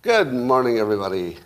Good 0.00 0.32
morning, 0.32 0.78
everybody, 0.78 1.36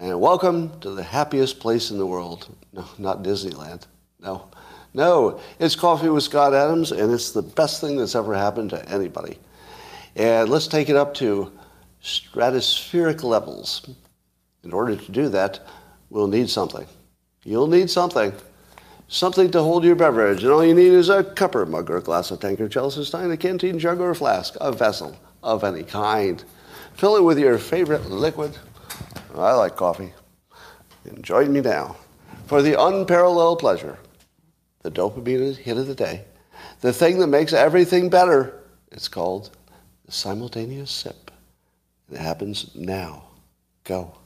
and 0.00 0.20
welcome 0.20 0.80
to 0.80 0.90
the 0.90 1.04
happiest 1.04 1.60
place 1.60 1.92
in 1.92 1.98
the 1.98 2.06
world. 2.06 2.52
No, 2.72 2.84
not 2.98 3.22
Disneyland. 3.22 3.86
No, 4.18 4.48
no, 4.92 5.38
it's 5.60 5.76
Coffee 5.76 6.08
with 6.08 6.24
Scott 6.24 6.52
Adams, 6.52 6.90
and 6.90 7.12
it's 7.12 7.30
the 7.30 7.42
best 7.42 7.80
thing 7.80 7.96
that's 7.96 8.16
ever 8.16 8.34
happened 8.34 8.70
to 8.70 8.88
anybody. 8.88 9.38
And 10.16 10.48
let's 10.48 10.66
take 10.66 10.88
it 10.88 10.96
up 10.96 11.14
to 11.14 11.52
stratospheric 12.02 13.22
levels. 13.22 13.88
In 14.64 14.72
order 14.72 14.96
to 14.96 15.12
do 15.12 15.28
that, 15.28 15.60
we'll 16.10 16.26
need 16.26 16.50
something. 16.50 16.88
You'll 17.44 17.68
need 17.68 17.88
something. 17.88 18.32
Something 19.12 19.50
to 19.50 19.60
hold 19.60 19.82
your 19.82 19.96
beverage, 19.96 20.44
and 20.44 20.52
all 20.52 20.64
you 20.64 20.72
need 20.72 20.92
is 20.92 21.08
a 21.08 21.24
cup 21.24 21.56
or 21.56 21.66
mug 21.66 21.90
or 21.90 21.96
a 21.96 22.00
glass, 22.00 22.30
a 22.30 22.36
tanker, 22.36 22.68
chalice, 22.68 22.96
a 22.96 23.04
stein, 23.04 23.32
a 23.32 23.36
canteen, 23.36 23.76
jug, 23.76 23.98
or 23.98 24.10
a 24.10 24.14
flask, 24.14 24.56
a 24.60 24.70
vessel 24.70 25.18
of 25.42 25.64
any 25.64 25.82
kind. 25.82 26.44
Fill 26.94 27.16
it 27.16 27.24
with 27.24 27.36
your 27.36 27.58
favorite 27.58 28.08
liquid. 28.08 28.56
I 29.34 29.52
like 29.54 29.74
coffee. 29.74 30.12
And 31.04 31.24
join 31.24 31.52
me 31.52 31.60
now 31.60 31.96
for 32.46 32.62
the 32.62 32.80
unparalleled 32.80 33.58
pleasure, 33.58 33.98
the 34.82 34.92
dopamine 34.92 35.56
hit 35.56 35.76
of 35.76 35.88
the 35.88 35.94
day, 35.96 36.24
the 36.80 36.92
thing 36.92 37.18
that 37.18 37.26
makes 37.26 37.52
everything 37.52 38.10
better. 38.10 38.62
It's 38.92 39.08
called 39.08 39.50
the 40.06 40.12
simultaneous 40.12 40.92
sip. 40.92 41.32
It 42.12 42.18
happens 42.18 42.70
now. 42.76 43.24
Go. 43.82 44.19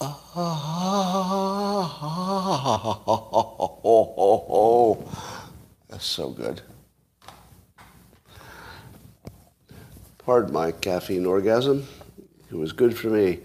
That's 5.90 6.06
so 6.06 6.30
good. 6.30 6.62
Pardon 10.24 10.54
my 10.54 10.72
caffeine 10.72 11.26
orgasm. 11.26 11.86
It 12.50 12.54
was 12.54 12.72
good 12.72 12.96
for 12.96 13.08
me. 13.08 13.40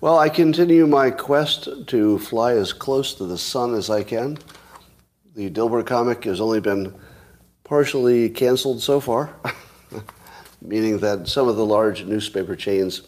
Well, 0.00 0.18
I 0.18 0.30
continue 0.30 0.86
my 0.86 1.10
quest 1.10 1.68
to 1.88 2.18
fly 2.20 2.52
as 2.54 2.72
close 2.72 3.12
to 3.14 3.26
the 3.26 3.36
sun 3.36 3.74
as 3.74 3.90
I 3.90 4.02
can. 4.02 4.38
The 5.36 5.50
Dilbert 5.50 5.86
comic 5.86 6.24
has 6.24 6.40
only 6.40 6.60
been 6.60 6.94
partially 7.64 8.30
canceled 8.30 8.80
so 8.80 8.98
far, 8.98 9.34
meaning 10.62 11.00
that 11.00 11.28
some 11.28 11.48
of 11.48 11.56
the 11.56 11.66
large 11.66 12.04
newspaper 12.04 12.56
chains 12.56 13.02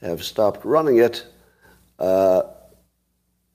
have 0.00 0.24
stopped 0.24 0.64
running 0.64 0.96
it 0.96 1.26
uh, 2.02 2.42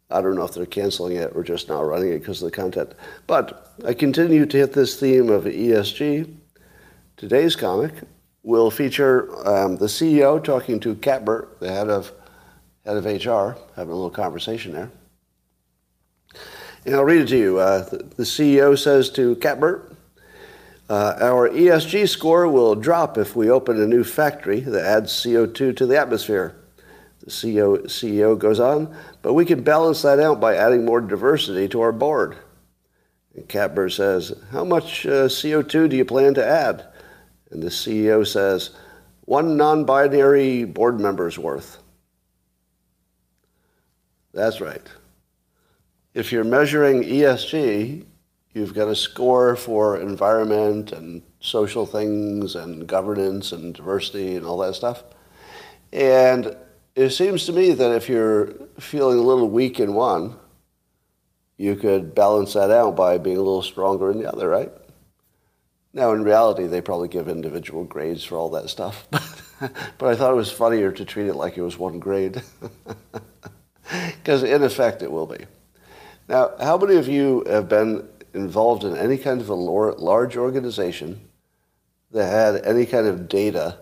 I 0.09 0.21
don't 0.21 0.35
know 0.35 0.45
if 0.45 0.53
they're 0.53 0.65
canceling 0.65 1.17
it 1.17 1.33
or 1.35 1.43
just 1.43 1.67
not 1.67 1.81
running 1.81 2.13
it 2.13 2.19
because 2.19 2.41
of 2.41 2.49
the 2.49 2.55
content. 2.55 2.93
But 3.27 3.73
I 3.85 3.93
continue 3.93 4.45
to 4.45 4.57
hit 4.57 4.71
this 4.71 4.97
theme 4.97 5.29
of 5.29 5.43
ESG. 5.43 6.33
Today's 7.17 7.57
comic 7.57 7.93
will 8.43 8.71
feature 8.71 9.29
um, 9.45 9.75
the 9.75 9.87
CEO 9.87 10.41
talking 10.41 10.79
to 10.79 10.95
Catbert, 10.95 11.59
the 11.59 11.69
head 11.69 11.89
of 11.89 12.13
head 12.85 12.95
of 12.95 13.05
HR, 13.05 13.59
having 13.75 13.91
a 13.91 13.95
little 13.95 14.09
conversation 14.09 14.71
there. 14.71 14.89
And 16.85 16.95
I'll 16.95 17.03
read 17.03 17.23
it 17.23 17.27
to 17.27 17.37
you. 17.37 17.57
Uh, 17.59 17.83
the, 17.83 18.23
CEO 18.23 18.79
says 18.79 19.09
to 19.09 19.35
Catbert, 19.35 19.93
uh, 20.89 21.17
our 21.19 21.49
ESG 21.49 22.07
score 22.07 22.47
will 22.47 22.75
drop 22.75 23.17
if 23.17 23.35
we 23.35 23.49
open 23.49 23.81
a 23.81 23.85
new 23.85 24.05
factory 24.05 24.61
that 24.61 24.85
adds 24.85 25.11
CO2 25.11 25.75
to 25.75 25.85
the 25.85 25.99
atmosphere. 25.99 26.55
The 27.27 27.33
CEO, 27.33 27.83
CEO 27.87 28.39
goes 28.39 28.57
on, 28.61 28.95
but 29.21 29.33
we 29.33 29.43
can 29.43 29.61
balance 29.61 30.01
that 30.03 30.17
out 30.17 30.39
by 30.39 30.55
adding 30.55 30.85
more 30.85 31.01
diversity 31.01 31.67
to 31.67 31.81
our 31.81 31.91
board. 31.91 32.37
And 33.35 33.49
Cat 33.49 33.77
says, 33.91 34.33
How 34.53 34.63
much 34.63 35.05
uh, 35.05 35.27
CO2 35.27 35.89
do 35.89 35.97
you 35.97 36.05
plan 36.05 36.35
to 36.35 36.45
add? 36.45 36.85
And 37.51 37.61
the 37.61 37.67
CEO 37.67 38.25
says, 38.25 38.69
One 39.25 39.57
non 39.57 39.83
binary 39.83 40.63
board 40.63 41.01
member's 41.01 41.37
worth. 41.37 41.79
That's 44.33 44.61
right. 44.61 44.87
If 46.13 46.31
you're 46.31 46.45
measuring 46.45 47.03
ESG, 47.03 48.05
you've 48.53 48.73
got 48.73 48.87
a 48.87 48.95
score 48.95 49.57
for 49.57 49.99
environment 49.99 50.93
and 50.93 51.23
social 51.41 51.85
things 51.85 52.55
and 52.55 52.87
governance 52.87 53.51
and 53.51 53.73
diversity 53.73 54.37
and 54.37 54.45
all 54.45 54.59
that 54.59 54.75
stuff. 54.75 55.03
And 55.91 56.55
it 56.97 57.11
seems 57.11 57.45
to 57.45 57.53
me 57.53 57.73
that 57.73 57.91
if 57.91 58.09
you're 58.09 58.47
feeling 58.79 59.19
a 59.19 59.21
little 59.21 59.47
weak 59.47 59.79
in 59.79 59.93
one, 59.93 60.35
you 61.55 61.75
could 61.75 62.15
balance 62.15 62.53
that 62.53 62.71
out 62.71 62.95
by 62.95 63.19
being 63.19 63.37
a 63.37 63.41
little 63.41 63.61
stronger 63.61 64.09
in 64.09 64.17
the 64.17 64.31
other, 64.31 64.49
right? 64.49 64.71
Now, 65.93 66.13
in 66.13 66.23
reality, 66.23 66.65
they 66.65 66.81
probably 66.81 67.07
give 67.07 67.27
individual 67.27 67.83
grades 67.83 68.23
for 68.23 68.35
all 68.35 68.49
that 68.49 68.69
stuff. 68.69 69.07
but 69.11 70.07
I 70.07 70.15
thought 70.15 70.31
it 70.31 70.35
was 70.35 70.51
funnier 70.51 70.91
to 70.91 71.05
treat 71.05 71.27
it 71.27 71.35
like 71.35 71.55
it 71.55 71.61
was 71.61 71.77
one 71.77 71.99
grade. 71.99 72.41
Because 73.89 74.43
in 74.43 74.63
effect, 74.63 75.01
it 75.01 75.09
will 75.09 75.27
be. 75.27 75.45
Now, 76.27 76.51
how 76.59 76.77
many 76.77 76.97
of 76.97 77.07
you 77.07 77.45
have 77.47 77.69
been 77.69 78.05
involved 78.33 78.83
in 78.83 78.97
any 78.97 79.17
kind 79.17 79.39
of 79.39 79.47
a 79.47 79.53
large 79.53 80.35
organization 80.35 81.21
that 82.11 82.25
had 82.29 82.65
any 82.65 82.85
kind 82.85 83.07
of 83.07 83.29
data 83.29 83.77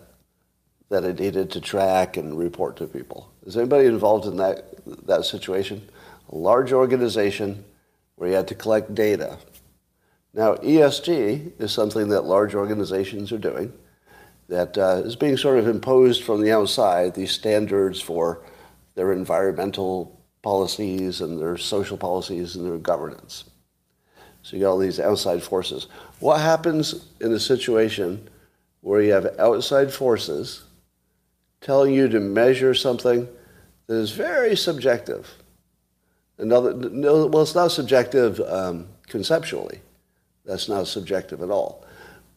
that 0.89 1.03
I 1.03 1.11
needed 1.11 1.51
to 1.51 1.61
track 1.61 2.17
and 2.17 2.37
report 2.37 2.77
to 2.77 2.87
people. 2.87 3.31
Is 3.45 3.57
anybody 3.57 3.87
involved 3.87 4.25
in 4.25 4.37
that, 4.37 4.65
that 5.05 5.25
situation? 5.25 5.87
A 6.29 6.35
large 6.35 6.71
organization 6.71 7.63
where 8.15 8.29
you 8.29 8.35
had 8.35 8.47
to 8.47 8.55
collect 8.55 8.95
data. 8.95 9.37
Now, 10.33 10.55
ESG 10.55 11.59
is 11.59 11.71
something 11.71 12.09
that 12.09 12.25
large 12.25 12.55
organizations 12.55 13.31
are 13.31 13.37
doing 13.37 13.73
that 14.47 14.77
uh, 14.77 15.01
is 15.03 15.15
being 15.15 15.37
sort 15.37 15.57
of 15.57 15.67
imposed 15.67 16.23
from 16.23 16.41
the 16.41 16.51
outside, 16.51 17.15
these 17.15 17.31
standards 17.31 17.99
for 17.99 18.41
their 18.93 19.11
environmental 19.11 20.19
policies 20.41 21.21
and 21.21 21.39
their 21.39 21.57
social 21.57 21.97
policies 21.97 22.55
and 22.55 22.65
their 22.65 22.77
governance. 22.77 23.45
So 24.43 24.55
you 24.55 24.63
got 24.63 24.71
all 24.71 24.77
these 24.77 24.99
outside 24.99 25.41
forces. 25.41 25.87
What 26.19 26.39
happens 26.39 27.07
in 27.19 27.33
a 27.33 27.39
situation 27.39 28.29
where 28.81 29.01
you 29.01 29.11
have 29.13 29.39
outside 29.39 29.91
forces 29.91 30.63
telling 31.65 31.95
you 31.95 32.07
to 32.07 32.19
measure 32.19 32.75
something 32.75 33.27
that 33.87 33.95
is 33.95 34.11
very 34.11 34.55
subjective. 34.55 35.33
Another, 36.37 36.75
no, 36.75 37.25
well, 37.25 37.41
it's 37.41 37.55
not 37.55 37.71
subjective 37.71 38.39
um, 38.41 38.87
conceptually. 39.07 39.81
That's 40.45 40.69
not 40.69 40.85
subjective 40.85 41.41
at 41.41 41.49
all. 41.49 41.83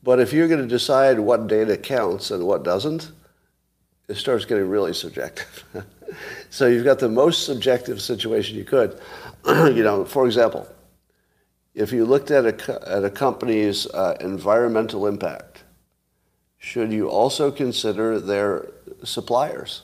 But 0.03 0.19
if 0.19 0.33
you're 0.33 0.49
going 0.49 0.63
to 0.63 0.67
decide 0.67 1.21
what 1.21 1.47
data 1.47 1.77
counts 1.77 2.31
and 2.31 2.47
what 2.47 2.63
doesn't, 2.63 3.13
it 4.09 4.17
starts 4.17 4.47
getting 4.47 4.67
really 4.67 4.95
subjective. 4.95 5.63
so 6.51 6.67
you've 6.67 6.87
got 6.87 6.99
the 6.99 7.11
most 7.11 7.45
subjective 7.45 8.01
situation 8.01 8.57
you 8.57 8.65
could. 8.65 8.99
you 9.47 9.83
know, 9.83 10.07
for 10.07 10.25
example, 10.25 10.67
if 11.75 11.93
you 11.93 12.07
looked 12.07 12.31
at 12.31 12.47
a, 12.47 12.89
at 12.91 13.05
a 13.05 13.11
company's 13.11 13.87
uh, 13.89 14.17
environmental 14.21 15.07
impact, 15.07 15.65
should 16.59 16.93
you 16.93 17.09
also 17.09 17.51
consider 17.51 18.19
their 18.19 18.69
suppliers? 19.05 19.83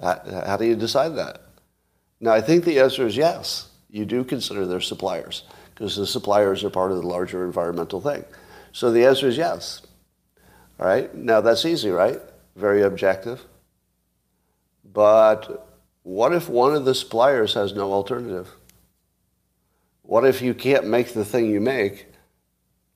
How, 0.00 0.56
do 0.56 0.64
you 0.64 0.74
decide 0.74 1.16
that? 1.16 1.42
Now, 2.20 2.32
I 2.32 2.40
think 2.40 2.64
the 2.64 2.80
answer 2.80 3.06
is 3.06 3.16
yes. 3.16 3.68
You 3.88 4.04
do 4.04 4.24
consider 4.24 4.66
their 4.66 4.80
suppliers 4.80 5.44
because 5.74 5.96
the 5.96 6.06
suppliers 6.06 6.64
are 6.64 6.70
part 6.70 6.90
of 6.90 6.96
the 6.96 7.06
larger 7.06 7.44
environmental 7.44 8.00
thing. 8.00 8.24
So 8.72 8.90
the 8.90 9.04
answer 9.04 9.28
is 9.28 9.36
yes. 9.36 9.82
All 10.80 10.86
right? 10.86 11.14
Now, 11.14 11.40
that's 11.40 11.64
easy, 11.64 11.90
right? 11.90 12.20
Very 12.56 12.82
objective. 12.82 13.44
But 14.92 15.68
what 16.02 16.32
if 16.32 16.48
one 16.48 16.74
of 16.74 16.84
the 16.84 16.94
suppliers 16.94 17.54
has 17.54 17.74
no 17.74 17.92
alternative? 17.92 18.48
What 20.02 20.24
if 20.24 20.42
you 20.42 20.52
can't 20.52 20.86
make 20.86 21.12
the 21.14 21.24
thing 21.24 21.46
you 21.46 21.60
make 21.60 22.11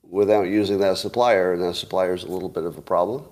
without 0.08 0.48
using 0.48 0.78
that 0.80 0.98
supplier, 0.98 1.52
and 1.52 1.62
that 1.62 1.74
supplier 1.74 2.14
is 2.14 2.24
a 2.24 2.28
little 2.28 2.48
bit 2.48 2.64
of 2.64 2.78
a 2.78 2.82
problem? 2.82 3.24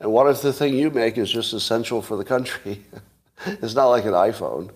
And 0.00 0.12
what 0.12 0.26
if 0.28 0.42
the 0.42 0.52
thing 0.52 0.74
you 0.74 0.90
make 0.90 1.18
is 1.18 1.30
just 1.30 1.52
essential 1.52 2.00
for 2.02 2.16
the 2.16 2.24
country? 2.24 2.84
it's 3.46 3.74
not 3.74 3.88
like 3.88 4.04
an 4.04 4.12
iPhone, 4.12 4.70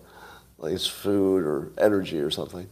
like 0.57 0.73
it's 0.73 0.87
food 0.87 1.43
or 1.43 1.71
energy 1.77 2.19
or 2.19 2.29
something. 2.29 2.67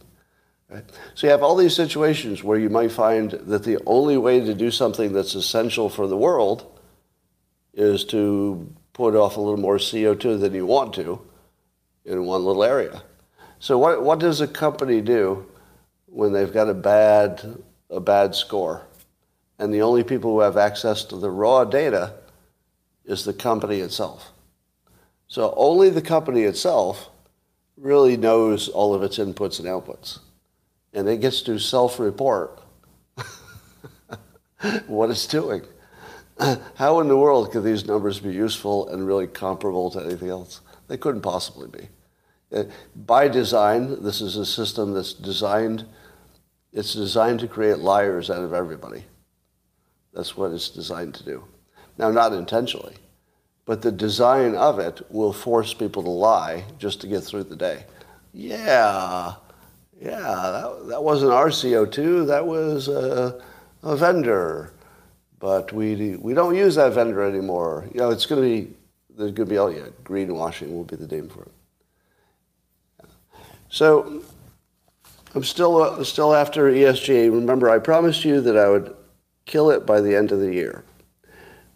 Right? 0.70 0.84
So 1.14 1.26
you 1.26 1.30
have 1.30 1.42
all 1.42 1.56
these 1.56 1.76
situations 1.76 2.42
where 2.42 2.58
you 2.58 2.70
might 2.70 2.92
find 2.92 3.32
that 3.32 3.64
the 3.64 3.80
only 3.86 4.16
way 4.16 4.40
to 4.40 4.54
do 4.54 4.70
something 4.70 5.12
that's 5.12 5.34
essential 5.34 5.88
for 5.88 6.06
the 6.06 6.16
world 6.16 6.80
is 7.74 8.04
to 8.06 8.72
put 8.92 9.14
off 9.14 9.36
a 9.36 9.40
little 9.40 9.58
more 9.58 9.76
CO2 9.76 10.40
than 10.40 10.54
you 10.54 10.64
want 10.64 10.94
to 10.94 11.20
in 12.04 12.24
one 12.24 12.44
little 12.44 12.64
area. 12.64 13.02
So 13.58 13.78
what, 13.78 14.02
what 14.02 14.20
does 14.20 14.40
a 14.40 14.48
company 14.48 15.00
do 15.00 15.46
when 16.06 16.32
they've 16.32 16.52
got 16.52 16.68
a 16.68 16.74
bad 16.74 17.62
a 17.94 18.00
bad 18.00 18.34
score. 18.34 18.86
And 19.58 19.72
the 19.72 19.82
only 19.82 20.02
people 20.02 20.32
who 20.32 20.40
have 20.40 20.56
access 20.56 21.04
to 21.04 21.16
the 21.16 21.30
raw 21.30 21.64
data 21.64 22.14
is 23.04 23.24
the 23.24 23.32
company 23.32 23.80
itself. 23.80 24.32
So 25.28 25.54
only 25.56 25.90
the 25.90 26.02
company 26.02 26.42
itself 26.42 27.10
really 27.76 28.16
knows 28.16 28.68
all 28.68 28.94
of 28.94 29.02
its 29.02 29.18
inputs 29.18 29.58
and 29.58 29.68
outputs. 29.68 30.18
And 30.92 31.08
it 31.08 31.20
gets 31.20 31.42
to 31.42 31.58
self-report 31.58 32.60
what 34.86 35.10
it's 35.10 35.26
doing. 35.26 35.62
How 36.76 37.00
in 37.00 37.08
the 37.08 37.16
world 37.16 37.52
could 37.52 37.64
these 37.64 37.86
numbers 37.86 38.20
be 38.20 38.32
useful 38.32 38.88
and 38.88 39.06
really 39.06 39.26
comparable 39.26 39.90
to 39.90 40.00
anything 40.00 40.30
else? 40.30 40.60
They 40.88 40.96
couldn't 40.96 41.22
possibly 41.22 41.68
be. 41.68 41.88
Uh, 42.54 42.64
by 42.94 43.28
design, 43.28 44.02
this 44.02 44.20
is 44.20 44.36
a 44.36 44.46
system 44.46 44.94
that's 44.94 45.12
designed, 45.12 45.84
it's 46.74 46.92
designed 46.92 47.40
to 47.40 47.48
create 47.48 47.78
liars 47.78 48.28
out 48.30 48.42
of 48.42 48.52
everybody. 48.52 49.04
That's 50.12 50.36
what 50.36 50.50
it's 50.50 50.68
designed 50.68 51.14
to 51.14 51.24
do. 51.24 51.44
Now, 51.96 52.10
not 52.10 52.32
intentionally, 52.32 52.96
but 53.64 53.80
the 53.80 53.92
design 53.92 54.56
of 54.56 54.80
it 54.80 55.00
will 55.10 55.32
force 55.32 55.72
people 55.72 56.02
to 56.02 56.10
lie 56.10 56.64
just 56.78 57.00
to 57.00 57.06
get 57.06 57.22
through 57.22 57.44
the 57.44 57.56
day. 57.56 57.84
Yeah, 58.32 59.34
yeah, 60.00 60.18
that, 60.18 60.86
that 60.88 61.02
wasn't 61.02 61.32
our 61.32 61.48
CO2, 61.48 62.26
that 62.26 62.44
was 62.44 62.88
a, 62.88 63.40
a 63.84 63.96
vendor. 63.96 64.72
But 65.38 65.72
we, 65.72 66.16
we 66.16 66.34
don't 66.34 66.56
use 66.56 66.74
that 66.74 66.92
vendor 66.92 67.22
anymore. 67.22 67.88
You 67.92 68.00
know, 68.00 68.10
it's 68.10 68.26
going 68.26 68.42
to 68.42 68.48
be, 68.48 68.76
there's 69.16 69.30
going 69.30 69.48
to 69.48 69.54
be, 69.54 69.58
oh 69.58 69.68
yeah, 69.68 69.86
greenwashing 70.02 70.72
will 70.72 70.84
be 70.84 70.96
the 70.96 71.06
name 71.06 71.28
for 71.28 71.42
it. 71.42 71.52
So 73.68 74.22
I'm 75.34 75.44
still, 75.44 75.82
uh, 75.82 76.04
still 76.04 76.34
after 76.34 76.70
ESG. 76.70 77.30
Remember, 77.30 77.68
I 77.68 77.78
promised 77.78 78.24
you 78.24 78.40
that 78.40 78.56
I 78.56 78.68
would 78.68 78.94
kill 79.46 79.70
it 79.70 79.84
by 79.84 80.00
the 80.00 80.14
end 80.14 80.30
of 80.30 80.40
the 80.40 80.52
year. 80.52 80.84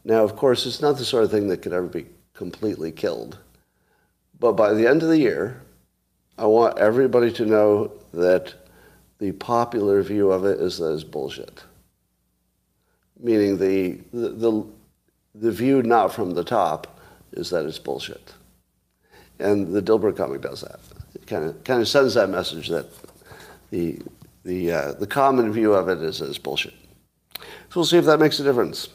Now, 0.05 0.23
of 0.23 0.37
course, 0.37 0.65
it's 0.65 0.81
not 0.81 0.97
the 0.97 1.05
sort 1.05 1.25
of 1.25 1.31
thing 1.31 1.49
that 1.49 1.63
could 1.63 1.73
ever 1.73 1.87
be 1.87 2.07
completely 2.35 2.93
killed. 2.93 3.39
But 4.39 4.53
by 4.53 4.73
the 4.73 4.87
end 4.87 5.03
of 5.03 5.09
the 5.09 5.19
year, 5.19 5.61
I 6.39 6.47
want 6.47 6.79
everybody 6.79 7.33
to 7.33 7.45
know 7.45 7.93
that 8.15 8.55
the 9.19 9.33
popular 9.33 10.03
view 10.03 10.31
of 10.31 10.45
it 10.45 10.61
is 10.61 10.79
that 10.79 10.93
it's 10.93 11.03
bullshit. 11.03 11.65
Meaning 13.19 13.59
the, 13.59 13.99
the, 14.13 14.29
the, 14.29 14.67
the 15.35 15.51
view 15.51 15.83
not 15.83 16.15
from 16.15 16.31
the 16.31 16.45
top 16.45 17.01
is 17.33 17.51
that 17.51 17.67
it's 17.67 17.81
bullshit. 17.81 18.35
And 19.41 19.75
the 19.75 19.83
Dilbert 19.83 20.17
comic 20.17 20.43
does 20.43 20.61
that 20.61 20.79
kind 21.29 21.45
of 21.45 21.63
kind 21.65 21.81
of 21.81 21.89
sends 21.89 22.15
that 22.15 22.31
message 22.31 22.69
that 22.69 22.87
the 23.71 23.99
the 24.45 24.73
uh, 24.73 24.93
the 24.93 25.07
common 25.07 25.53
view 25.53 25.75
of 25.75 25.89
it 25.89 26.03
is 26.03 26.23
as 26.23 26.39
bullshit. 26.39 26.75
So 27.35 27.77
we'll 27.77 27.85
see 27.85 27.99
if 27.99 28.07
that 28.07 28.19
makes 28.19 28.41
a 28.41 28.45
difference. 28.45 28.89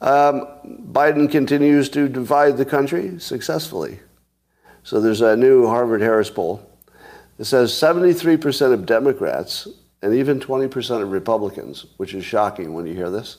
Um, 0.00 0.46
Biden 0.92 1.30
continues 1.30 1.88
to 1.90 2.08
divide 2.08 2.56
the 2.56 2.64
country 2.64 3.18
successfully. 3.18 3.98
So 4.84 5.00
there's 5.00 5.20
a 5.20 5.36
new 5.36 5.66
Harvard 5.66 6.00
Harris 6.00 6.30
poll. 6.30 6.64
It 7.38 7.44
says 7.44 7.72
73% 7.72 8.72
of 8.72 8.86
Democrats 8.86 9.66
and 10.02 10.14
even 10.14 10.38
20% 10.38 11.02
of 11.02 11.10
Republicans, 11.10 11.86
which 11.96 12.14
is 12.14 12.24
shocking 12.24 12.72
when 12.72 12.86
you 12.86 12.94
hear 12.94 13.10
this. 13.10 13.38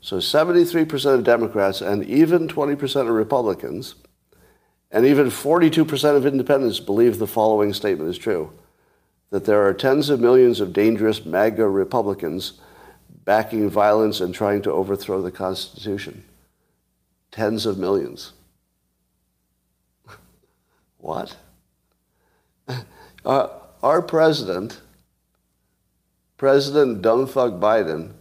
So 0.00 0.16
73% 0.16 1.14
of 1.14 1.24
Democrats 1.24 1.82
and 1.82 2.04
even 2.04 2.48
20% 2.48 3.00
of 3.02 3.08
Republicans 3.08 3.96
and 4.90 5.04
even 5.04 5.26
42% 5.26 6.16
of 6.16 6.24
independents 6.24 6.80
believe 6.80 7.18
the 7.18 7.26
following 7.26 7.74
statement 7.74 8.08
is 8.08 8.16
true 8.16 8.50
that 9.30 9.44
there 9.44 9.66
are 9.66 9.74
tens 9.74 10.08
of 10.08 10.20
millions 10.20 10.60
of 10.60 10.72
dangerous 10.72 11.24
MAGA 11.24 11.68
Republicans 11.68 12.54
backing 13.24 13.68
violence 13.68 14.20
and 14.20 14.34
trying 14.34 14.62
to 14.62 14.72
overthrow 14.72 15.20
the 15.20 15.30
Constitution. 15.30 16.24
Tens 17.30 17.66
of 17.66 17.76
millions. 17.76 18.32
what? 20.98 21.36
Uh, 23.24 23.48
our 23.82 24.00
president, 24.00 24.80
President 26.38 27.02
Dumbfuck 27.02 27.60
Biden, 27.60 28.12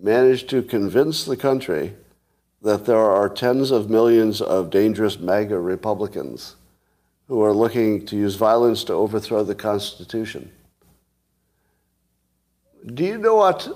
managed 0.00 0.48
to 0.50 0.62
convince 0.62 1.24
the 1.24 1.36
country 1.36 1.94
that 2.62 2.84
there 2.84 2.96
are 2.96 3.28
tens 3.28 3.70
of 3.70 3.88
millions 3.88 4.40
of 4.40 4.70
dangerous 4.70 5.18
MAGA 5.20 5.58
Republicans 5.58 6.56
who 7.28 7.42
are 7.42 7.52
looking 7.52 8.04
to 8.06 8.16
use 8.16 8.34
violence 8.34 8.84
to 8.84 8.94
overthrow 8.94 9.44
the 9.44 9.54
Constitution. 9.54 10.50
Do 12.86 13.04
you 13.04 13.18
know 13.18 13.36
what 13.36 13.68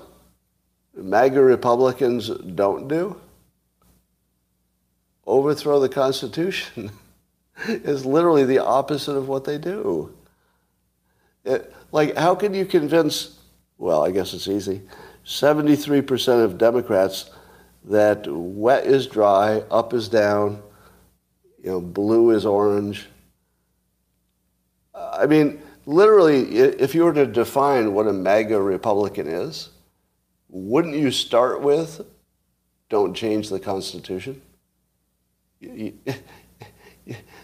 MAGA 0.95 1.41
Republicans 1.41 2.29
don't 2.29 2.87
do? 2.87 3.15
Overthrow 5.25 5.79
the 5.79 5.89
Constitution 5.89 6.91
is 7.67 8.05
literally 8.05 8.43
the 8.43 8.59
opposite 8.59 9.15
of 9.15 9.27
what 9.27 9.45
they 9.45 9.57
do. 9.57 10.13
It, 11.45 11.73
like, 11.91 12.17
how 12.17 12.33
can 12.35 12.53
you 12.53 12.65
convince, 12.65 13.39
well, 13.77 14.03
I 14.03 14.11
guess 14.11 14.33
it's 14.33 14.47
easy, 14.47 14.81
73% 15.25 16.43
of 16.43 16.57
Democrats 16.57 17.29
that 17.85 18.25
wet 18.27 18.85
is 18.85 19.07
dry, 19.07 19.59
up 19.69 19.93
is 19.93 20.09
down, 20.09 20.61
you 21.63 21.71
know, 21.71 21.81
blue 21.81 22.31
is 22.31 22.45
orange. 22.45 23.07
I 25.19 25.25
mean, 25.25 25.61
literally, 25.85 26.55
if 26.55 26.95
you 26.95 27.03
were 27.03 27.13
to 27.13 27.25
define 27.25 27.93
what 27.93 28.07
a 28.07 28.13
MAGA 28.13 28.61
Republican 28.61 29.27
is, 29.27 29.69
wouldn't 30.49 30.95
you 30.95 31.11
start 31.11 31.61
with 31.61 32.01
don't 32.89 33.13
change 33.13 33.49
the 33.49 33.59
Constitution? 33.59 34.41
that, 35.61 36.07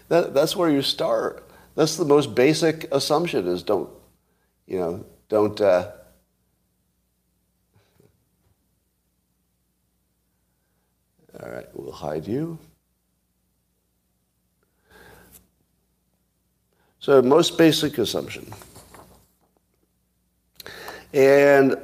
that's 0.08 0.54
where 0.56 0.70
you 0.70 0.82
start. 0.82 1.48
That's 1.74 1.96
the 1.96 2.04
most 2.04 2.34
basic 2.34 2.92
assumption 2.92 3.46
is 3.46 3.62
don't, 3.62 3.88
you 4.66 4.78
know, 4.78 5.06
don't, 5.28 5.60
uh, 5.60 5.92
All 11.42 11.50
right, 11.50 11.66
we'll 11.72 11.92
hide 11.92 12.26
you. 12.26 12.58
So, 17.00 17.22
most 17.22 17.56
basic 17.56 17.96
assumption. 17.96 18.52
And 21.14 21.76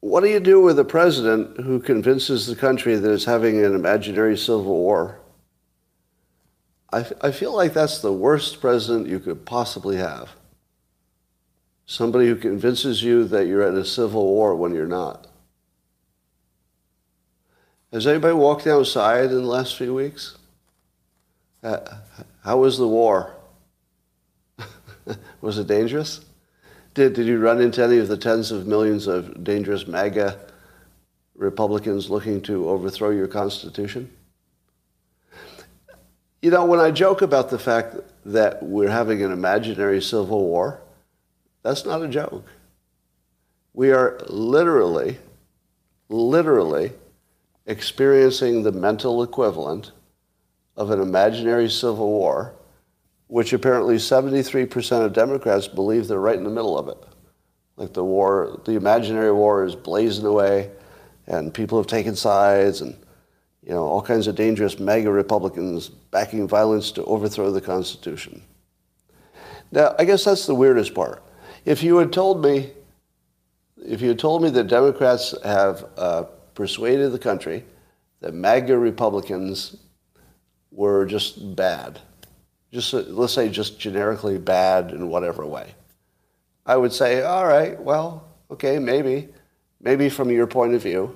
what 0.00 0.22
do 0.22 0.28
you 0.28 0.40
do 0.40 0.60
with 0.60 0.78
a 0.78 0.84
president 0.84 1.60
who 1.60 1.78
convinces 1.78 2.46
the 2.46 2.56
country 2.56 2.96
that 2.96 3.12
it's 3.12 3.26
having 3.26 3.62
an 3.62 3.74
imaginary 3.74 4.38
civil 4.38 4.64
war? 4.64 5.20
I, 6.92 7.06
I 7.20 7.30
feel 7.30 7.54
like 7.54 7.74
that's 7.74 8.00
the 8.00 8.12
worst 8.12 8.60
president 8.60 9.06
you 9.06 9.20
could 9.20 9.44
possibly 9.44 9.96
have. 9.96 10.30
Somebody 11.84 12.26
who 12.26 12.36
convinces 12.36 13.02
you 13.02 13.24
that 13.24 13.46
you're 13.46 13.66
in 13.68 13.76
a 13.76 13.84
civil 13.84 14.24
war 14.24 14.56
when 14.56 14.74
you're 14.74 14.86
not. 14.86 15.26
Has 17.92 18.06
anybody 18.06 18.32
walked 18.32 18.66
outside 18.66 19.26
in 19.26 19.42
the 19.42 19.42
last 19.42 19.76
few 19.76 19.94
weeks? 19.94 20.38
Uh, 21.62 21.78
how 22.42 22.56
was 22.56 22.78
the 22.78 22.88
war? 22.88 23.36
was 25.40 25.58
it 25.58 25.66
dangerous? 25.66 26.20
Did, 26.94 27.14
did 27.14 27.26
you 27.26 27.38
run 27.38 27.60
into 27.60 27.82
any 27.82 27.98
of 27.98 28.08
the 28.08 28.16
tens 28.16 28.50
of 28.50 28.66
millions 28.66 29.06
of 29.06 29.42
dangerous 29.42 29.86
MAGA 29.86 30.38
Republicans 31.34 32.10
looking 32.10 32.42
to 32.42 32.68
overthrow 32.68 33.10
your 33.10 33.28
Constitution? 33.28 34.10
You 36.42 36.50
know, 36.50 36.64
when 36.64 36.80
I 36.80 36.90
joke 36.90 37.22
about 37.22 37.50
the 37.50 37.58
fact 37.58 37.96
that 38.26 38.62
we're 38.62 38.90
having 38.90 39.22
an 39.22 39.32
imaginary 39.32 40.02
civil 40.02 40.44
war, 40.44 40.80
that's 41.62 41.84
not 41.84 42.02
a 42.02 42.08
joke. 42.08 42.44
We 43.74 43.92
are 43.92 44.18
literally, 44.28 45.18
literally 46.08 46.92
experiencing 47.66 48.62
the 48.62 48.72
mental 48.72 49.22
equivalent 49.22 49.92
of 50.76 50.90
an 50.90 51.00
imaginary 51.00 51.70
civil 51.70 52.10
war, 52.10 52.54
which 53.32 53.54
apparently 53.54 53.94
73% 53.96 55.06
of 55.06 55.14
Democrats 55.14 55.66
believe 55.66 56.06
they're 56.06 56.20
right 56.20 56.36
in 56.36 56.44
the 56.44 56.50
middle 56.50 56.78
of 56.78 56.88
it. 56.88 56.98
Like 57.78 57.94
the 57.94 58.04
war, 58.04 58.60
the 58.66 58.72
imaginary 58.72 59.32
war 59.32 59.64
is 59.64 59.74
blazing 59.74 60.26
away, 60.26 60.70
and 61.26 61.54
people 61.54 61.78
have 61.78 61.86
taken 61.86 62.14
sides, 62.14 62.82
and 62.82 62.94
you 63.62 63.72
know 63.72 63.84
all 63.84 64.02
kinds 64.02 64.26
of 64.26 64.34
dangerous 64.34 64.78
MAGA 64.78 65.10
Republicans 65.10 65.88
backing 65.88 66.46
violence 66.46 66.92
to 66.92 67.04
overthrow 67.04 67.50
the 67.50 67.62
Constitution. 67.62 68.42
Now, 69.70 69.94
I 69.98 70.04
guess 70.04 70.26
that's 70.26 70.44
the 70.44 70.54
weirdest 70.54 70.92
part. 70.92 71.22
If 71.64 71.82
you 71.82 71.96
had 71.96 72.12
told 72.12 72.44
me, 72.44 72.72
if 73.82 74.02
you 74.02 74.08
had 74.08 74.18
told 74.18 74.42
me 74.42 74.50
that 74.50 74.64
Democrats 74.64 75.34
have 75.42 75.86
uh, 75.96 76.24
persuaded 76.54 77.12
the 77.12 77.18
country 77.18 77.64
that 78.20 78.34
MAGA 78.34 78.76
Republicans 78.76 79.78
were 80.70 81.06
just 81.06 81.56
bad. 81.56 81.98
Just 82.72 82.94
uh, 82.94 83.00
let's 83.08 83.34
say 83.34 83.48
just 83.48 83.78
generically 83.78 84.38
bad 84.38 84.92
in 84.92 85.08
whatever 85.08 85.46
way. 85.46 85.74
I 86.64 86.76
would 86.76 86.92
say, 86.92 87.22
all 87.22 87.46
right, 87.46 87.78
well, 87.80 88.24
okay, 88.50 88.78
maybe, 88.78 89.28
maybe 89.80 90.08
from 90.08 90.30
your 90.30 90.46
point 90.46 90.74
of 90.74 90.82
view, 90.82 91.14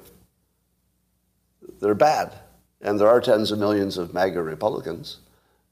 they're 1.81 1.95
bad, 1.95 2.33
and 2.81 2.99
there 2.99 3.09
are 3.09 3.21
tens 3.21 3.53
of 3.53 3.59
millions 3.59 3.97
of 3.97 4.13
MAGA 4.13 4.43
Republicans. 4.43 5.19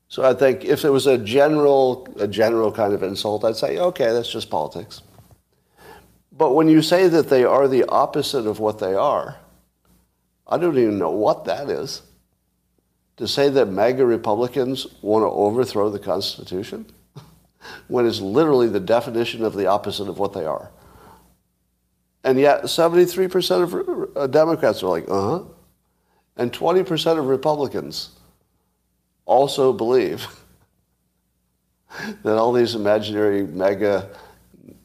So 0.09 0.23
I 0.23 0.33
think 0.33 0.65
if 0.65 0.85
it 0.85 0.91
was 0.91 1.07
a 1.07 1.19
general, 1.19 2.07
a 2.19 2.29
general 2.29 2.71
kind 2.71 2.93
of 2.93 3.03
insult, 3.03 3.45
I'd 3.45 3.57
say, 3.57 3.79
okay, 3.79 4.13
that's 4.13 4.31
just 4.31 4.49
politics. 4.49 5.03
But 6.31 6.53
when 6.53 6.69
you 6.69 6.83
say 6.83 7.09
that 7.09 7.29
they 7.29 7.45
are 7.45 7.69
the 7.69 7.85
opposite 7.89 8.47
of 8.47 8.61
what 8.61 8.79
they 8.79 8.95
are, 8.95 9.37
I 10.47 10.59
don't 10.59 10.79
even 10.79 10.99
know 10.99 11.11
what 11.11 11.47
that 11.47 11.69
is. 11.69 12.03
To 13.19 13.29
say 13.29 13.49
that 13.49 13.67
MAGA 13.67 14.05
Republicans 14.05 14.87
want 15.01 15.23
to 15.23 15.29
overthrow 15.29 15.89
the 15.89 16.01
Constitution 16.01 16.87
when 17.89 18.07
it's 18.07 18.21
literally 18.21 18.69
the 18.69 18.81
definition 18.81 19.45
of 19.45 19.55
the 19.55 19.67
opposite 19.67 20.09
of 20.09 20.19
what 20.19 20.33
they 20.33 20.45
are. 20.45 20.71
And 22.25 22.41
yet 22.41 22.63
73% 22.65 23.63
of 23.63 24.17
uh, 24.17 24.27
Democrats 24.27 24.83
are 24.83 24.89
like, 24.89 25.05
uh-huh. 25.09 25.45
And 26.37 26.53
20% 26.53 27.19
of 27.19 27.27
Republicans 27.27 28.11
also 29.25 29.73
believe 29.73 30.27
that 32.25 32.37
all 32.37 32.53
these 32.53 32.75
imaginary 32.75 33.47
MAGA 33.47 34.09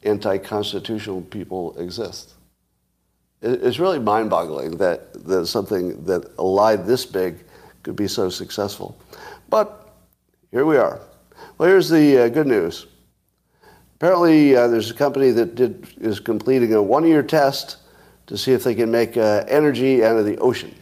anti-constitutional 0.03 1.21
people 1.23 1.77
exist. 1.79 2.33
It's 3.41 3.79
really 3.79 3.99
mind-boggling 3.99 4.77
that, 4.77 5.13
that 5.25 5.47
something 5.47 6.03
that 6.03 6.29
a 6.37 6.43
lie 6.43 6.75
this 6.75 7.05
big 7.05 7.37
could 7.89 7.95
be 7.95 8.07
so 8.07 8.29
successful. 8.29 8.97
But 9.49 9.89
here 10.51 10.65
we 10.65 10.77
are. 10.77 11.01
Well, 11.57 11.69
here's 11.69 11.89
the 11.89 12.25
uh, 12.25 12.29
good 12.29 12.47
news. 12.47 12.85
Apparently, 13.95 14.55
uh, 14.55 14.67
there's 14.67 14.91
a 14.91 14.93
company 14.93 15.31
that 15.31 15.55
did, 15.55 15.87
is 15.99 16.19
completing 16.19 16.73
a 16.73 16.81
one-year 16.81 17.23
test 17.23 17.77
to 18.27 18.37
see 18.37 18.53
if 18.53 18.63
they 18.63 18.75
can 18.75 18.91
make 18.91 19.17
uh, 19.17 19.43
energy 19.47 20.03
out 20.03 20.17
of 20.17 20.25
the 20.25 20.37
ocean, 20.37 20.73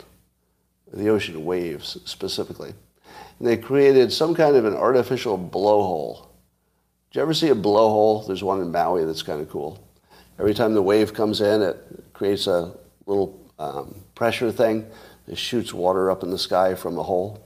the 0.94 1.08
ocean 1.08 1.46
waves 1.46 1.98
specifically. 2.06 2.74
And 3.40 3.48
they 3.48 3.58
created 3.58 4.12
some 4.12 4.36
kind 4.36 4.56
of 4.56 4.66
an 4.66 4.76
artificial 4.76 5.38
blowhole 5.38 6.28
did 7.12 7.20
you 7.20 7.22
ever 7.22 7.34
see 7.34 7.50
a 7.50 7.56
blowhole? 7.56 8.28
There's 8.28 8.44
one 8.44 8.62
in 8.62 8.70
Maui 8.70 9.06
that's 9.06 9.24
kind 9.24 9.40
of 9.40 9.50
cool. 9.50 9.82
Every 10.40 10.54
time 10.54 10.74
the 10.74 10.82
wave 10.82 11.14
comes 11.14 11.40
in, 11.40 11.62
it 11.62 11.78
creates 12.14 12.48
a 12.48 12.74
little 13.06 13.40
um, 13.58 13.96
pressure 14.14 14.52
thing 14.52 14.86
that 15.28 15.38
shoots 15.38 15.74
water 15.74 16.10
up 16.10 16.24
in 16.24 16.32
the 16.32 16.38
sky 16.38 16.74
from 16.74 16.98
a 16.98 17.04
hole. 17.04 17.44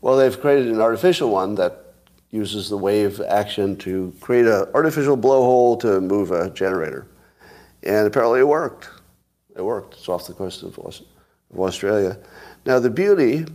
Well, 0.00 0.16
they've 0.16 0.40
created 0.40 0.68
an 0.68 0.80
artificial 0.80 1.30
one 1.30 1.54
that 1.56 1.84
uses 2.30 2.68
the 2.68 2.76
wave 2.76 3.20
action 3.20 3.76
to 3.78 4.14
create 4.20 4.46
an 4.46 4.66
artificial 4.74 5.16
blowhole 5.16 5.80
to 5.80 6.00
move 6.00 6.30
a 6.30 6.50
generator. 6.50 7.06
And 7.82 8.06
apparently 8.06 8.40
it 8.40 8.48
worked. 8.48 8.90
It 9.56 9.62
worked. 9.62 9.94
It's 9.94 10.08
off 10.08 10.26
the 10.26 10.34
coast 10.34 10.62
of 10.62 10.78
Australia. 11.56 12.18
Now 12.66 12.78
the 12.78 12.90
beauty, 12.90 13.46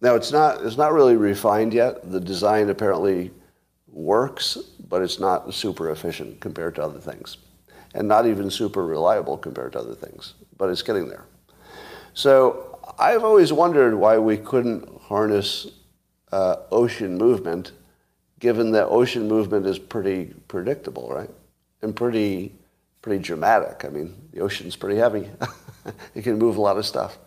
now 0.00 0.14
it's 0.14 0.32
not, 0.32 0.64
it's 0.64 0.76
not 0.76 0.92
really 0.92 1.16
refined 1.16 1.74
yet. 1.74 2.10
The 2.10 2.20
design 2.20 2.70
apparently 2.70 3.30
works, 3.88 4.56
but 4.88 5.02
it's 5.02 5.18
not 5.18 5.52
super 5.52 5.90
efficient 5.90 6.40
compared 6.40 6.76
to 6.76 6.82
other 6.82 7.00
things. 7.00 7.38
And 7.94 8.06
not 8.06 8.26
even 8.26 8.50
super 8.50 8.86
reliable 8.86 9.36
compared 9.36 9.72
to 9.72 9.80
other 9.80 9.94
things, 9.94 10.34
but 10.56 10.70
it's 10.70 10.82
getting 10.82 11.08
there. 11.08 11.24
So 12.14 12.78
I've 12.98 13.24
always 13.24 13.52
wondered 13.52 13.94
why 13.94 14.18
we 14.18 14.36
couldn't 14.36 15.00
harness 15.02 15.66
uh, 16.32 16.56
ocean 16.70 17.16
movement, 17.16 17.72
given 18.38 18.72
that 18.72 18.86
ocean 18.86 19.28
movement 19.28 19.66
is 19.66 19.78
pretty 19.78 20.34
predictable, 20.48 21.10
right? 21.10 21.30
And 21.82 21.94
pretty, 21.94 22.54
pretty 23.02 23.22
dramatic. 23.22 23.84
I 23.84 23.88
mean, 23.88 24.14
the 24.32 24.40
ocean's 24.40 24.76
pretty 24.76 24.96
heavy. 24.96 25.28
it 26.14 26.22
can 26.22 26.38
move 26.38 26.56
a 26.56 26.60
lot 26.60 26.76
of 26.76 26.86
stuff. 26.86 27.18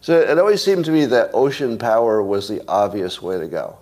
So 0.00 0.18
it 0.18 0.38
always 0.38 0.62
seemed 0.62 0.84
to 0.86 0.90
me 0.90 1.06
that 1.06 1.30
ocean 1.34 1.78
power 1.78 2.22
was 2.22 2.48
the 2.48 2.62
obvious 2.68 3.20
way 3.20 3.38
to 3.38 3.48
go. 3.48 3.78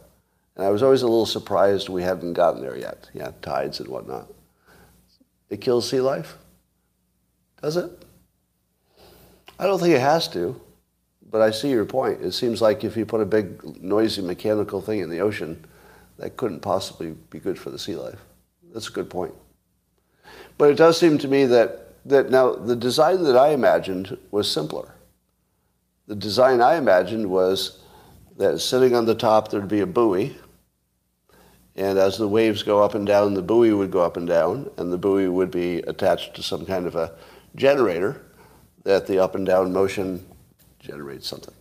And 0.57 0.65
I 0.65 0.71
was 0.71 0.83
always 0.83 1.03
a 1.03 1.07
little 1.07 1.27
surprised 1.27 1.89
we 1.89 2.03
hadn't 2.03 2.35
gotten 2.35 2.63
there 2.63 2.77
yet. 2.77 3.11
Yeah, 3.13 3.33
tides 3.43 3.81
and 3.81 3.89
whatnot. 3.89 4.29
It 5.51 5.61
kills 5.61 5.89
sea 5.89 6.01
life? 6.01 6.37
Does 7.61 7.77
it? 7.77 7.91
I 9.59 9.67
don't 9.67 9.79
think 9.79 9.95
it 9.95 10.01
has 10.01 10.29
to, 10.29 10.61
but 11.31 11.41
I 11.41 11.51
see 11.51 11.71
your 11.71 11.85
point. 11.85 12.23
It 12.23 12.33
seems 12.33 12.61
like 12.61 12.85
if 12.85 12.97
you 12.97 13.07
put 13.07 13.21
a 13.21 13.27
big, 13.27 13.83
noisy 13.83 14.23
mechanical 14.23 14.81
thing 14.81 15.01
in 15.01 15.11
the 15.11 15.21
ocean, 15.21 15.65
that 16.19 16.37
couldn't 16.37 16.61
possibly 16.61 17.15
be 17.31 17.39
good 17.39 17.59
for 17.59 17.71
the 17.71 17.79
sea 17.79 17.97
life. 17.97 18.21
That's 18.73 18.89
a 18.89 18.93
good 18.93 19.11
point. 19.11 19.35
But 20.59 20.71
it 20.71 20.77
does 20.77 20.99
seem 20.99 21.19
to 21.19 21.29
me 21.29 21.47
that, 21.47 21.95
that 22.07 22.31
now 22.31 22.55
the 22.55 22.77
design 22.77 23.25
that 23.25 23.37
I 23.37 23.49
imagined 23.51 24.17
was 24.31 24.51
simpler. 24.51 24.95
The 26.07 26.15
design 26.15 26.61
I 26.61 26.77
imagined 26.77 27.29
was 27.29 27.81
that 28.37 28.61
sitting 28.61 28.95
on 28.95 29.07
the 29.07 29.15
top 29.15 29.51
there'd 29.51 29.69
be 29.69 29.81
a 29.81 29.87
buoy 29.87 30.37
and 31.77 31.99
as 31.99 32.19
the 32.19 32.29
waves 32.29 32.63
go 32.63 32.83
up 32.83 32.95
and 32.95 33.07
down, 33.07 33.35
the 33.35 33.43
buoy 33.43 33.73
would 33.73 33.91
go 33.91 34.01
up 34.01 34.17
and 34.17 34.29
down, 34.29 34.71
and 34.77 34.93
the 34.93 34.99
buoy 34.99 35.29
would 35.29 35.51
be 35.51 35.79
attached 35.79 36.35
to 36.35 36.43
some 36.43 36.65
kind 36.65 36.87
of 36.87 36.95
a 36.95 37.13
generator 37.57 38.24
that 38.85 39.07
the 39.07 39.19
up 39.19 39.35
and 39.35 39.45
down 39.45 39.73
motion 39.73 40.25
generates 40.79 41.27
something. 41.27 41.55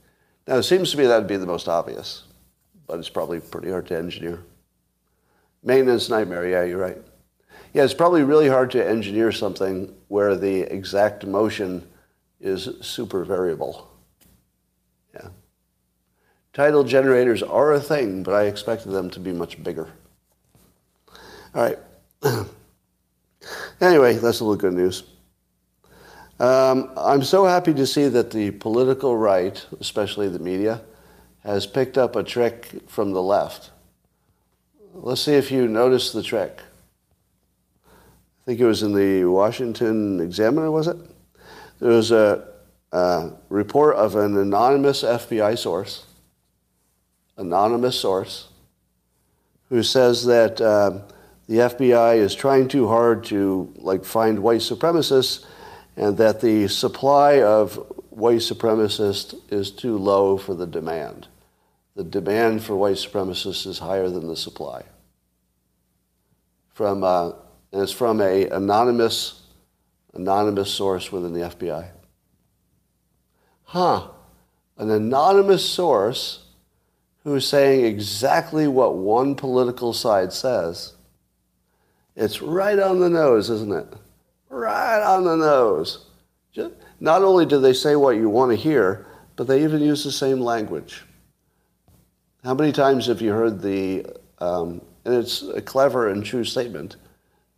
Now, 0.48 0.58
it 0.58 0.64
seems 0.64 0.92
to 0.92 0.98
me 0.98 1.06
that 1.06 1.18
would 1.18 1.28
be 1.28 1.38
the 1.38 1.46
most 1.46 1.68
obvious, 1.68 2.24
but 2.86 3.00
it's 3.00 3.10
probably 3.10 3.40
pretty 3.40 3.72
hard 3.72 3.88
to 3.88 3.98
engineer. 3.98 4.44
Maintenance 5.64 6.10
nightmare, 6.10 6.48
yeah, 6.48 6.64
you're 6.64 6.78
right. 6.78 6.98
Yeah, 7.74 7.84
it's 7.84 7.94
probably 7.94 8.24
really 8.24 8.50
hard 8.50 8.70
to 8.72 8.88
engineer 8.88 9.32
something 9.32 9.94
where 10.10 10.36
the 10.36 10.62
exact 10.62 11.26
motion 11.26 11.88
is 12.42 12.70
super 12.82 13.24
variable. 13.24 13.90
Yeah. 15.14 15.30
Tidal 16.52 16.84
generators 16.84 17.42
are 17.42 17.74
a 17.74 17.80
thing, 17.80 18.22
but 18.22 18.34
I 18.34 18.44
expected 18.44 18.92
them 18.92 19.10
to 19.12 19.20
be 19.20 19.32
much 19.32 19.64
bigger. 19.64 19.88
All 21.56 21.64
right. 21.64 21.80
anyway, 23.82 24.18
that's 24.18 24.42
a 24.42 24.44
little 24.44 24.56
good 24.56 24.74
news. 24.74 25.04
Um, 26.40 26.92
I'm 26.98 27.24
so 27.24 27.46
happy 27.46 27.74
to 27.76 27.86
see 27.86 28.08
that 28.08 28.32
the 28.32 28.52
political 28.52 29.16
right, 29.16 29.64
especially 29.80 30.30
the 30.30 30.40
media, 30.40 30.82
has 31.44 31.66
picked 31.66 31.98
up 31.98 32.16
a 32.16 32.24
trick 32.24 32.70
from 32.88 33.12
the 33.12 33.22
left. 33.22 33.72
Let's 34.94 35.22
see 35.22 35.34
if 35.34 35.52
you 35.52 35.68
notice 35.68 36.12
the 36.12 36.24
trick. 36.24 36.62
I 37.86 38.46
think 38.46 38.60
it 38.60 38.66
was 38.66 38.84
in 38.84 38.94
the 38.94 39.26
Washington 39.26 40.20
Examiner, 40.20 40.72
was 40.72 40.88
it? 40.88 40.98
There 41.80 41.92
was 41.92 42.12
a, 42.12 42.48
a 42.92 43.32
report 43.50 43.96
of 43.96 44.16
an 44.16 44.38
anonymous 44.38 45.04
FBI 45.04 45.58
source, 45.58 46.06
anonymous 47.38 48.00
source, 48.00 48.48
who 49.70 49.84
says 49.84 50.26
that. 50.26 50.60
Uh, 50.60 51.02
the 51.48 51.56
FBI 51.56 52.18
is 52.18 52.34
trying 52.34 52.68
too 52.68 52.88
hard 52.88 53.26
to 53.26 53.72
like 53.76 54.06
find 54.06 54.40
white 54.40 54.62
supremacists 54.62 55.46
and 55.96 56.18
that 56.18 56.42
the 56.42 56.68
supply 56.68 57.42
of 57.42 57.76
white 58.10 58.40
supremacists 58.40 59.36
is 59.52 59.72
too 59.72 59.98
low 59.98 60.38
for 60.38 60.54
the 60.54 60.68
demand. 60.68 61.28
The 61.96 62.04
demand 62.04 62.64
for 62.64 62.76
white 62.76 62.96
supremacists 62.96 63.68
is 63.68 63.80
higher 63.80 64.10
than 64.10 64.28
the 64.28 64.36
supply. 64.36 64.84
From, 66.74 67.04
uh, 67.04 67.32
and 67.72 67.82
it's 67.82 67.92
from 67.92 68.20
a 68.22 68.48
anonymous, 68.48 69.44
anonymous 70.14 70.72
source 70.72 71.12
within 71.12 71.34
the 71.34 71.42
FBI. 71.42 71.90
Huh. 73.64 74.08
An 74.78 74.90
anonymous 74.90 75.68
source 75.68 76.46
who's 77.24 77.48
saying 77.48 77.86
exactly 77.86 78.68
what 78.68 78.96
one 78.96 79.36
political 79.36 79.94
side 79.94 80.34
says 80.34 80.94
it's 82.16 82.42
right 82.42 82.78
on 82.78 83.00
the 83.00 83.10
nose, 83.10 83.50
isn't 83.50 83.72
it? 83.72 83.88
Right 84.54 85.02
on 85.02 85.24
the 85.24 85.36
nose. 85.36 86.06
Just, 86.52 86.76
not 87.00 87.24
only 87.24 87.44
do 87.48 87.60
they 87.60 87.74
say 87.74 87.96
what 87.96 88.18
you 88.18 88.30
want 88.30 88.52
to 88.52 88.56
hear, 88.56 89.08
but 89.36 89.48
they 89.48 89.64
even 89.64 89.82
use 89.82 90.04
the 90.04 90.12
same 90.12 90.40
language. 90.40 91.04
How 92.44 92.54
many 92.54 92.72
times 92.72 93.08
have 93.08 93.20
you 93.20 93.32
heard 93.32 93.64
the, 93.64 94.06
um, 94.38 94.80
and 95.06 95.16
it's 95.16 95.42
a 95.42 95.60
clever 95.60 96.10
and 96.10 96.24
true 96.24 96.44
statement, 96.44 96.98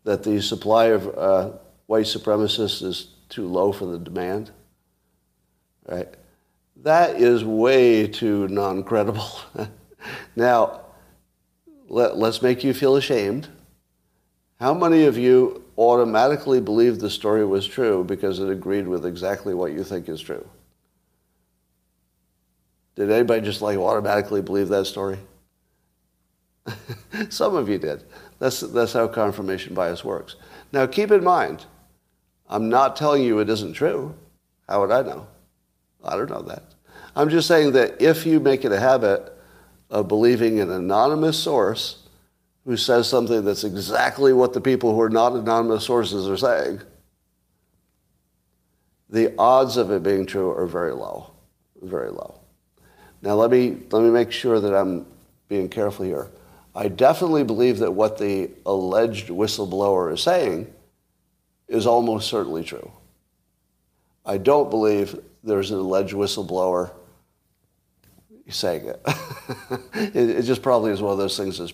that 0.06 0.24
the 0.24 0.42
supply 0.42 0.86
of 0.86 1.18
uh, 1.18 1.52
white 1.88 2.06
supremacists 2.06 2.82
is 2.82 3.10
too 3.28 3.46
low 3.46 3.74
for 3.74 3.88
the 3.88 4.00
demand? 4.00 4.52
Right? 5.86 6.08
That 6.78 7.18
is 7.18 7.44
way 7.44 8.08
too 8.08 8.48
non 8.48 8.86
credible. 8.86 9.30
now, 10.38 10.80
let, 11.90 12.16
let's 12.16 12.42
make 12.42 12.64
you 12.64 12.74
feel 12.74 12.96
ashamed 12.96 13.50
how 14.62 14.74
many 14.74 15.04
of 15.04 15.18
you 15.18 15.65
automatically 15.78 16.62
believed 16.62 17.02
the 17.02 17.10
story 17.10 17.46
was 17.46 17.68
true 17.68 18.04
because 18.04 18.40
it 18.40 18.50
agreed 18.50 18.88
with 18.88 19.06
exactly 19.06 19.54
what 19.54 19.74
you 19.74 19.84
think 19.84 20.08
is 20.08 20.22
true? 20.22 20.48
Did 22.96 23.12
anybody 23.12 23.42
just 23.42 23.62
like 23.62 23.78
automatically 23.78 24.42
believe 24.42 24.70
that 24.70 24.86
story? 24.86 25.18
Some 27.30 27.56
of 27.56 27.68
you 27.68 27.78
did. 27.78 28.04
That's, 28.40 28.62
that's 28.62 28.94
how 28.94 29.08
confirmation 29.08 29.74
bias 29.74 30.04
works. 30.04 30.36
Now 30.72 30.86
keep 30.86 31.12
in 31.12 31.24
mind, 31.24 31.66
I'm 32.50 32.70
not 32.70 32.96
telling 32.96 33.24
you 33.24 33.40
it 33.40 33.50
isn't 33.50 33.74
true. 33.74 34.16
How 34.68 34.82
would 34.82 34.92
I 34.92 35.02
know? 35.02 35.28
I 36.04 36.16
don't 36.16 36.30
know 36.30 36.42
that. 36.44 36.64
I'm 37.16 37.30
just 37.30 37.48
saying 37.48 37.74
that 37.74 38.02
if 38.02 38.26
you 38.26 38.40
make 38.40 38.66
it 38.66 38.72
a 38.72 38.80
habit 38.80 39.32
of 39.90 40.08
believing 40.08 40.60
an 40.60 40.72
anonymous 40.72 41.38
source 41.38 42.04
who 42.66 42.76
says 42.76 43.08
something 43.08 43.46
that's 43.46 43.64
exactly 43.64 44.34
what 44.34 44.54
the 44.54 44.62
people 44.62 44.94
who 44.94 45.02
are 45.02 45.10
not 45.10 45.34
anonymous 45.34 45.86
sources 45.86 46.28
are 46.28 46.38
saying, 46.38 46.82
the 49.10 49.34
odds 49.38 49.78
of 49.78 49.92
it 49.92 50.02
being 50.02 50.26
true 50.26 50.50
are 50.50 50.66
very 50.66 50.94
low, 50.94 51.32
very 51.82 52.10
low. 52.10 52.40
Now 53.22 53.36
let 53.36 53.52
me, 53.52 53.78
let 53.92 54.02
me 54.02 54.10
make 54.10 54.32
sure 54.32 54.60
that 54.60 54.76
I'm 54.76 55.06
being 55.48 55.70
careful 55.70 56.06
here. 56.06 56.30
I 56.74 56.88
definitely 56.88 57.44
believe 57.44 57.78
that 57.80 57.92
what 57.92 58.18
the 58.18 58.50
alleged 58.66 59.30
whistleblower 59.30 60.12
is 60.12 60.22
saying 60.22 60.74
is 61.68 61.86
almost 61.86 62.28
certainly 62.28 62.64
true. 62.64 62.92
I 64.26 64.38
don't 64.38 64.70
believe 64.70 65.18
there's 65.44 65.72
an 65.72 65.78
alleged 65.78 66.14
whistleblower 66.14 66.92
saying 68.50 68.88
it. 68.88 69.02
it. 69.94 70.30
It 70.30 70.42
just 70.44 70.62
probably 70.62 70.92
is 70.92 71.02
one 71.02 71.12
of 71.12 71.18
those 71.18 71.38
things 71.38 71.60
that's 71.60 71.74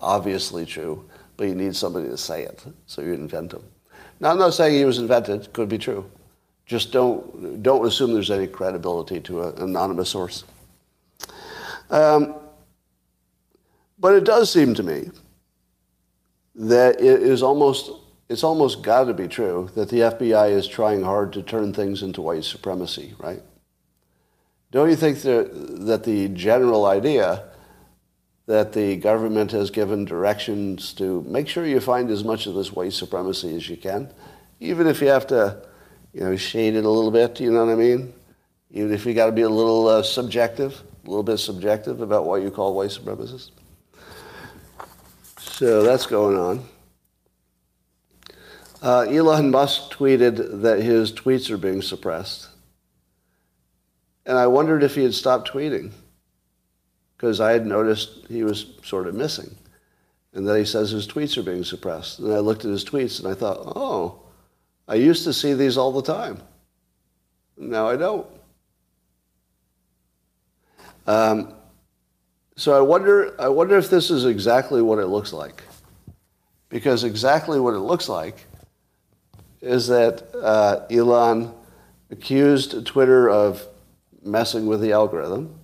obviously 0.00 0.66
true, 0.66 1.08
but 1.36 1.48
you 1.48 1.54
need 1.54 1.76
somebody 1.76 2.08
to 2.08 2.16
say 2.16 2.42
it, 2.42 2.64
so 2.86 3.02
you 3.02 3.12
invent 3.12 3.50
them. 3.50 3.64
Now, 4.20 4.30
I'm 4.30 4.38
not 4.38 4.54
saying 4.54 4.74
he 4.74 4.84
was 4.84 4.98
invented. 4.98 5.52
Could 5.52 5.68
be 5.68 5.78
true. 5.78 6.10
Just 6.66 6.92
don't, 6.92 7.62
don't 7.62 7.86
assume 7.86 8.12
there's 8.12 8.30
any 8.30 8.46
credibility 8.46 9.20
to 9.20 9.42
an 9.42 9.62
anonymous 9.62 10.10
source. 10.10 10.44
Um, 11.90 12.34
but 13.98 14.14
it 14.14 14.24
does 14.24 14.52
seem 14.52 14.74
to 14.74 14.82
me 14.82 15.10
that 16.54 17.00
it 17.00 17.22
is 17.22 17.42
almost, 17.42 17.90
it's 18.28 18.44
almost 18.44 18.82
got 18.82 19.04
to 19.04 19.14
be 19.14 19.26
true 19.26 19.70
that 19.74 19.88
the 19.88 20.00
FBI 20.00 20.50
is 20.50 20.68
trying 20.68 21.02
hard 21.02 21.32
to 21.32 21.42
turn 21.42 21.72
things 21.72 22.02
into 22.02 22.22
white 22.22 22.44
supremacy, 22.44 23.14
right? 23.18 23.42
Don't 24.70 24.88
you 24.88 24.96
think 24.96 25.22
that, 25.22 25.86
that 25.86 26.04
the 26.04 26.28
general 26.28 26.86
idea 26.86 27.49
that 28.50 28.72
the 28.72 28.96
government 28.96 29.52
has 29.52 29.70
given 29.70 30.04
directions 30.04 30.92
to 30.92 31.22
make 31.22 31.46
sure 31.46 31.64
you 31.64 31.78
find 31.78 32.10
as 32.10 32.24
much 32.24 32.48
of 32.48 32.54
this 32.56 32.72
white 32.72 32.92
supremacy 32.92 33.54
as 33.54 33.68
you 33.68 33.76
can, 33.76 34.12
even 34.58 34.88
if 34.88 35.00
you 35.00 35.06
have 35.06 35.24
to, 35.24 35.62
you 36.12 36.18
know, 36.18 36.34
shade 36.34 36.74
it 36.74 36.84
a 36.84 36.90
little 36.90 37.12
bit, 37.12 37.38
you 37.38 37.52
know 37.52 37.64
what 37.64 37.70
I 37.70 37.76
mean? 37.76 38.12
Even 38.72 38.92
if 38.92 39.06
you 39.06 39.14
got 39.14 39.26
to 39.26 39.32
be 39.32 39.42
a 39.42 39.48
little 39.48 39.86
uh, 39.86 40.02
subjective, 40.02 40.82
a 41.04 41.08
little 41.08 41.22
bit 41.22 41.38
subjective 41.38 42.00
about 42.00 42.24
what 42.24 42.42
you 42.42 42.50
call 42.50 42.74
white 42.74 42.90
supremacists. 42.90 43.52
So 45.38 45.84
that's 45.84 46.06
going 46.06 46.36
on. 46.36 46.64
Uh, 48.82 49.02
Elon 49.02 49.52
Musk 49.52 49.92
tweeted 49.92 50.62
that 50.62 50.82
his 50.82 51.12
tweets 51.12 51.50
are 51.50 51.56
being 51.56 51.82
suppressed. 51.82 52.48
And 54.26 54.36
I 54.36 54.48
wondered 54.48 54.82
if 54.82 54.96
he 54.96 55.04
had 55.04 55.14
stopped 55.14 55.52
tweeting 55.52 55.92
because 57.20 57.38
I 57.38 57.52
had 57.52 57.66
noticed 57.66 58.24
he 58.30 58.42
was 58.44 58.64
sort 58.82 59.06
of 59.06 59.14
missing. 59.14 59.54
And 60.32 60.48
then 60.48 60.56
he 60.56 60.64
says 60.64 60.90
his 60.90 61.06
tweets 61.06 61.36
are 61.36 61.42
being 61.42 61.64
suppressed. 61.64 62.18
And 62.18 62.32
I 62.32 62.38
looked 62.38 62.64
at 62.64 62.70
his 62.70 62.82
tweets 62.82 63.18
and 63.18 63.30
I 63.30 63.34
thought, 63.34 63.58
oh, 63.76 64.22
I 64.88 64.94
used 64.94 65.24
to 65.24 65.34
see 65.34 65.52
these 65.52 65.76
all 65.76 65.92
the 65.92 66.00
time. 66.00 66.40
Now 67.58 67.90
I 67.90 67.96
don't. 67.96 68.26
Um, 71.06 71.52
so 72.56 72.74
I 72.74 72.80
wonder, 72.80 73.38
I 73.38 73.48
wonder 73.48 73.76
if 73.76 73.90
this 73.90 74.10
is 74.10 74.24
exactly 74.24 74.80
what 74.80 74.98
it 74.98 75.08
looks 75.08 75.34
like. 75.34 75.62
Because 76.70 77.04
exactly 77.04 77.60
what 77.60 77.74
it 77.74 77.80
looks 77.80 78.08
like 78.08 78.46
is 79.60 79.88
that 79.88 80.24
uh, 80.34 80.86
Elon 80.90 81.52
accused 82.10 82.86
Twitter 82.86 83.28
of 83.28 83.66
messing 84.22 84.64
with 84.64 84.80
the 84.80 84.92
algorithm. 84.92 85.59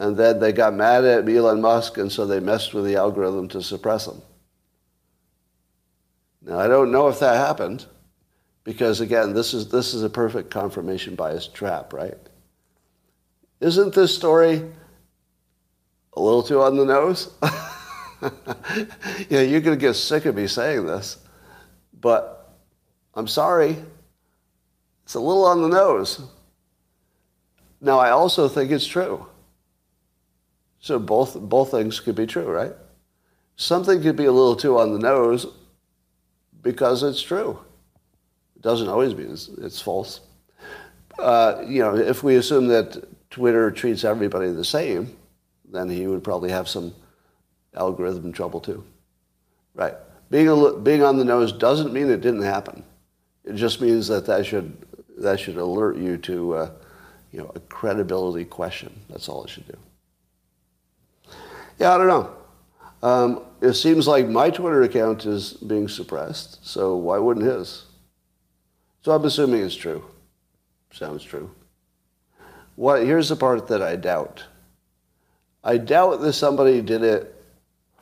And 0.00 0.16
then 0.16 0.40
they 0.40 0.52
got 0.52 0.72
mad 0.72 1.04
at 1.04 1.28
Elon 1.28 1.60
Musk, 1.60 1.98
and 1.98 2.10
so 2.10 2.24
they 2.24 2.40
messed 2.40 2.72
with 2.72 2.86
the 2.86 2.96
algorithm 2.96 3.48
to 3.48 3.62
suppress 3.62 4.06
him. 4.06 4.22
Now, 6.40 6.58
I 6.58 6.68
don't 6.68 6.90
know 6.90 7.08
if 7.08 7.20
that 7.20 7.36
happened, 7.36 7.84
because 8.64 9.02
again, 9.02 9.34
this 9.34 9.52
is, 9.52 9.68
this 9.68 9.92
is 9.92 10.02
a 10.02 10.08
perfect 10.08 10.50
confirmation 10.50 11.16
bias 11.16 11.46
trap, 11.46 11.92
right? 11.92 12.16
Isn't 13.60 13.92
this 13.92 14.16
story 14.16 14.64
a 16.14 16.20
little 16.20 16.42
too 16.42 16.62
on 16.62 16.78
the 16.78 16.86
nose? 16.86 17.34
know, 18.22 19.42
you're 19.42 19.60
going 19.60 19.78
to 19.78 19.86
get 19.86 19.96
sick 19.96 20.24
of 20.24 20.34
me 20.34 20.46
saying 20.46 20.86
this, 20.86 21.18
but 22.00 22.56
I'm 23.12 23.28
sorry. 23.28 23.76
It's 25.04 25.12
a 25.12 25.20
little 25.20 25.44
on 25.44 25.60
the 25.60 25.68
nose. 25.68 26.22
Now, 27.82 27.98
I 27.98 28.12
also 28.12 28.48
think 28.48 28.70
it's 28.70 28.86
true. 28.86 29.26
So 30.80 30.98
both, 30.98 31.38
both 31.38 31.70
things 31.70 32.00
could 32.00 32.14
be 32.14 32.26
true, 32.26 32.50
right? 32.50 32.72
Something 33.56 34.02
could 34.02 34.16
be 34.16 34.24
a 34.24 34.32
little 34.32 34.56
too 34.56 34.78
on 34.78 34.92
the 34.92 34.98
nose 34.98 35.46
because 36.62 37.02
it's 37.02 37.20
true. 37.20 37.58
It 38.56 38.62
doesn't 38.62 38.88
always 38.88 39.14
mean 39.14 39.30
it's, 39.30 39.48
it's 39.48 39.80
false. 39.80 40.20
Uh, 41.18 41.62
you 41.66 41.82
know, 41.82 41.94
if 41.94 42.22
we 42.22 42.36
assume 42.36 42.68
that 42.68 43.04
Twitter 43.30 43.70
treats 43.70 44.04
everybody 44.04 44.50
the 44.50 44.64
same, 44.64 45.14
then 45.70 45.90
he 45.90 46.06
would 46.06 46.24
probably 46.24 46.50
have 46.50 46.68
some 46.68 46.94
algorithm 47.74 48.32
trouble 48.32 48.60
too. 48.60 48.82
Right. 49.74 49.94
Being, 50.30 50.48
a, 50.48 50.72
being 50.72 51.02
on 51.02 51.18
the 51.18 51.24
nose 51.24 51.52
doesn't 51.52 51.92
mean 51.92 52.08
it 52.10 52.22
didn't 52.22 52.42
happen. 52.42 52.82
It 53.44 53.54
just 53.54 53.80
means 53.80 54.08
that 54.08 54.26
that 54.26 54.46
should, 54.46 54.76
that 55.18 55.38
should 55.38 55.56
alert 55.56 55.96
you 55.96 56.16
to, 56.18 56.54
uh, 56.54 56.70
you 57.32 57.40
know, 57.40 57.52
a 57.54 57.60
credibility 57.60 58.44
question. 58.44 58.98
That's 59.10 59.28
all 59.28 59.44
it 59.44 59.50
should 59.50 59.66
do. 59.66 59.76
Yeah, 61.80 61.94
I 61.94 61.98
don't 61.98 62.08
know. 62.08 62.36
Um, 63.02 63.42
it 63.62 63.72
seems 63.72 64.06
like 64.06 64.28
my 64.28 64.50
Twitter 64.50 64.82
account 64.82 65.24
is 65.24 65.54
being 65.54 65.88
suppressed, 65.88 66.64
so 66.64 66.94
why 66.94 67.16
wouldn't 67.16 67.46
his? 67.46 67.86
So 69.02 69.12
I'm 69.12 69.24
assuming 69.24 69.62
it's 69.62 69.74
true. 69.74 70.04
Sounds 70.92 71.24
true. 71.24 71.50
What, 72.76 73.02
here's 73.02 73.30
the 73.30 73.36
part 73.36 73.66
that 73.68 73.80
I 73.80 73.96
doubt. 73.96 74.44
I 75.64 75.78
doubt 75.78 76.20
that 76.20 76.34
somebody 76.34 76.82
did 76.82 77.02
it 77.02 77.34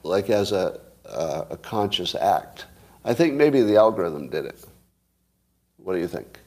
like 0.02 0.28
as 0.28 0.50
a, 0.50 0.80
uh, 1.08 1.44
a 1.50 1.56
conscious 1.56 2.16
act. 2.16 2.66
I 3.04 3.14
think 3.14 3.34
maybe 3.34 3.62
the 3.62 3.76
algorithm 3.76 4.28
did 4.28 4.44
it. 4.44 4.64
What 5.76 5.94
do 5.94 6.00
you 6.00 6.08
think? 6.08 6.40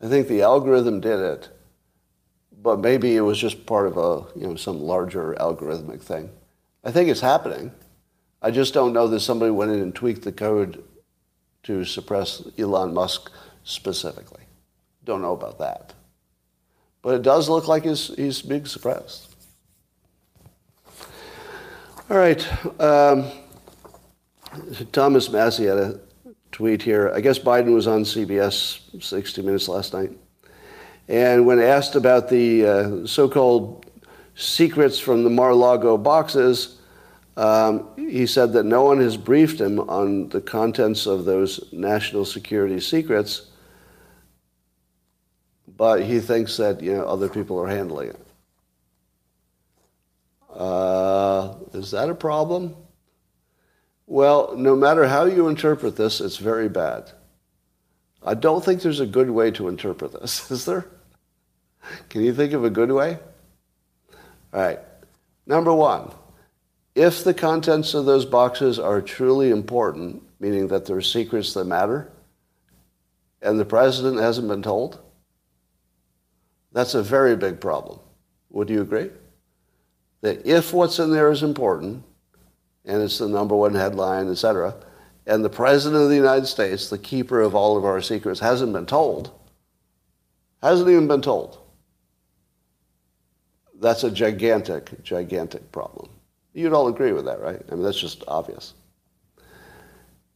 I 0.00 0.08
think 0.08 0.26
the 0.26 0.40
algorithm 0.40 1.00
did 1.00 1.20
it, 1.20 1.50
but 2.62 2.78
maybe 2.78 3.14
it 3.14 3.20
was 3.20 3.38
just 3.38 3.66
part 3.66 3.86
of 3.86 3.98
a 3.98 4.24
you 4.38 4.46
know 4.46 4.56
some 4.56 4.80
larger 4.80 5.34
algorithmic 5.38 6.00
thing. 6.00 6.30
I 6.86 6.92
think 6.92 7.08
it's 7.08 7.20
happening. 7.20 7.72
I 8.40 8.52
just 8.52 8.72
don't 8.72 8.92
know 8.92 9.08
that 9.08 9.18
somebody 9.18 9.50
went 9.50 9.72
in 9.72 9.80
and 9.80 9.92
tweaked 9.92 10.22
the 10.22 10.30
code 10.30 10.84
to 11.64 11.84
suppress 11.84 12.44
Elon 12.56 12.94
Musk 12.94 13.28
specifically. 13.64 14.44
Don't 15.02 15.20
know 15.20 15.32
about 15.32 15.58
that. 15.58 15.94
But 17.02 17.16
it 17.16 17.22
does 17.22 17.48
look 17.48 17.66
like 17.66 17.84
he's, 17.84 18.14
he's 18.14 18.40
being 18.40 18.66
suppressed. 18.66 19.34
All 22.08 22.18
right. 22.18 22.46
Um, 22.80 23.32
Thomas 24.92 25.28
Massie 25.28 25.66
had 25.66 25.78
a 25.78 26.00
tweet 26.52 26.82
here. 26.82 27.10
I 27.12 27.20
guess 27.20 27.36
Biden 27.36 27.74
was 27.74 27.88
on 27.88 28.04
CBS 28.04 29.02
60 29.02 29.42
Minutes 29.42 29.66
last 29.66 29.92
night. 29.92 30.12
And 31.08 31.46
when 31.46 31.58
asked 31.58 31.96
about 31.96 32.28
the 32.28 32.64
uh, 32.64 33.06
so 33.08 33.28
called 33.28 33.85
secrets 34.36 35.00
from 35.00 35.24
the 35.24 35.30
Mar 35.30 35.50
a 35.50 35.54
Lago 35.54 35.98
boxes, 35.98 36.78
um, 37.36 37.88
he 37.96 38.26
said 38.26 38.52
that 38.52 38.64
no 38.64 38.84
one 38.84 39.00
has 39.00 39.16
briefed 39.16 39.60
him 39.60 39.80
on 39.80 40.28
the 40.28 40.40
contents 40.40 41.06
of 41.06 41.24
those 41.24 41.72
national 41.72 42.24
security 42.24 42.78
secrets 42.78 43.48
but 45.76 46.02
he 46.02 46.20
thinks 46.20 46.56
that 46.56 46.80
you 46.80 46.94
know 46.94 47.06
other 47.06 47.28
people 47.28 47.58
are 47.58 47.68
handling 47.68 48.10
it. 48.10 48.20
Uh, 50.54 51.54
is 51.74 51.90
that 51.90 52.08
a 52.08 52.14
problem? 52.14 52.74
Well, 54.06 54.54
no 54.56 54.74
matter 54.74 55.06
how 55.06 55.24
you 55.24 55.48
interpret 55.48 55.96
this, 55.96 56.20
it's 56.20 56.36
very 56.36 56.68
bad. 56.68 57.10
I 58.22 58.34
don't 58.34 58.64
think 58.64 58.80
there's 58.80 59.00
a 59.00 59.06
good 59.06 59.30
way 59.30 59.50
to 59.52 59.68
interpret 59.68 60.12
this, 60.12 60.50
is 60.50 60.64
there? 60.64 60.86
Can 62.08 62.22
you 62.24 62.32
think 62.32 62.52
of 62.52 62.64
a 62.64 62.70
good 62.70 62.90
way? 62.90 63.18
All 64.56 64.62
right. 64.62 64.78
Number 65.46 65.74
one, 65.74 66.10
if 66.94 67.22
the 67.22 67.34
contents 67.34 67.92
of 67.92 68.06
those 68.06 68.24
boxes 68.24 68.78
are 68.78 69.02
truly 69.02 69.50
important, 69.50 70.22
meaning 70.40 70.68
that 70.68 70.86
they're 70.86 71.02
secrets 71.02 71.52
that 71.52 71.66
matter, 71.66 72.10
and 73.42 73.60
the 73.60 73.66
president 73.66 74.18
hasn't 74.18 74.48
been 74.48 74.62
told, 74.62 74.98
that's 76.72 76.94
a 76.94 77.02
very 77.02 77.36
big 77.36 77.60
problem. 77.60 77.98
Would 78.48 78.70
you 78.70 78.80
agree? 78.80 79.10
That 80.22 80.46
if 80.46 80.72
what's 80.72 80.98
in 80.98 81.10
there 81.10 81.30
is 81.30 81.42
important, 81.42 82.02
and 82.86 83.02
it's 83.02 83.18
the 83.18 83.28
number 83.28 83.54
one 83.54 83.74
headline, 83.74 84.30
etc., 84.30 84.74
and 85.26 85.44
the 85.44 85.50
President 85.50 86.02
of 86.02 86.08
the 86.08 86.16
United 86.16 86.46
States, 86.46 86.88
the 86.88 86.96
keeper 86.96 87.42
of 87.42 87.54
all 87.54 87.76
of 87.76 87.84
our 87.84 88.00
secrets, 88.00 88.40
hasn't 88.40 88.72
been 88.72 88.86
told, 88.86 89.32
hasn't 90.62 90.88
even 90.88 91.08
been 91.08 91.20
told, 91.20 91.58
That's 93.86 94.02
a 94.02 94.10
gigantic, 94.10 95.00
gigantic 95.04 95.70
problem. 95.70 96.08
You'd 96.54 96.72
all 96.72 96.88
agree 96.88 97.12
with 97.12 97.26
that, 97.26 97.40
right? 97.40 97.62
I 97.70 97.74
mean, 97.76 97.84
that's 97.84 98.00
just 98.00 98.24
obvious. 98.26 98.74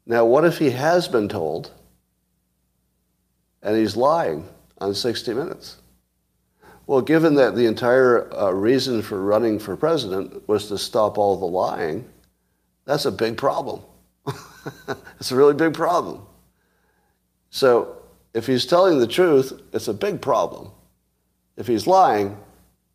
Now, 0.06 0.24
what 0.24 0.44
if 0.44 0.56
he 0.56 0.70
has 0.70 1.08
been 1.08 1.28
told 1.28 1.72
and 3.60 3.76
he's 3.76 3.96
lying 3.96 4.48
on 4.78 4.94
60 4.94 5.34
Minutes? 5.34 5.78
Well, 6.86 7.00
given 7.00 7.34
that 7.34 7.56
the 7.56 7.66
entire 7.66 8.32
uh, 8.32 8.52
reason 8.52 9.02
for 9.02 9.20
running 9.20 9.58
for 9.58 9.76
president 9.76 10.48
was 10.48 10.68
to 10.68 10.78
stop 10.78 11.18
all 11.18 11.36
the 11.36 11.44
lying, 11.44 12.08
that's 12.84 13.04
a 13.04 13.10
big 13.10 13.36
problem. 13.36 13.82
it's 15.18 15.32
a 15.32 15.34
really 15.34 15.54
big 15.54 15.74
problem. 15.74 16.24
So 17.50 18.00
if 18.32 18.46
he's 18.46 18.64
telling 18.64 19.00
the 19.00 19.08
truth, 19.08 19.60
it's 19.72 19.88
a 19.88 19.94
big 19.94 20.22
problem. 20.22 20.70
If 21.56 21.66
he's 21.66 21.88
lying, 21.88 22.36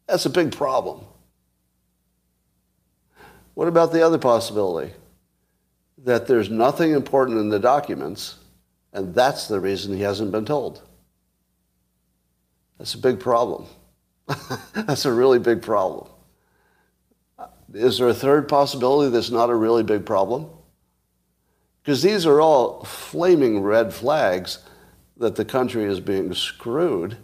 that's 0.08 0.26
a 0.26 0.30
big 0.30 0.52
problem. 0.52 1.02
What 3.54 3.68
about 3.68 3.92
the 3.92 4.06
other 4.06 4.18
possibility? 4.18 4.94
That 6.00 6.28
there's 6.28 6.50
nothing 6.50 6.92
important 6.92 7.40
in 7.40 7.50
the 7.50 7.60
documents, 7.60 8.36
and 8.94 9.16
that's 9.16 9.48
the 9.48 9.60
reason 9.60 9.96
he 9.96 10.04
hasn't 10.04 10.32
been 10.32 10.46
told. 10.46 10.82
That's 12.78 12.94
a 12.94 13.00
big 13.00 13.20
problem. 13.20 13.66
that's 14.74 15.06
a 15.06 15.12
really 15.12 15.40
big 15.40 15.62
problem. 15.62 16.10
Is 17.74 17.98
there 17.98 18.10
a 18.10 18.14
third 18.14 18.48
possibility 18.48 19.12
that's 19.12 19.32
not 19.32 19.50
a 19.50 19.56
really 19.56 19.84
big 19.84 20.06
problem? 20.06 20.50
Because 21.82 22.02
these 22.02 22.26
are 22.26 22.42
all 22.42 22.84
flaming 22.84 23.62
red 23.62 23.94
flags 23.94 24.60
that 25.18 25.36
the 25.36 25.46
country 25.46 25.84
is 25.84 26.00
being 26.00 26.34
screwed 26.34 27.18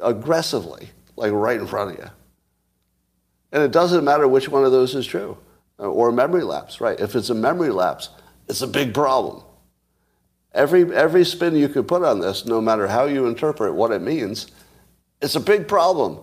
aggressively, 0.00 0.90
like 1.22 1.32
right 1.32 1.60
in 1.60 1.66
front 1.68 1.92
of 1.92 1.98
you. 1.98 2.10
And 3.52 3.62
it 3.62 3.70
doesn't 3.70 4.04
matter 4.04 4.26
which 4.26 4.48
one 4.48 4.64
of 4.64 4.72
those 4.72 4.94
is 4.94 5.06
true 5.06 5.38
uh, 5.78 5.84
or 5.84 6.08
a 6.08 6.12
memory 6.12 6.42
lapse, 6.42 6.80
right? 6.80 6.98
If 6.98 7.14
it's 7.14 7.30
a 7.30 7.34
memory 7.34 7.70
lapse, 7.70 8.08
it's 8.48 8.60
a 8.60 8.66
big 8.66 8.92
problem. 8.92 9.44
Every, 10.52 10.92
every 10.94 11.24
spin 11.24 11.54
you 11.54 11.68
could 11.68 11.86
put 11.86 12.02
on 12.02 12.18
this, 12.18 12.44
no 12.44 12.60
matter 12.60 12.88
how 12.88 13.04
you 13.04 13.26
interpret 13.26 13.72
what 13.72 13.92
it 13.92 14.02
means, 14.02 14.48
it's 15.22 15.36
a 15.36 15.40
big 15.40 15.68
problem 15.68 16.18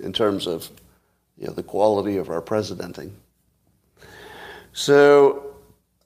in 0.00 0.12
terms 0.12 0.46
of 0.46 0.68
you 1.38 1.46
know, 1.46 1.52
the 1.52 1.62
quality 1.62 2.16
of 2.16 2.28
our 2.28 2.42
presidenting. 2.42 3.14
So 4.72 5.54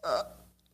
uh, 0.05 0.25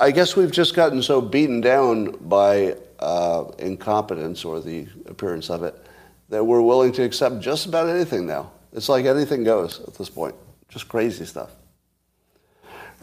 I 0.01 0.11
guess 0.11 0.35
we've 0.35 0.51
just 0.51 0.75
gotten 0.75 1.01
so 1.01 1.21
beaten 1.21 1.61
down 1.61 2.17
by 2.29 2.77
uh, 2.99 3.45
incompetence 3.59 4.45
or 4.45 4.61
the 4.61 4.89
appearance 5.07 5.49
of 5.49 5.63
it 5.63 5.86
that 6.29 6.45
we're 6.45 6.61
willing 6.61 6.93
to 6.93 7.03
accept 7.03 7.41
just 7.41 7.67
about 7.67 7.89
anything 7.89 8.27
now. 8.27 8.51
It's 8.73 8.89
like 8.89 9.05
anything 9.07 9.45
goes 9.45 9.81
at 9.81 9.95
this 9.95 10.11
point. 10.11 10.35
Just 10.69 10.89
crazy 10.89 11.25
stuff. 11.25 11.51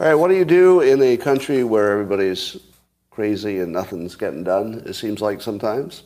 All 0.00 0.06
right, 0.06 0.14
what 0.14 0.28
do 0.28 0.36
you 0.36 0.44
do 0.44 0.80
in 0.80 1.00
a 1.02 1.16
country 1.16 1.64
where 1.64 1.92
everybody's 1.92 2.58
crazy 3.10 3.60
and 3.60 3.72
nothing's 3.72 4.16
getting 4.16 4.44
done, 4.44 4.82
it 4.86 4.94
seems 4.94 5.20
like 5.20 5.40
sometimes? 5.40 6.02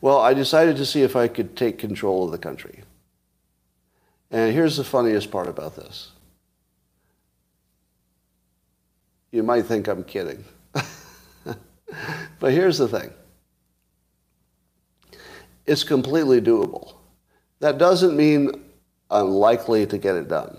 Well, 0.00 0.18
I 0.18 0.32
decided 0.32 0.76
to 0.78 0.86
see 0.86 1.02
if 1.02 1.14
I 1.14 1.28
could 1.28 1.56
take 1.56 1.78
control 1.78 2.24
of 2.24 2.32
the 2.32 2.38
country. 2.38 2.80
And 4.30 4.54
here's 4.54 4.76
the 4.76 4.84
funniest 4.84 5.30
part 5.30 5.48
about 5.48 5.76
this 5.76 6.12
You 9.30 9.42
might 9.42 9.66
think 9.66 9.86
I'm 9.86 10.04
kidding. 10.04 10.44
but 12.40 12.52
here's 12.52 12.78
the 12.78 12.88
thing 12.88 13.12
it's 15.70 15.84
completely 15.84 16.40
doable. 16.40 16.94
That 17.60 17.78
doesn't 17.78 18.16
mean 18.16 18.50
I'm 19.08 19.28
likely 19.28 19.86
to 19.86 19.98
get 19.98 20.16
it 20.16 20.26
done. 20.26 20.56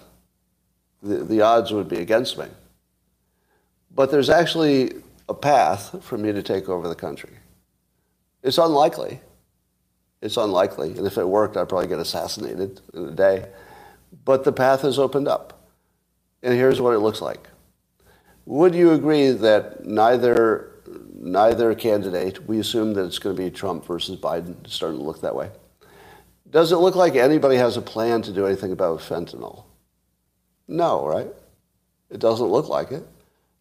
The, 1.04 1.18
the 1.18 1.42
odds 1.42 1.74
would 1.74 1.90
be 1.90 1.98
against 1.98 2.38
me. 2.38 2.46
But 3.94 4.10
there's 4.10 4.30
actually 4.30 4.94
a 5.28 5.34
path 5.34 6.02
for 6.02 6.18
me 6.18 6.32
to 6.32 6.42
take 6.42 6.70
over 6.70 6.88
the 6.88 6.96
country. 6.96 7.34
It's 8.42 8.58
unlikely. 8.58 9.20
It's 10.22 10.38
unlikely. 10.38 10.92
And 10.92 11.06
if 11.06 11.18
it 11.18 11.28
worked, 11.28 11.58
I'd 11.58 11.68
probably 11.68 11.90
get 11.90 12.00
assassinated 12.00 12.80
in 12.94 13.10
a 13.10 13.12
day. 13.12 13.50
But 14.24 14.46
the 14.46 14.54
path 14.54 14.84
has 14.84 14.98
opened 14.98 15.28
up. 15.28 15.68
And 16.42 16.54
here's 16.54 16.80
what 16.80 16.94
it 16.94 17.00
looks 17.00 17.22
like. 17.22 17.50
Would 18.46 18.74
you 18.74 18.92
agree 18.94 19.32
that 19.32 19.86
neither, 19.86 20.71
neither 21.22 21.74
candidate, 21.76 22.48
we 22.48 22.60
assume 22.60 22.94
that 22.96 23.06
it's 23.06 23.20
going 23.20 23.36
to 23.36 23.42
be 23.42 23.52
Trump 23.52 23.86
versus 23.86 24.20
Biden, 24.20 24.56
it's 24.66 24.74
starting 24.74 25.00
to 25.00 25.06
look 25.06 25.22
that 25.22 25.36
way. 25.36 25.52
Does 26.50 26.72
it 26.72 26.78
look 26.78 26.96
like 26.96 27.16
anybody 27.16 27.56
has 27.56 27.78
a 27.78 27.82
plan 27.82 28.22
to 28.24 28.34
do 28.34 28.46
anything 28.46 28.72
about 28.72 29.00
fentanyl? 29.00 29.64
No, 30.68 31.08
right? 31.08 31.28
It 32.10 32.20
doesn't 32.20 32.48
look 32.48 32.68
like 32.68 32.92
it. 32.92 33.08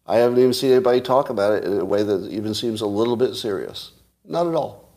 I 0.07 0.17
haven't 0.17 0.39
even 0.39 0.53
seen 0.53 0.71
anybody 0.71 0.99
talk 0.99 1.29
about 1.29 1.53
it 1.53 1.63
in 1.63 1.79
a 1.79 1.85
way 1.85 2.03
that 2.03 2.29
even 2.31 2.53
seems 2.53 2.81
a 2.81 2.87
little 2.87 3.15
bit 3.15 3.35
serious. 3.35 3.91
Not 4.25 4.47
at 4.47 4.55
all. 4.55 4.89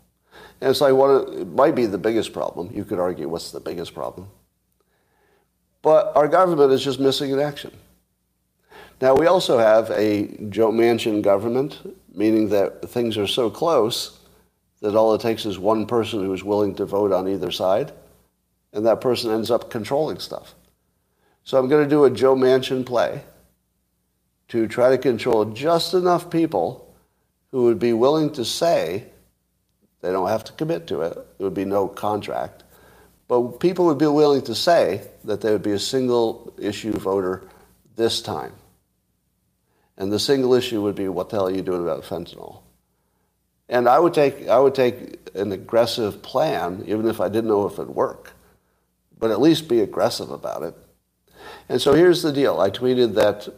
And 0.60 0.70
it's 0.70 0.80
like, 0.80 0.94
what, 0.94 1.28
it 1.34 1.48
might 1.48 1.74
be 1.74 1.86
the 1.86 1.98
biggest 1.98 2.32
problem. 2.32 2.70
You 2.72 2.84
could 2.84 2.98
argue 2.98 3.28
what's 3.28 3.52
the 3.52 3.60
biggest 3.60 3.94
problem. 3.94 4.28
But 5.82 6.12
our 6.16 6.26
government 6.26 6.72
is 6.72 6.82
just 6.82 6.98
missing 6.98 7.30
in 7.30 7.38
action. 7.38 7.72
Now, 9.00 9.14
we 9.14 9.26
also 9.26 9.58
have 9.58 9.90
a 9.90 10.28
Joe 10.48 10.72
Manchin 10.72 11.20
government, 11.20 11.78
meaning 12.14 12.48
that 12.50 12.88
things 12.88 13.18
are 13.18 13.26
so 13.26 13.50
close 13.50 14.18
that 14.80 14.94
all 14.94 15.14
it 15.14 15.20
takes 15.20 15.46
is 15.46 15.58
one 15.58 15.86
person 15.86 16.20
who 16.20 16.32
is 16.32 16.44
willing 16.44 16.74
to 16.76 16.84
vote 16.84 17.12
on 17.12 17.28
either 17.28 17.50
side, 17.50 17.92
and 18.72 18.86
that 18.86 19.00
person 19.00 19.30
ends 19.30 19.50
up 19.50 19.70
controlling 19.70 20.18
stuff. 20.18 20.54
So 21.42 21.58
I'm 21.58 21.68
going 21.68 21.84
to 21.84 21.90
do 21.90 22.04
a 22.04 22.10
Joe 22.10 22.34
Manchin 22.34 22.86
play 22.86 23.22
to 24.48 24.66
try 24.68 24.90
to 24.90 24.98
control 24.98 25.46
just 25.46 25.94
enough 25.94 26.30
people 26.30 26.94
who 27.50 27.64
would 27.64 27.78
be 27.78 27.92
willing 27.92 28.30
to 28.32 28.44
say, 28.44 29.06
they 30.00 30.12
don't 30.12 30.28
have 30.28 30.44
to 30.44 30.52
commit 30.52 30.86
to 30.88 31.00
it, 31.02 31.14
there 31.14 31.46
would 31.46 31.54
be 31.54 31.64
no 31.64 31.88
contract, 31.88 32.64
but 33.26 33.58
people 33.60 33.86
would 33.86 33.98
be 33.98 34.06
willing 34.06 34.42
to 34.42 34.54
say 34.54 35.02
that 35.24 35.40
they 35.40 35.50
would 35.50 35.62
be 35.62 35.72
a 35.72 35.78
single 35.78 36.52
issue 36.58 36.92
voter 36.92 37.48
this 37.96 38.20
time. 38.20 38.52
And 39.96 40.12
the 40.12 40.18
single 40.18 40.54
issue 40.54 40.82
would 40.82 40.96
be, 40.96 41.08
what 41.08 41.28
the 41.28 41.36
hell 41.36 41.48
are 41.48 41.54
you 41.54 41.62
doing 41.62 41.82
about 41.82 42.02
fentanyl? 42.02 42.62
And 43.68 43.88
I 43.88 43.98
would 43.98 44.12
take, 44.12 44.48
I 44.48 44.58
would 44.58 44.74
take 44.74 45.30
an 45.34 45.52
aggressive 45.52 46.22
plan, 46.22 46.84
even 46.86 47.08
if 47.08 47.20
I 47.20 47.28
didn't 47.28 47.48
know 47.48 47.66
if 47.66 47.74
it'd 47.74 47.88
work, 47.88 48.32
but 49.18 49.30
at 49.30 49.40
least 49.40 49.68
be 49.68 49.80
aggressive 49.80 50.30
about 50.30 50.62
it. 50.62 50.74
And 51.68 51.80
so 51.80 51.94
here's 51.94 52.22
the 52.22 52.32
deal. 52.32 52.60
I 52.60 52.70
tweeted 52.70 53.14
that 53.14 53.48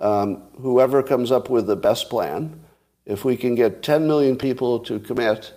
um, 0.00 0.42
whoever 0.60 1.02
comes 1.02 1.30
up 1.30 1.50
with 1.50 1.66
the 1.66 1.76
best 1.76 2.08
plan, 2.08 2.60
if 3.04 3.24
we 3.24 3.36
can 3.36 3.54
get 3.54 3.82
10 3.82 4.06
million 4.06 4.36
people 4.36 4.80
to 4.80 4.98
commit, 4.98 5.52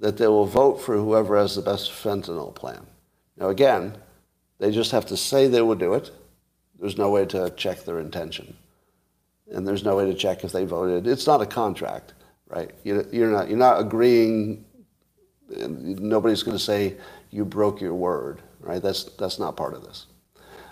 that 0.00 0.16
they 0.16 0.26
will 0.26 0.46
vote 0.46 0.80
for 0.80 0.96
whoever 0.96 1.36
has 1.36 1.54
the 1.54 1.62
best 1.62 1.90
fentanyl 1.90 2.54
plan. 2.54 2.86
Now, 3.36 3.48
again, 3.48 3.96
they 4.58 4.70
just 4.70 4.90
have 4.90 5.06
to 5.06 5.16
say 5.16 5.46
they 5.46 5.62
will 5.62 5.74
do 5.74 5.94
it. 5.94 6.10
There's 6.78 6.98
no 6.98 7.10
way 7.10 7.24
to 7.26 7.50
check 7.50 7.84
their 7.84 8.00
intention 8.00 8.56
and 9.50 9.66
there's 9.66 9.84
no 9.84 9.96
way 9.96 10.06
to 10.06 10.14
check 10.14 10.44
if 10.44 10.52
they 10.52 10.64
voted. 10.64 11.06
It's 11.06 11.26
not 11.26 11.40
a 11.40 11.46
contract, 11.46 12.14
right? 12.48 12.70
You're 12.84 13.30
not, 13.30 13.48
you're 13.48 13.58
not 13.58 13.80
agreeing. 13.80 14.64
Nobody's 15.48 16.42
going 16.42 16.56
to 16.56 16.62
say 16.62 16.96
you 17.30 17.44
broke 17.44 17.80
your 17.80 17.94
word, 17.94 18.42
right? 18.60 18.82
That's, 18.82 19.04
that's 19.04 19.38
not 19.38 19.56
part 19.56 19.74
of 19.74 19.84
this. 19.84 20.06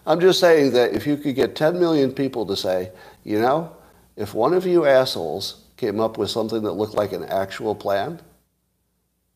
I'm 0.07 0.21
just 0.21 0.41
saying 0.41 0.73
that 0.73 0.93
if 0.93 1.07
you 1.07 1.17
could 1.17 1.35
get 1.35 1.57
10 1.57 1.79
million 1.79 2.13
people 2.13 2.45
to 2.47 2.57
say, 2.57 2.91
you 3.23 3.41
know, 3.41 3.75
if 4.17 4.35
one 4.35 4.53
of 4.53 4.67
you 4.67 4.85
assholes 4.85 5.65
came 5.77 6.01
up 6.01 6.19
with 6.19 6.31
something 6.31 6.63
that 6.63 6.73
looked 6.73 6.95
like 6.95 7.13
an 7.13 7.25
actual 7.25 7.75
plan, 7.75 8.21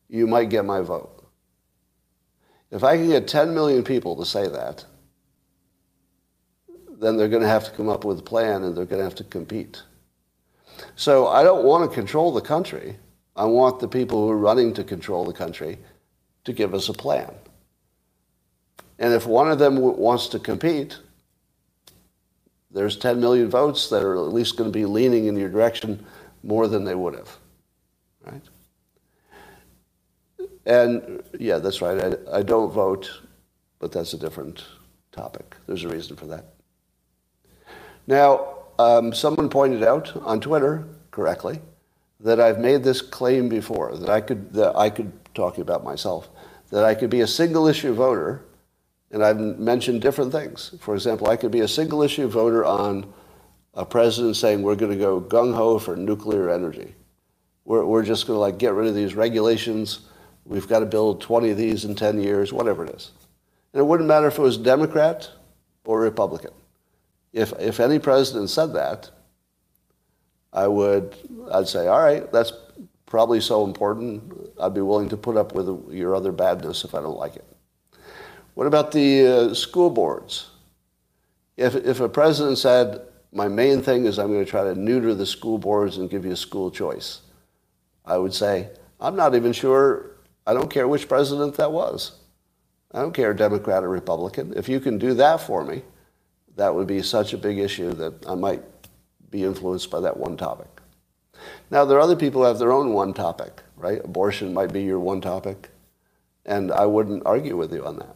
you 0.09 0.27
might 0.27 0.49
get 0.49 0.65
my 0.65 0.81
vote. 0.81 1.25
If 2.71 2.83
I 2.83 2.97
can 2.97 3.09
get 3.09 3.27
10 3.27 3.53
million 3.53 3.83
people 3.83 4.15
to 4.17 4.25
say 4.25 4.47
that, 4.47 4.85
then 6.99 7.17
they're 7.17 7.29
going 7.29 7.41
to 7.43 7.47
have 7.47 7.65
to 7.65 7.71
come 7.71 7.89
up 7.89 8.03
with 8.03 8.19
a 8.19 8.23
plan 8.23 8.63
and 8.63 8.75
they're 8.75 8.85
going 8.85 8.99
to 8.99 9.03
have 9.03 9.15
to 9.15 9.23
compete. 9.23 9.81
So 10.95 11.27
I 11.27 11.43
don't 11.43 11.65
want 11.65 11.89
to 11.89 11.95
control 11.95 12.31
the 12.31 12.41
country. 12.41 12.97
I 13.35 13.45
want 13.45 13.79
the 13.79 13.87
people 13.87 14.23
who 14.23 14.31
are 14.31 14.37
running 14.37 14.73
to 14.73 14.83
control 14.83 15.25
the 15.25 15.33
country 15.33 15.77
to 16.43 16.53
give 16.53 16.73
us 16.73 16.89
a 16.89 16.93
plan. 16.93 17.33
And 18.97 19.13
if 19.13 19.25
one 19.25 19.49
of 19.49 19.59
them 19.59 19.77
wants 19.77 20.27
to 20.27 20.39
compete, 20.39 20.97
there's 22.71 22.97
10 22.97 23.19
million 23.19 23.49
votes 23.49 23.89
that 23.89 24.03
are 24.03 24.15
at 24.15 24.33
least 24.33 24.57
going 24.57 24.71
to 24.71 24.77
be 24.77 24.85
leaning 24.85 25.25
in 25.25 25.37
your 25.37 25.49
direction 25.49 26.05
more 26.43 26.67
than 26.67 26.83
they 26.83 26.95
would 26.95 27.15
have. 27.15 27.37
Right? 28.25 28.43
And 30.65 31.23
yeah, 31.39 31.57
that's 31.59 31.81
right. 31.81 32.15
I, 32.31 32.39
I 32.39 32.41
don't 32.43 32.71
vote, 32.71 33.21
but 33.79 33.91
that's 33.91 34.13
a 34.13 34.17
different 34.17 34.65
topic. 35.11 35.55
There's 35.65 35.83
a 35.83 35.89
reason 35.89 36.15
for 36.15 36.27
that. 36.27 36.58
Now, 38.09 38.55
um, 38.79 39.13
someone 39.13 39.49
pointed 39.49 39.83
out 39.83 40.15
on 40.23 40.41
Twitter 40.41 40.83
correctly 41.11 41.61
that 42.19 42.41
I've 42.41 42.57
made 42.57 42.83
this 42.83 43.03
claim 43.03 43.49
before 43.49 43.95
that 43.95 44.09
I 44.09 44.19
could 44.19 44.51
that 44.53 44.75
I 44.75 44.89
could 44.89 45.13
talk 45.35 45.59
about 45.59 45.83
myself 45.83 46.27
that 46.71 46.83
I 46.83 46.95
could 46.95 47.11
be 47.11 47.21
a 47.21 47.27
single 47.27 47.67
issue 47.67 47.93
voter, 47.93 48.41
and 49.11 49.23
I've 49.23 49.37
mentioned 49.37 50.01
different 50.01 50.31
things. 50.31 50.73
For 50.79 50.95
example, 50.95 51.29
I 51.29 51.35
could 51.35 51.51
be 51.51 51.59
a 51.59 51.67
single 51.67 52.01
issue 52.01 52.27
voter 52.27 52.65
on 52.65 53.13
a 53.75 53.85
president 53.85 54.37
saying 54.37 54.63
we're 54.63 54.75
going 54.75 54.91
to 54.91 54.97
go 54.97 55.21
gung 55.21 55.53
ho 55.53 55.77
for 55.77 55.95
nuclear 55.95 56.49
energy. 56.49 56.95
We're, 57.65 57.85
we're 57.85 58.03
just 58.03 58.25
going 58.25 58.37
to 58.37 58.41
like 58.41 58.57
get 58.57 58.73
rid 58.73 58.87
of 58.87 58.95
these 58.95 59.13
regulations. 59.13 59.99
We've 60.45 60.67
got 60.67 60.79
to 60.79 60.87
build 60.87 61.21
20 61.21 61.51
of 61.51 61.57
these 61.57 61.85
in 61.85 61.93
10 61.93 62.21
years, 62.21 62.51
whatever 62.51 62.85
it 62.85 62.95
is. 62.95 63.11
And 63.73 63.79
it 63.79 63.83
wouldn't 63.83 64.07
matter 64.07 64.27
if 64.27 64.39
it 64.39 64.41
was 64.41 64.57
Democrat 64.57 65.29
or 65.85 66.01
Republican. 66.01 66.51
If, 67.33 67.53
if 67.59 67.79
any 67.79 67.99
president 67.99 68.49
said 68.49 68.73
that, 68.73 69.09
I 70.51 70.67
would, 70.67 71.15
I'd 71.51 71.67
say, 71.67 71.87
all 71.87 72.01
right, 72.01 72.31
that's 72.31 72.53
probably 73.05 73.39
so 73.41 73.65
important. 73.65 74.33
I'd 74.59 74.73
be 74.73 74.81
willing 74.81 75.09
to 75.09 75.17
put 75.17 75.37
up 75.37 75.53
with 75.53 75.93
your 75.93 76.15
other 76.15 76.31
badness 76.31 76.83
if 76.83 76.95
I 76.95 77.01
don't 77.01 77.17
like 77.17 77.35
it. 77.35 77.45
What 78.55 78.67
about 78.67 78.91
the 78.91 79.27
uh, 79.27 79.53
school 79.53 79.89
boards? 79.89 80.49
If, 81.55 81.75
if 81.75 81.99
a 81.99 82.09
president 82.09 82.57
said, 82.57 83.01
my 83.31 83.47
main 83.47 83.81
thing 83.81 84.05
is 84.05 84.17
I'm 84.17 84.31
going 84.31 84.43
to 84.43 84.49
try 84.49 84.63
to 84.63 84.75
neuter 84.75 85.13
the 85.13 85.25
school 85.25 85.57
boards 85.57 85.97
and 85.97 86.09
give 86.09 86.25
you 86.25 86.31
a 86.31 86.37
school 86.37 86.71
choice, 86.71 87.21
I 88.05 88.17
would 88.17 88.33
say, 88.33 88.69
I'm 88.99 89.15
not 89.15 89.35
even 89.35 89.53
sure, 89.53 90.11
I 90.47 90.53
don't 90.53 90.71
care 90.71 90.87
which 90.87 91.07
president 91.07 91.55
that 91.55 91.71
was. 91.71 92.17
I 92.91 93.01
don't 93.01 93.13
care, 93.13 93.33
Democrat 93.35 93.83
or 93.83 93.89
Republican. 93.89 94.53
If 94.55 94.67
you 94.67 94.79
can 94.79 94.97
do 94.97 95.13
that 95.13 95.41
for 95.41 95.63
me, 95.63 95.83
that 96.59 96.75
would 96.75 96.87
be 96.87 97.01
such 97.01 97.31
a 97.31 97.37
big 97.37 97.57
issue 97.57 97.93
that 97.93 98.27
I 98.27 98.35
might 98.35 98.61
be 99.31 99.45
influenced 99.45 99.89
by 99.89 100.01
that 100.01 100.17
one 100.17 100.35
topic. 100.35 100.67
Now, 101.71 101.85
there 101.85 101.97
are 101.97 102.01
other 102.01 102.17
people 102.17 102.41
who 102.41 102.47
have 102.47 102.59
their 102.59 102.73
own 102.73 102.91
one 102.91 103.13
topic, 103.13 103.61
right? 103.77 104.03
Abortion 104.03 104.53
might 104.53 104.73
be 104.73 104.83
your 104.83 104.99
one 104.99 105.21
topic, 105.21 105.69
and 106.45 106.69
I 106.73 106.85
wouldn't 106.85 107.23
argue 107.25 107.55
with 107.55 107.71
you 107.71 107.85
on 107.85 107.97
that, 107.99 108.15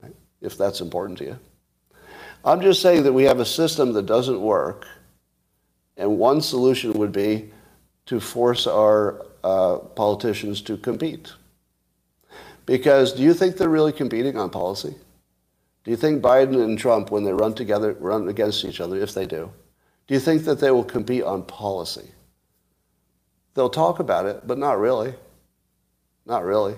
right? 0.00 0.14
if 0.40 0.56
that's 0.56 0.80
important 0.80 1.18
to 1.18 1.24
you. 1.24 1.38
I'm 2.44 2.60
just 2.60 2.80
saying 2.82 3.02
that 3.02 3.12
we 3.12 3.24
have 3.24 3.40
a 3.40 3.44
system 3.44 3.94
that 3.94 4.06
doesn't 4.06 4.40
work, 4.40 4.86
and 5.96 6.18
one 6.18 6.40
solution 6.40 6.92
would 6.92 7.12
be 7.12 7.50
to 8.06 8.20
force 8.20 8.68
our 8.68 9.26
uh, 9.42 9.78
politicians 9.78 10.60
to 10.62 10.76
compete. 10.76 11.32
Because 12.64 13.12
do 13.12 13.24
you 13.24 13.34
think 13.34 13.56
they're 13.56 13.68
really 13.68 13.92
competing 13.92 14.38
on 14.38 14.50
policy? 14.50 14.94
Do 15.84 15.90
you 15.90 15.96
think 15.96 16.22
Biden 16.22 16.62
and 16.62 16.78
Trump, 16.78 17.10
when 17.10 17.24
they 17.24 17.32
run 17.32 17.54
together, 17.54 17.94
run 17.98 18.28
against 18.28 18.64
each 18.64 18.80
other, 18.80 18.96
if 18.96 19.14
they 19.14 19.26
do, 19.26 19.50
do 20.06 20.14
you 20.14 20.20
think 20.20 20.44
that 20.44 20.60
they 20.60 20.70
will 20.70 20.84
compete 20.84 21.22
on 21.22 21.44
policy? 21.44 22.10
They'll 23.54 23.70
talk 23.70 23.98
about 23.98 24.26
it, 24.26 24.46
but 24.46 24.58
not 24.58 24.78
really. 24.78 25.14
Not 26.26 26.44
really. 26.44 26.74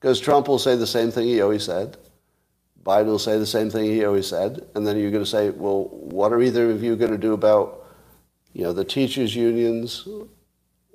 Because 0.00 0.20
Trump 0.20 0.48
will 0.48 0.58
say 0.58 0.76
the 0.76 0.86
same 0.86 1.10
thing 1.10 1.26
he 1.26 1.40
always 1.40 1.64
said. 1.64 1.96
Biden 2.82 3.06
will 3.06 3.18
say 3.18 3.38
the 3.38 3.46
same 3.46 3.70
thing 3.70 3.84
he 3.84 4.04
always 4.04 4.26
said. 4.26 4.66
And 4.74 4.86
then 4.86 4.98
you're 4.98 5.10
going 5.10 5.24
to 5.24 5.30
say, 5.30 5.50
well, 5.50 5.84
what 5.90 6.32
are 6.32 6.42
either 6.42 6.70
of 6.70 6.82
you 6.82 6.96
going 6.96 7.12
to 7.12 7.18
do 7.18 7.32
about, 7.32 7.86
you 8.52 8.62
know, 8.62 8.72
the 8.72 8.84
teachers' 8.84 9.34
unions? 9.34 10.06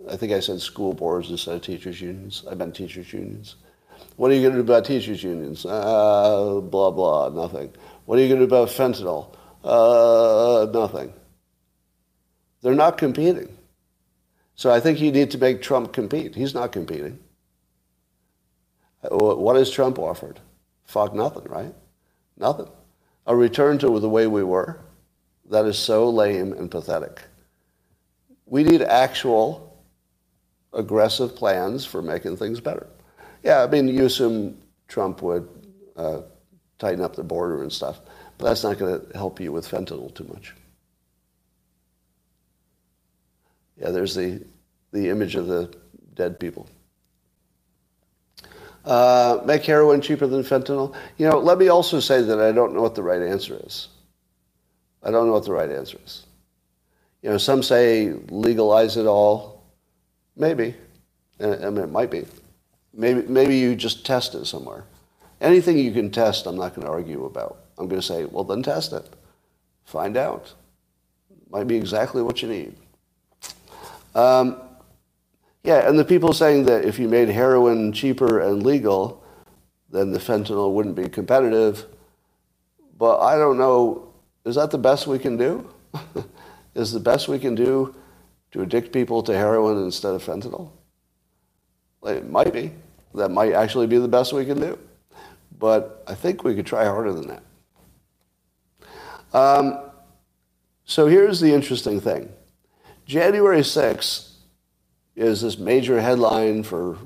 I 0.10 0.15
think 0.15 0.32
I 0.32 0.39
said 0.39 0.62
school 0.62 0.93
boards 0.93 1.32
instead 1.32 1.56
of 1.56 1.62
teachers' 1.62 2.02
unions. 2.02 2.43
I 2.49 2.54
meant 2.54 2.75
teachers' 2.75 3.12
unions. 3.12 3.56
What 4.15 4.31
are 4.31 4.33
you 4.33 4.41
going 4.41 4.53
to 4.53 4.63
do 4.63 4.71
about 4.71 4.85
teachers' 4.85 5.23
unions? 5.23 5.65
Uh, 5.65 6.59
blah, 6.62 6.91
blah, 6.91 7.29
nothing. 7.29 7.71
What 8.05 8.19
are 8.19 8.21
you 8.21 8.27
going 8.27 8.41
to 8.41 8.47
do 8.47 8.53
about 8.53 8.69
fentanyl? 8.69 9.35
Uh, 9.63 10.67
nothing. 10.71 11.13
They're 12.62 12.75
not 12.75 12.97
competing. 12.97 13.55
So 14.55 14.71
I 14.71 14.79
think 14.79 14.99
you 14.99 15.12
need 15.12 15.31
to 15.31 15.38
make 15.38 15.62
Trump 15.62 15.93
compete. 15.93 16.35
He's 16.35 16.53
not 16.53 16.71
competing. 16.71 17.19
What 19.01 19.55
has 19.55 19.71
Trump 19.71 19.97
offered? 19.97 20.39
Fuck 20.85 21.13
nothing, 21.13 21.45
right? 21.45 21.73
Nothing. 22.35 22.67
A 23.25 23.35
return 23.35 23.77
to 23.79 23.99
the 23.99 24.09
way 24.09 24.27
we 24.27 24.43
were. 24.43 24.81
That 25.49 25.65
is 25.65 25.77
so 25.77 26.09
lame 26.09 26.51
and 26.51 26.69
pathetic. 26.69 27.21
We 28.45 28.63
need 28.63 28.81
actual 28.81 29.81
aggressive 30.73 31.35
plans 31.35 31.85
for 31.85 32.01
making 32.01 32.38
things 32.38 32.59
better. 32.59 32.88
Yeah, 33.43 33.63
I 33.63 33.67
mean, 33.67 33.88
you 33.88 34.06
assume 34.06 34.58
Trump 34.88 35.21
would 35.21 35.47
uh, 35.95 36.21
tighten 36.78 37.02
up 37.02 37.15
the 37.15 37.23
border 37.23 37.62
and 37.62 37.71
stuff, 37.71 37.99
but 38.38 38.45
that's 38.45 38.63
not 38.63 38.78
going 38.78 38.99
to 38.99 39.17
help 39.17 39.39
you 39.39 39.52
with 39.52 39.67
fentanyl 39.67 40.13
too 40.13 40.25
much. 40.25 40.54
Yeah, 43.78 43.91
there's 43.91 44.15
the, 44.15 44.43
the 44.91 45.10
image 45.10 45.36
of 45.36 45.47
the 45.47 45.73
dead 46.15 46.39
people. 46.39 46.67
Uh, 48.84 49.41
make 49.45 49.63
heroin 49.65 50.02
cheaper 50.02 50.28
than 50.28 50.43
fentanyl. 50.43 50.95
You 51.17 51.30
know, 51.30 51.39
let 51.39 51.58
me 51.58 51.67
also 51.69 51.99
say 51.99 52.21
that 52.21 52.39
I 52.39 52.52
don't 52.52 52.73
know 52.73 52.82
what 52.82 52.95
the 52.95 53.04
right 53.04 53.21
answer 53.21 53.60
is. 53.65 53.88
I 55.04 55.12
don't 55.12 55.28
know 55.28 55.34
what 55.34 55.45
the 55.45 55.54
right 55.54 55.69
answer 55.69 55.97
is. 56.06 56.25
You 57.21 57.30
know, 57.30 57.38
some 57.38 57.63
say 57.63 58.13
legalize 58.30 58.97
it 58.97 59.06
all. 59.06 59.63
Maybe. 60.36 60.75
I 61.39 61.45
mean, 61.45 61.78
it 61.78 61.91
might 61.91 62.12
be. 62.12 62.25
Maybe, 62.93 63.21
maybe 63.28 63.58
you 63.58 63.75
just 63.75 64.06
test 64.06 64.36
it 64.36 64.45
somewhere. 64.45 64.86
Anything 65.41 65.78
you 65.78 65.91
can 65.91 66.12
test, 66.12 66.45
I'm 66.45 66.58
not 66.58 66.75
going 66.75 66.86
to 66.86 66.91
argue 66.91 67.25
about. 67.25 67.60
I'm 67.78 67.88
going 67.88 68.02
to 68.02 68.06
say, 68.06 68.25
well, 68.25 68.43
then 68.43 68.62
test 68.62 68.91
it. 68.93 69.06
Find 69.86 70.17
out. 70.17 70.54
Might 71.49 71.67
be 71.67 71.78
exactly 71.78 72.21
what 72.21 72.41
you 72.41 72.49
need. 72.49 72.75
Um, 74.15 74.62
yeah, 75.63 75.88
and 75.88 75.97
the 75.97 76.06
people 76.06 76.34
saying 76.34 76.65
that 76.65 76.86
if 76.86 76.99
you 76.99 77.08
made 77.08 77.30
heroin 77.30 77.93
cheaper 77.93 78.39
and 78.39 78.63
legal, 78.63 79.23
then 79.89 80.12
the 80.12 80.19
fentanyl 80.19 80.73
wouldn't 80.73 80.95
be 80.95 81.10
competitive. 81.10 81.86
But 82.97 83.19
I 83.19 83.38
don't 83.38 83.58
know, 83.58 84.13
is 84.45 84.56
that 84.56 84.71
the 84.71 84.78
best 84.78 85.08
we 85.08 85.19
can 85.19 85.38
do? 85.38 85.69
is 86.75 86.91
the 86.91 86.99
best 86.99 87.28
we 87.28 87.39
can 87.39 87.56
do 87.56 87.95
to 88.52 88.62
addict 88.62 88.91
people 88.91 89.23
to 89.23 89.34
heroin 89.36 89.84
instead 89.84 90.13
of 90.13 90.23
fentanyl? 90.23 90.71
It 92.03 92.29
might 92.29 92.53
be. 92.53 92.71
That 93.15 93.29
might 93.29 93.53
actually 93.53 93.88
be 93.88 93.97
the 93.97 94.07
best 94.07 94.33
we 94.33 94.45
can 94.45 94.59
do. 94.59 94.77
But 95.57 96.03
I 96.07 96.15
think 96.15 96.43
we 96.43 96.55
could 96.55 96.65
try 96.65 96.85
harder 96.85 97.13
than 97.13 97.27
that. 97.27 97.43
Um, 99.33 99.79
so 100.85 101.07
here's 101.07 101.39
the 101.39 101.53
interesting 101.53 101.99
thing. 101.99 102.31
January 103.05 103.62
6th 103.62 104.31
is 105.15 105.41
this 105.41 105.57
major 105.57 105.99
headline 105.99 106.63
for 106.63 106.97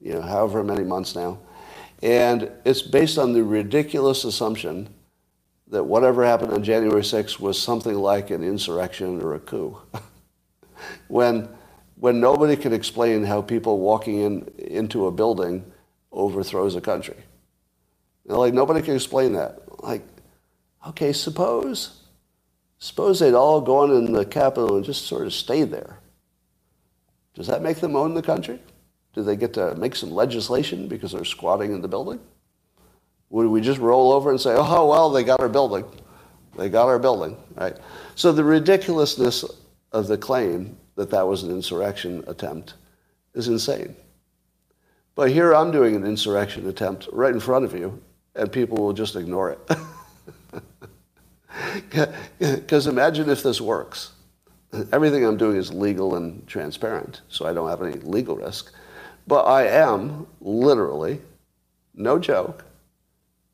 you 0.00 0.12
know 0.12 0.20
however 0.20 0.62
many 0.62 0.84
months 0.84 1.16
now. 1.16 1.38
And 2.02 2.50
it's 2.64 2.82
based 2.82 3.16
on 3.16 3.32
the 3.32 3.42
ridiculous 3.42 4.24
assumption 4.24 4.92
that 5.68 5.84
whatever 5.84 6.24
happened 6.24 6.52
on 6.52 6.62
January 6.62 7.02
6th 7.02 7.40
was 7.40 7.60
something 7.60 7.94
like 7.94 8.30
an 8.30 8.44
insurrection 8.44 9.22
or 9.22 9.34
a 9.34 9.40
coup. 9.40 9.78
when 11.08 11.48
when 12.04 12.20
nobody 12.20 12.54
can 12.54 12.74
explain 12.74 13.24
how 13.24 13.40
people 13.40 13.78
walking 13.78 14.18
in 14.20 14.46
into 14.58 15.06
a 15.06 15.10
building 15.10 15.64
overthrows 16.12 16.76
a 16.76 16.80
country. 16.82 17.16
Like 18.26 18.52
nobody 18.52 18.82
can 18.82 18.94
explain 18.94 19.32
that. 19.32 19.82
Like, 19.82 20.02
okay, 20.88 21.14
suppose 21.14 22.02
suppose 22.78 23.20
they'd 23.20 23.32
all 23.32 23.62
gone 23.62 23.90
in 23.90 24.12
the 24.12 24.26
Capitol 24.26 24.76
and 24.76 24.84
just 24.84 25.06
sort 25.06 25.24
of 25.24 25.32
stayed 25.32 25.70
there. 25.70 25.98
Does 27.32 27.46
that 27.46 27.62
make 27.62 27.78
them 27.78 27.96
own 27.96 28.12
the 28.12 28.20
country? 28.20 28.60
Do 29.14 29.22
they 29.22 29.34
get 29.34 29.54
to 29.54 29.74
make 29.76 29.96
some 29.96 30.10
legislation 30.10 30.88
because 30.88 31.12
they're 31.12 31.24
squatting 31.24 31.72
in 31.72 31.80
the 31.80 31.88
building? 31.88 32.20
Would 33.30 33.46
we 33.46 33.62
just 33.62 33.80
roll 33.80 34.12
over 34.12 34.30
and 34.30 34.38
say, 34.38 34.52
oh, 34.54 34.90
well, 34.90 35.08
they 35.08 35.24
got 35.24 35.40
our 35.40 35.48
building. 35.48 35.86
They 36.58 36.68
got 36.68 36.84
our 36.84 36.98
building, 36.98 37.38
right? 37.54 37.78
So 38.14 38.30
the 38.30 38.44
ridiculousness 38.44 39.42
of 39.90 40.06
the 40.06 40.18
claim 40.18 40.76
that 40.96 41.10
that 41.10 41.26
was 41.26 41.42
an 41.42 41.50
insurrection 41.50 42.24
attempt 42.26 42.74
is 43.34 43.48
insane. 43.48 43.96
But 45.14 45.30
here 45.30 45.54
I'm 45.54 45.70
doing 45.70 45.94
an 45.96 46.04
insurrection 46.04 46.68
attempt 46.68 47.08
right 47.12 47.32
in 47.32 47.40
front 47.40 47.64
of 47.64 47.74
you, 47.74 48.02
and 48.34 48.50
people 48.50 48.78
will 48.78 48.92
just 48.92 49.16
ignore 49.16 49.50
it. 49.50 49.58
Because 52.38 52.86
imagine 52.86 53.30
if 53.30 53.42
this 53.42 53.60
works. 53.60 54.12
Everything 54.92 55.24
I'm 55.24 55.36
doing 55.36 55.56
is 55.56 55.72
legal 55.72 56.16
and 56.16 56.46
transparent, 56.48 57.20
so 57.28 57.46
I 57.46 57.52
don't 57.52 57.68
have 57.68 57.82
any 57.82 57.98
legal 58.00 58.36
risk. 58.36 58.72
But 59.26 59.44
I 59.44 59.68
am 59.68 60.26
literally, 60.40 61.20
no 61.94 62.18
joke, 62.18 62.64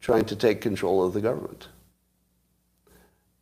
trying 0.01 0.25
to 0.27 0.37
take 0.37 0.61
control 0.61 1.05
of 1.05 1.13
the 1.13 1.21
government. 1.21 1.69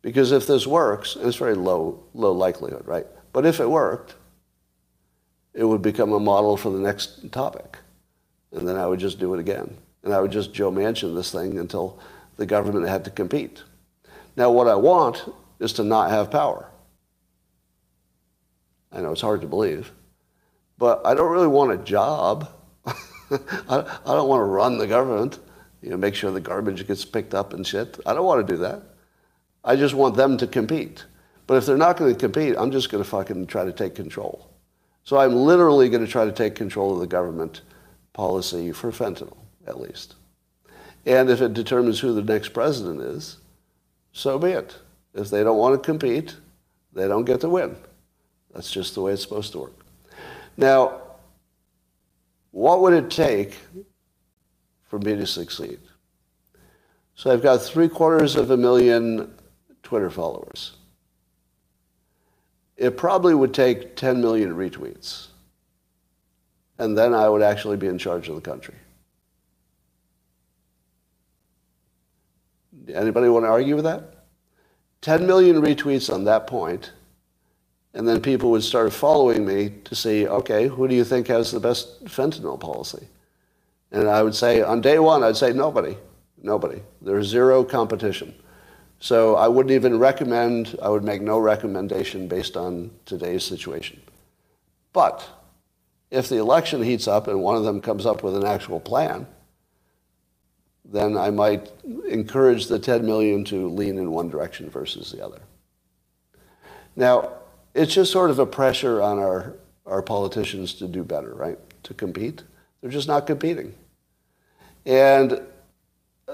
Because 0.01 0.31
if 0.31 0.45
this 0.45 0.67
works, 0.67 1.17
it's 1.19 1.37
very 1.37 1.55
low, 1.55 2.03
low 2.13 2.33
likelihood, 2.33 2.85
right? 2.85 3.07
But 3.31 3.45
if 3.45 3.59
it 3.59 3.69
worked, 3.69 4.15
it 5.53 5.63
would 5.63 5.81
become 5.81 6.13
a 6.13 6.19
model 6.19 6.57
for 6.57 6.69
the 6.71 6.79
next 6.79 7.31
topic. 7.31 7.77
And 8.51 8.67
then 8.67 8.75
I 8.75 8.87
would 8.87 8.99
just 8.99 9.19
do 9.19 9.33
it 9.33 9.39
again. 9.39 9.77
And 10.03 10.13
I 10.13 10.19
would 10.19 10.31
just 10.31 10.53
Joe 10.53 10.71
Manchin 10.71 11.15
this 11.15 11.31
thing 11.31 11.59
until 11.59 11.99
the 12.37 12.45
government 12.45 12.87
had 12.87 13.03
to 13.05 13.11
compete. 13.11 13.63
Now, 14.35 14.51
what 14.51 14.67
I 14.67 14.75
want 14.75 15.31
is 15.59 15.73
to 15.73 15.83
not 15.83 16.09
have 16.09 16.31
power. 16.31 16.69
I 18.91 19.01
know 19.01 19.11
it's 19.11 19.21
hard 19.21 19.41
to 19.41 19.47
believe, 19.47 19.91
but 20.77 21.05
I 21.05 21.13
don't 21.13 21.31
really 21.31 21.47
want 21.47 21.73
a 21.73 21.77
job. 21.77 22.49
I, 22.85 23.83
don't 24.05 24.29
want 24.29 24.39
to 24.39 24.45
run 24.45 24.77
the 24.77 24.87
government, 24.87 25.39
you 25.81 25.89
know, 25.89 25.97
make 25.97 26.15
sure 26.15 26.31
the 26.31 26.39
garbage 26.39 26.87
gets 26.87 27.05
picked 27.05 27.35
up 27.35 27.53
and 27.53 27.67
shit. 27.67 27.99
I 28.05 28.13
don't 28.13 28.25
want 28.25 28.47
to 28.47 28.53
do 28.53 28.59
that. 28.61 28.81
I 29.63 29.75
just 29.75 29.93
want 29.93 30.15
them 30.15 30.37
to 30.37 30.47
compete. 30.47 31.05
But 31.49 31.57
if 31.57 31.65
they're 31.65 31.77
not 31.77 31.97
going 31.97 32.13
to 32.13 32.19
compete, 32.19 32.53
I'm 32.59 32.69
just 32.69 32.91
going 32.91 33.03
to 33.03 33.09
fucking 33.09 33.47
try 33.47 33.65
to 33.65 33.73
take 33.73 33.95
control. 33.95 34.51
So 35.03 35.17
I'm 35.17 35.35
literally 35.35 35.89
going 35.89 36.05
to 36.05 36.11
try 36.11 36.25
to 36.25 36.31
take 36.31 36.53
control 36.53 36.93
of 36.93 36.99
the 36.99 37.07
government 37.07 37.61
policy 38.13 38.71
for 38.71 38.91
fentanyl, 38.91 39.35
at 39.65 39.81
least. 39.81 40.13
And 41.07 41.27
if 41.27 41.41
it 41.41 41.55
determines 41.55 41.99
who 41.99 42.13
the 42.13 42.21
next 42.21 42.49
president 42.49 43.01
is, 43.01 43.37
so 44.11 44.37
be 44.37 44.51
it. 44.51 44.77
If 45.15 45.31
they 45.31 45.43
don't 45.43 45.57
want 45.57 45.73
to 45.73 45.83
compete, 45.83 46.35
they 46.93 47.07
don't 47.07 47.25
get 47.25 47.41
to 47.41 47.49
win. 47.49 47.75
That's 48.53 48.69
just 48.69 48.93
the 48.93 49.01
way 49.01 49.13
it's 49.13 49.23
supposed 49.23 49.51
to 49.53 49.57
work. 49.57 49.85
Now, 50.55 51.01
what 52.51 52.81
would 52.81 52.93
it 52.93 53.09
take 53.09 53.57
for 54.83 54.99
me 54.99 55.15
to 55.15 55.25
succeed? 55.25 55.79
So 57.15 57.31
I've 57.31 57.41
got 57.41 57.63
three 57.63 57.89
quarters 57.89 58.35
of 58.35 58.51
a 58.51 58.57
million 58.57 59.33
Twitter 59.81 60.11
followers. 60.11 60.73
It 62.79 62.95
probably 62.95 63.35
would 63.35 63.53
take 63.53 63.97
10 63.97 64.21
million 64.21 64.55
retweets. 64.55 65.27
And 66.79 66.97
then 66.97 67.13
I 67.13 67.27
would 67.27 67.41
actually 67.41 67.75
be 67.75 67.87
in 67.87 67.97
charge 67.97 68.29
of 68.29 68.35
the 68.35 68.41
country. 68.41 68.75
Anybody 72.87 73.27
want 73.27 73.43
to 73.43 73.49
argue 73.49 73.75
with 73.75 73.83
that? 73.83 74.15
10 75.01 75.27
million 75.27 75.61
retweets 75.61 76.11
on 76.11 76.23
that 76.23 76.47
point, 76.47 76.93
and 77.93 78.07
then 78.07 78.21
people 78.21 78.49
would 78.51 78.63
start 78.63 78.93
following 78.93 79.45
me 79.45 79.73
to 79.83 79.93
see, 79.93 80.25
okay, 80.25 80.67
who 80.67 80.87
do 80.87 80.95
you 80.95 81.03
think 81.03 81.27
has 81.27 81.51
the 81.51 81.59
best 81.59 82.05
fentanyl 82.05 82.57
policy? 82.59 83.07
And 83.91 84.07
I 84.07 84.23
would 84.23 84.35
say, 84.35 84.61
on 84.61 84.79
day 84.79 84.99
one, 84.99 85.21
I'd 85.21 85.35
say 85.35 85.51
nobody, 85.51 85.97
nobody. 86.41 86.81
There's 87.01 87.27
zero 87.27 87.63
competition. 87.65 88.33
So 88.99 89.35
I 89.35 89.47
wouldn't 89.47 89.71
even 89.71 89.97
recommend, 89.97 90.77
I 90.81 90.89
would 90.89 91.03
make 91.03 91.21
no 91.21 91.39
recommendation 91.39 92.27
based 92.27 92.57
on 92.57 92.91
today's 93.05 93.43
situation. 93.43 94.01
But 94.91 95.27
if 96.11 96.27
the 96.27 96.37
election 96.37 96.81
heats 96.81 97.07
up 97.07 97.27
and 97.27 97.41
one 97.41 97.55
of 97.55 97.63
them 97.63 97.81
comes 97.81 98.05
up 98.05 98.23
with 98.23 98.35
an 98.35 98.45
actual 98.45 98.79
plan, 98.79 99.25
then 100.83 101.17
I 101.17 101.29
might 101.29 101.71
encourage 102.09 102.67
the 102.67 102.79
10 102.79 103.05
million 103.05 103.45
to 103.45 103.69
lean 103.69 103.97
in 103.97 104.11
one 104.11 104.29
direction 104.29 104.69
versus 104.69 105.11
the 105.11 105.23
other. 105.23 105.39
Now, 106.95 107.33
it's 107.73 107.93
just 107.93 108.11
sort 108.11 108.31
of 108.31 108.39
a 108.39 108.45
pressure 108.45 109.01
on 109.01 109.19
our, 109.19 109.55
our 109.85 110.01
politicians 110.01 110.73
to 110.75 110.87
do 110.87 111.03
better, 111.03 111.33
right? 111.33 111.57
To 111.83 111.93
compete. 111.93 112.43
They're 112.81 112.89
just 112.89 113.07
not 113.07 113.27
competing. 113.27 113.75
And 114.85 115.41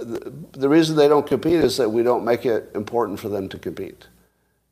the, 0.01 0.69
reason 0.69 0.95
they 0.95 1.07
don't 1.07 1.27
compete 1.27 1.53
is 1.53 1.77
that 1.77 1.89
we 1.89 2.03
don't 2.03 2.25
make 2.25 2.45
it 2.45 2.71
important 2.75 3.19
for 3.19 3.29
them 3.29 3.47
to 3.49 3.57
compete. 3.57 4.07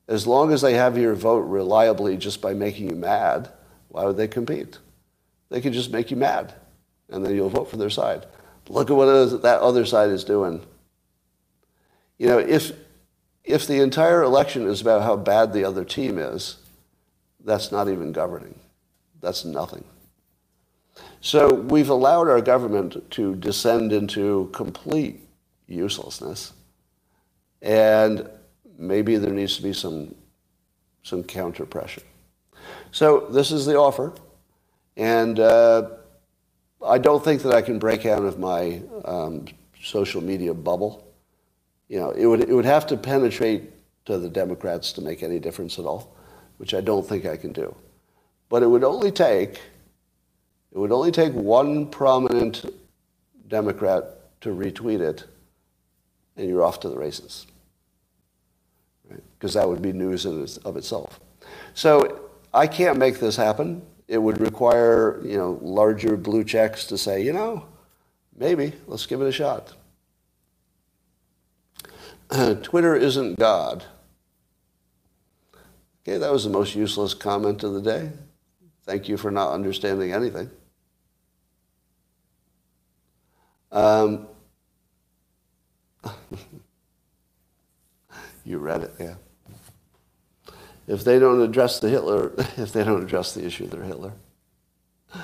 As 0.08 0.28
long 0.28 0.52
as 0.52 0.62
they 0.62 0.74
have 0.74 0.98
your 0.98 1.16
vote 1.16 1.42
reliably 1.42 2.18
just 2.18 2.42
by 2.42 2.54
making 2.54 2.90
you 2.90 2.96
mad, 2.96 3.50
why 3.90 4.06
would 4.06 4.18
they 4.18 4.28
compete? 4.28 4.80
They 5.50 5.62
could 5.62 5.74
just 5.74 5.92
make 5.92 6.12
you 6.12 6.18
mad, 6.18 6.54
and 7.10 7.26
then 7.26 7.36
you'll 7.36 7.50
vote 7.50 7.70
for 7.70 7.78
their 7.78 7.90
side. 7.90 8.26
Look 8.68 8.90
at 8.90 8.96
what 8.96 9.42
that 9.44 9.62
other 9.62 9.86
side 9.86 10.10
is 10.10 10.24
doing. 10.24 10.66
You 12.18 12.28
know, 12.28 12.40
if, 12.40 12.72
if 13.44 13.68
the 13.68 13.82
entire 13.82 14.24
election 14.24 14.68
is 14.68 14.82
about 14.82 15.04
how 15.04 15.16
bad 15.16 15.54
the 15.54 15.66
other 15.66 15.84
team 15.84 16.18
is, 16.18 16.58
that's 17.44 17.72
not 17.72 17.90
even 17.90 18.12
governing. 18.12 18.60
That's 19.22 19.46
nothing. 19.46 19.84
So 21.26 21.54
we've 21.54 21.90
allowed 21.90 22.28
our 22.28 22.42
government 22.42 23.10
to 23.12 23.36
descend 23.36 23.94
into 23.94 24.50
complete 24.52 25.22
uselessness. 25.68 26.52
And 27.62 28.30
maybe 28.78 29.16
there 29.16 29.32
needs 29.32 29.56
to 29.56 29.64
be 29.64 29.72
some, 29.72 30.16
some 31.04 31.24
counter 31.24 31.66
pressure. 31.66 32.02
So 32.92 33.22
this 33.32 33.54
is 33.54 33.66
the 33.66 33.80
offer. 33.80 34.12
And 34.98 35.40
uh, 35.40 35.92
I 36.86 36.98
don't 36.98 37.24
think 37.24 37.42
that 37.44 37.54
I 37.54 37.62
can 37.62 37.80
break 37.80 38.06
out 38.06 38.26
of 38.26 38.38
my 38.38 38.82
um, 39.06 39.46
social 39.82 40.22
media 40.22 40.54
bubble. 40.54 41.08
You 41.88 42.02
know, 42.02 42.12
it 42.12 42.26
would, 42.26 42.42
it 42.42 42.54
would 42.54 42.66
have 42.66 42.86
to 42.88 42.98
penetrate 42.98 43.72
to 44.08 44.18
the 44.18 44.28
Democrats 44.28 44.92
to 44.92 45.02
make 45.02 45.24
any 45.24 45.40
difference 45.40 45.80
at 45.80 45.86
all, 45.86 46.14
which 46.58 46.74
I 46.74 46.82
don't 46.82 47.08
think 47.08 47.26
I 47.26 47.38
can 47.38 47.54
do. 47.54 47.74
But 48.50 48.62
it 48.62 48.68
would 48.68 48.84
only 48.84 49.10
take, 49.10 49.62
it 50.74 50.78
would 50.78 50.92
only 50.92 51.12
take 51.12 51.34
one 51.34 51.88
prominent 51.88 52.66
Democrat 53.48 54.42
to 54.42 54.50
retweet 54.50 55.00
it, 55.00 55.26
and 56.36 56.50
you're 56.50 56.64
off 56.64 56.80
to 56.82 56.90
the 56.90 56.98
races. 56.98 57.46
Because 59.08 59.56
right? 59.56 59.62
that 59.62 59.70
would 59.70 59.82
be 59.82 59.94
news 59.94 60.26
of 60.26 60.76
itself. 60.76 61.20
So 61.74 62.30
I 62.54 62.68
can't 62.68 62.98
make 62.98 63.20
this 63.20 63.36
happen 63.36 63.84
it 64.08 64.18
would 64.18 64.40
require, 64.40 65.20
you 65.24 65.38
know, 65.38 65.58
larger 65.62 66.18
blue 66.18 66.44
checks 66.44 66.86
to 66.88 66.98
say, 66.98 67.24
you 67.24 67.34
know, 67.34 67.66
maybe, 68.38 68.74
let's 68.88 69.06
give 69.06 69.22
it 69.22 69.28
a 69.28 69.32
shot. 69.32 69.74
Twitter 72.64 72.96
isn't 72.96 73.40
God. 73.40 73.86
Okay, 76.06 76.18
that 76.18 76.32
was 76.32 76.44
the 76.44 76.50
most 76.50 76.76
useless 76.76 77.14
comment 77.14 77.64
of 77.64 77.74
the 77.74 77.82
day. 77.82 78.12
Thank 78.86 79.08
you 79.08 79.16
for 79.16 79.32
not 79.32 79.54
understanding 79.54 80.12
anything. 80.12 80.52
Um, 83.74 84.28
you 88.46 88.60
read 88.60 88.84
it, 88.84 88.94
yeah. 89.00 89.16
If 90.88 91.04
they 91.04 91.18
don't 91.18 91.42
address 91.42 91.80
the 91.80 91.90
Hitler, 91.90 92.34
if 92.58 92.72
they 92.72 92.84
don't 92.84 93.04
address 93.04 93.34
the 93.34 93.44
issue, 93.46 93.68
they're 93.68 93.84
Hitler. 93.84 94.14
All 95.16 95.22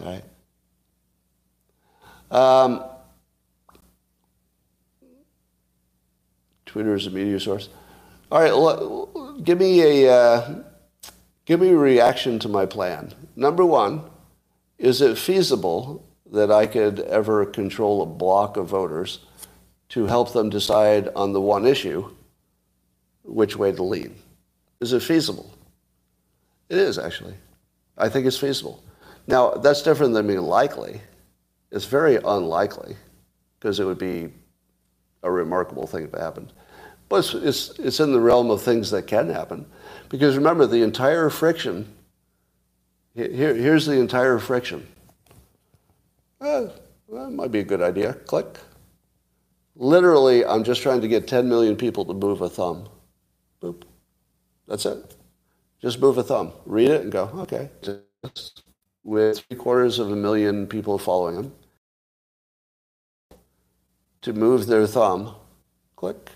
right. 0.00 0.24
Um, 2.30 2.82
Twitter 6.64 6.94
is 6.94 7.06
a 7.06 7.10
media 7.10 7.38
source. 7.38 7.68
All 8.30 8.40
right, 8.40 9.44
give 9.44 9.58
me 9.58 10.04
a 10.04 10.12
uh, 10.12 10.62
give 11.44 11.60
me 11.60 11.68
a 11.68 11.76
reaction 11.76 12.38
to 12.40 12.48
my 12.48 12.66
plan. 12.66 13.12
Number 13.36 13.64
one, 13.64 14.02
is 14.78 15.00
it 15.00 15.16
feasible 15.16 16.05
that 16.32 16.50
I 16.50 16.66
could 16.66 17.00
ever 17.00 17.46
control 17.46 18.02
a 18.02 18.06
block 18.06 18.56
of 18.56 18.66
voters 18.66 19.20
to 19.90 20.06
help 20.06 20.32
them 20.32 20.50
decide 20.50 21.08
on 21.14 21.32
the 21.32 21.40
one 21.40 21.66
issue 21.66 22.10
which 23.22 23.56
way 23.56 23.72
to 23.72 23.82
lean? 23.82 24.16
Is 24.80 24.92
it 24.92 25.02
feasible? 25.02 25.50
It 26.68 26.78
is, 26.78 26.98
actually. 26.98 27.34
I 27.96 28.08
think 28.08 28.26
it's 28.26 28.38
feasible. 28.38 28.82
Now, 29.26 29.50
that's 29.50 29.82
different 29.82 30.14
than 30.14 30.26
being 30.26 30.40
likely. 30.40 31.00
It's 31.70 31.84
very 31.84 32.16
unlikely 32.16 32.96
because 33.58 33.80
it 33.80 33.84
would 33.84 33.98
be 33.98 34.32
a 35.22 35.30
remarkable 35.30 35.86
thing 35.86 36.04
if 36.04 36.14
it 36.14 36.20
happened. 36.20 36.52
But 37.08 37.18
it's, 37.18 37.34
it's, 37.34 37.78
it's 37.78 38.00
in 38.00 38.12
the 38.12 38.20
realm 38.20 38.50
of 38.50 38.62
things 38.62 38.90
that 38.90 39.06
can 39.06 39.28
happen. 39.30 39.66
Because 40.08 40.36
remember, 40.36 40.66
the 40.66 40.82
entire 40.82 41.30
friction, 41.30 41.92
here, 43.14 43.54
here's 43.54 43.86
the 43.86 43.98
entire 43.98 44.38
friction. 44.38 44.86
Eh, 46.46 46.68
that 47.08 47.30
might 47.30 47.50
be 47.50 47.58
a 47.58 47.64
good 47.64 47.82
idea. 47.82 48.12
Click. 48.14 48.58
Literally, 49.74 50.44
I'm 50.44 50.62
just 50.62 50.80
trying 50.80 51.00
to 51.00 51.08
get 51.08 51.26
10 51.26 51.48
million 51.48 51.76
people 51.76 52.04
to 52.04 52.14
move 52.14 52.40
a 52.40 52.48
thumb. 52.48 52.88
Boop. 53.60 53.82
That's 54.68 54.86
it. 54.86 55.16
Just 55.82 56.00
move 56.00 56.18
a 56.18 56.22
thumb. 56.22 56.52
Read 56.64 56.90
it 56.90 57.02
and 57.02 57.10
go, 57.10 57.30
okay. 57.40 57.70
Just 57.82 58.62
with 59.02 59.40
three 59.40 59.56
quarters 59.56 59.98
of 59.98 60.10
a 60.12 60.16
million 60.16 60.66
people 60.66 60.98
following 60.98 61.36
him. 61.36 61.52
To 64.22 64.32
move 64.32 64.66
their 64.66 64.86
thumb, 64.86 65.34
click. 65.96 66.30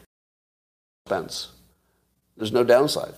Expense. 1.06 1.52
There's 2.36 2.52
no 2.52 2.64
downside. 2.64 3.14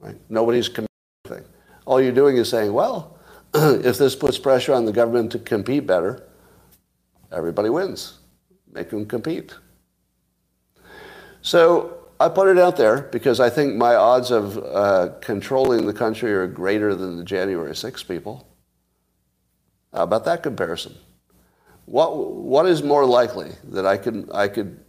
Right? 0.00 0.16
Nobody's 0.28 0.68
committing 0.68 0.88
anything. 1.26 1.44
All 1.86 2.00
you're 2.00 2.12
doing 2.12 2.36
is 2.36 2.48
saying, 2.48 2.72
well, 2.72 3.13
if 3.84 3.98
this 3.98 4.16
puts 4.16 4.36
pressure 4.36 4.74
on 4.74 4.84
the 4.84 4.92
government 4.92 5.30
to 5.30 5.38
compete 5.38 5.86
better, 5.86 6.24
everybody 7.30 7.68
wins. 7.68 8.18
Make 8.72 8.90
them 8.90 9.06
compete. 9.06 9.54
So 11.40 11.98
I 12.18 12.30
put 12.30 12.48
it 12.48 12.58
out 12.58 12.76
there 12.76 13.02
because 13.02 13.38
I 13.38 13.50
think 13.50 13.76
my 13.76 13.94
odds 13.94 14.32
of 14.32 14.58
uh, 14.58 15.10
controlling 15.20 15.86
the 15.86 15.92
country 15.92 16.32
are 16.32 16.48
greater 16.48 16.96
than 16.96 17.16
the 17.16 17.22
January 17.22 17.76
6 17.76 18.02
people. 18.02 18.48
How 19.92 20.02
about 20.02 20.24
that 20.24 20.42
comparison? 20.42 20.96
What, 21.86 22.16
what 22.16 22.66
is 22.66 22.82
more 22.82 23.04
likely 23.04 23.52
that 23.64 23.86
I 23.86 23.98
could, 23.98 24.28
I 24.34 24.48
could 24.48 24.80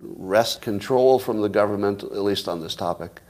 wrest 0.00 0.62
control 0.62 1.18
from 1.18 1.42
the 1.42 1.48
government, 1.50 2.02
at 2.02 2.22
least 2.22 2.48
on 2.48 2.62
this 2.62 2.74
topic, 2.74 3.20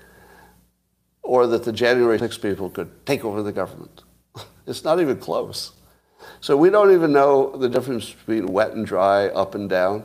or 1.23 1.49
that 1.49 1.65
the 1.65 1.73
January 1.73 2.19
6 2.19 2.39
people 2.39 2.71
could 2.71 3.05
take 3.07 3.25
over 3.25 3.43
the 3.43 3.51
government? 3.51 4.03
it's 4.67 4.85
not 4.85 5.01
even 5.01 5.17
close. 5.19 5.73
So 6.41 6.57
we 6.57 6.71
don't 6.71 6.93
even 6.93 7.13
know 7.13 7.57
the 7.57 7.69
difference 7.69 8.11
between 8.11 8.47
wet 8.47 8.73
and 8.73 8.87
dry, 8.87 9.29
up 9.29 9.55
and 9.55 9.69
down. 9.69 10.05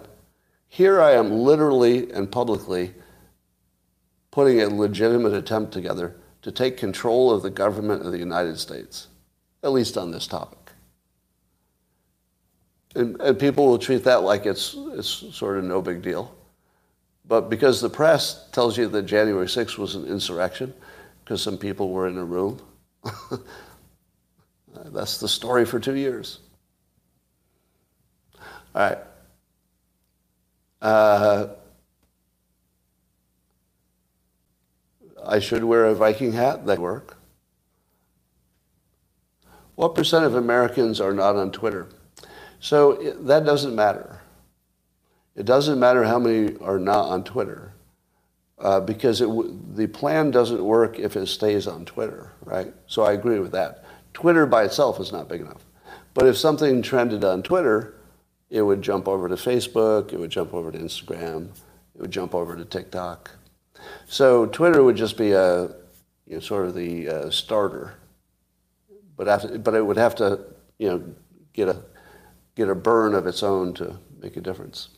Here 0.68 1.02
I 1.02 1.12
am 1.12 1.32
literally 1.32 2.12
and 2.12 2.32
publicly 2.32 2.94
putting 4.32 4.62
a 4.62 4.70
legitimate 4.70 5.34
attempt 5.34 5.74
together 5.74 6.16
to 6.42 6.52
take 6.52 6.78
control 6.78 7.32
of 7.32 7.42
the 7.42 7.50
government 7.50 8.06
of 8.06 8.12
the 8.12 8.18
United 8.20 8.60
States, 8.60 9.08
at 9.64 9.72
least 9.72 9.98
on 9.98 10.12
this 10.12 10.28
topic. 10.28 10.72
And, 12.96 13.20
and 13.22 13.38
people 13.38 13.68
will 13.68 13.78
treat 13.78 14.04
that 14.06 14.24
like 14.24 14.46
it's, 14.46 14.76
it's 14.94 15.10
sort 15.36 15.58
of 15.58 15.64
no 15.64 15.82
big 15.82 16.02
deal. 16.02 16.36
But 17.28 17.50
because 17.50 17.82
the 17.82 17.90
press 17.90 18.50
tells 18.52 18.78
you 18.78 18.88
that 18.88 19.04
January 19.04 19.46
6th 19.46 19.78
was 19.78 19.96
an 19.96 20.06
insurrection, 20.06 20.74
because 21.24 21.44
some 21.44 21.58
people 21.58 21.90
were 21.90 22.08
in 22.08 22.18
a 22.18 22.26
room, 22.26 22.60
that's 24.86 25.18
the 25.20 25.28
story 25.28 25.66
for 25.66 25.80
two 25.80 25.96
years. 25.96 26.40
All 28.76 28.90
right. 28.90 28.98
Uh, 30.82 31.48
I 35.26 35.40
should 35.40 35.64
wear 35.64 35.86
a 35.86 35.96
Viking 35.96 36.32
hat. 36.32 36.66
That 36.66 36.80
work. 36.80 37.18
What 39.76 39.96
percent 39.96 40.26
of 40.26 40.36
Americans 40.36 41.00
are 41.00 41.14
not 41.14 41.36
on 41.36 41.52
Twitter? 41.52 41.88
So 42.60 42.92
it, 42.92 43.26
that 43.28 43.46
doesn't 43.46 43.76
matter. 43.76 44.22
It 45.36 45.46
doesn't 45.46 45.80
matter 45.80 46.04
how 46.04 46.20
many 46.20 46.58
are 46.58 46.80
not 46.80 47.06
on 47.06 47.24
Twitter, 47.24 47.74
uh, 48.58 48.82
because 48.82 49.22
it, 49.22 49.30
the 49.76 49.88
plan 49.88 50.32
doesn't 50.32 50.62
work 50.62 51.00
if 51.00 51.16
it 51.16 51.28
stays 51.28 51.66
on 51.66 51.86
Twitter, 51.86 52.34
right? 52.44 52.74
So 52.88 53.04
I 53.04 53.14
agree 53.14 53.40
with 53.40 53.54
that. 53.54 53.86
Twitter 54.14 54.46
by 54.46 54.64
itself 54.64 55.00
is 55.00 55.12
not 55.12 55.28
big 55.28 55.42
enough. 55.42 55.66
But 56.14 56.28
if 56.28 56.38
something 56.38 56.82
trended 56.82 57.24
on 57.24 57.44
Twitter, 57.44 57.96
it 58.50 58.62
would 58.62 58.82
jump 58.82 59.08
over 59.08 59.30
to 59.30 59.36
Facebook, 59.36 60.12
it 60.12 60.20
would 60.20 60.32
jump 60.32 60.54
over 60.54 60.72
to 60.72 60.78
Instagram, 60.78 61.50
it 61.96 62.02
would 62.02 62.12
jump 62.12 62.34
over 62.34 62.56
to 62.56 62.66
TikTok. 62.66 63.32
So 64.08 64.46
Twitter 64.48 64.84
would 64.84 64.96
just 64.96 65.18
be 65.18 65.32
a 65.32 65.64
you 66.28 66.36
know, 66.36 66.40
sort 66.40 66.66
of 66.66 66.76
the 66.76 67.10
uh, 67.10 67.30
starter, 67.30 67.96
but 69.16 69.28
after, 69.28 69.58
but 69.58 69.74
it 69.74 69.86
would 69.86 69.98
have 69.98 70.16
to 70.16 70.40
you 70.78 70.90
know 70.90 71.04
get 71.54 71.70
a 71.70 71.82
get 72.56 72.70
a 72.70 72.76
burn 72.76 73.14
of 73.14 73.28
its 73.28 73.44
own 73.44 73.74
to 73.76 73.98
make 74.22 74.36
a 74.36 74.42
difference. 74.42 74.90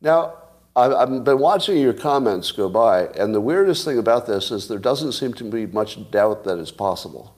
Now, 0.00 0.41
I've 0.74 1.24
been 1.24 1.38
watching 1.38 1.76
your 1.76 1.92
comments 1.92 2.50
go 2.50 2.68
by, 2.68 3.06
and 3.08 3.34
the 3.34 3.40
weirdest 3.40 3.84
thing 3.84 3.98
about 3.98 4.26
this 4.26 4.50
is 4.50 4.68
there 4.68 4.78
doesn't 4.78 5.12
seem 5.12 5.34
to 5.34 5.44
be 5.44 5.66
much 5.66 6.10
doubt 6.10 6.44
that 6.44 6.58
it's 6.58 6.70
possible. 6.70 7.36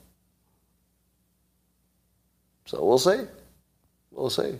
So 2.67 2.85
we'll 2.85 2.99
see. 2.99 3.23
We'll 4.13 4.31
see. 4.31 4.59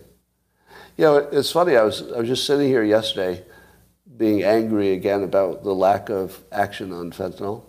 You 0.97 1.05
know, 1.05 1.15
it's 1.17 1.51
funny. 1.51 1.77
I 1.77 1.83
was 1.83 2.01
I 2.11 2.19
was 2.19 2.27
just 2.27 2.45
sitting 2.45 2.67
here 2.67 2.83
yesterday, 2.83 3.43
being 4.17 4.43
angry 4.43 4.91
again 4.91 5.23
about 5.23 5.63
the 5.63 5.73
lack 5.73 6.09
of 6.09 6.43
action 6.51 6.91
on 6.91 7.11
fentanyl, 7.11 7.63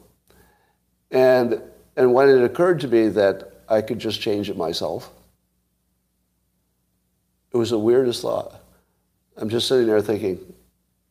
and 1.13 1.63
and 1.97 2.13
when 2.13 2.29
it 2.29 2.43
occurred 2.43 2.81
to 2.81 2.89
me 2.89 3.09
that 3.09 3.63
I 3.69 3.81
could 3.81 4.01
just 4.01 4.21
change 4.21 4.51
it 4.51 4.57
myself, 4.57 5.11
it 7.53 7.57
was 7.57 7.71
the 7.71 7.79
weirdest 7.79 8.23
thought. 8.23 8.61
I'm 9.37 9.49
just 9.49 9.69
sitting 9.69 9.87
there 9.87 10.01
thinking, 10.01 10.55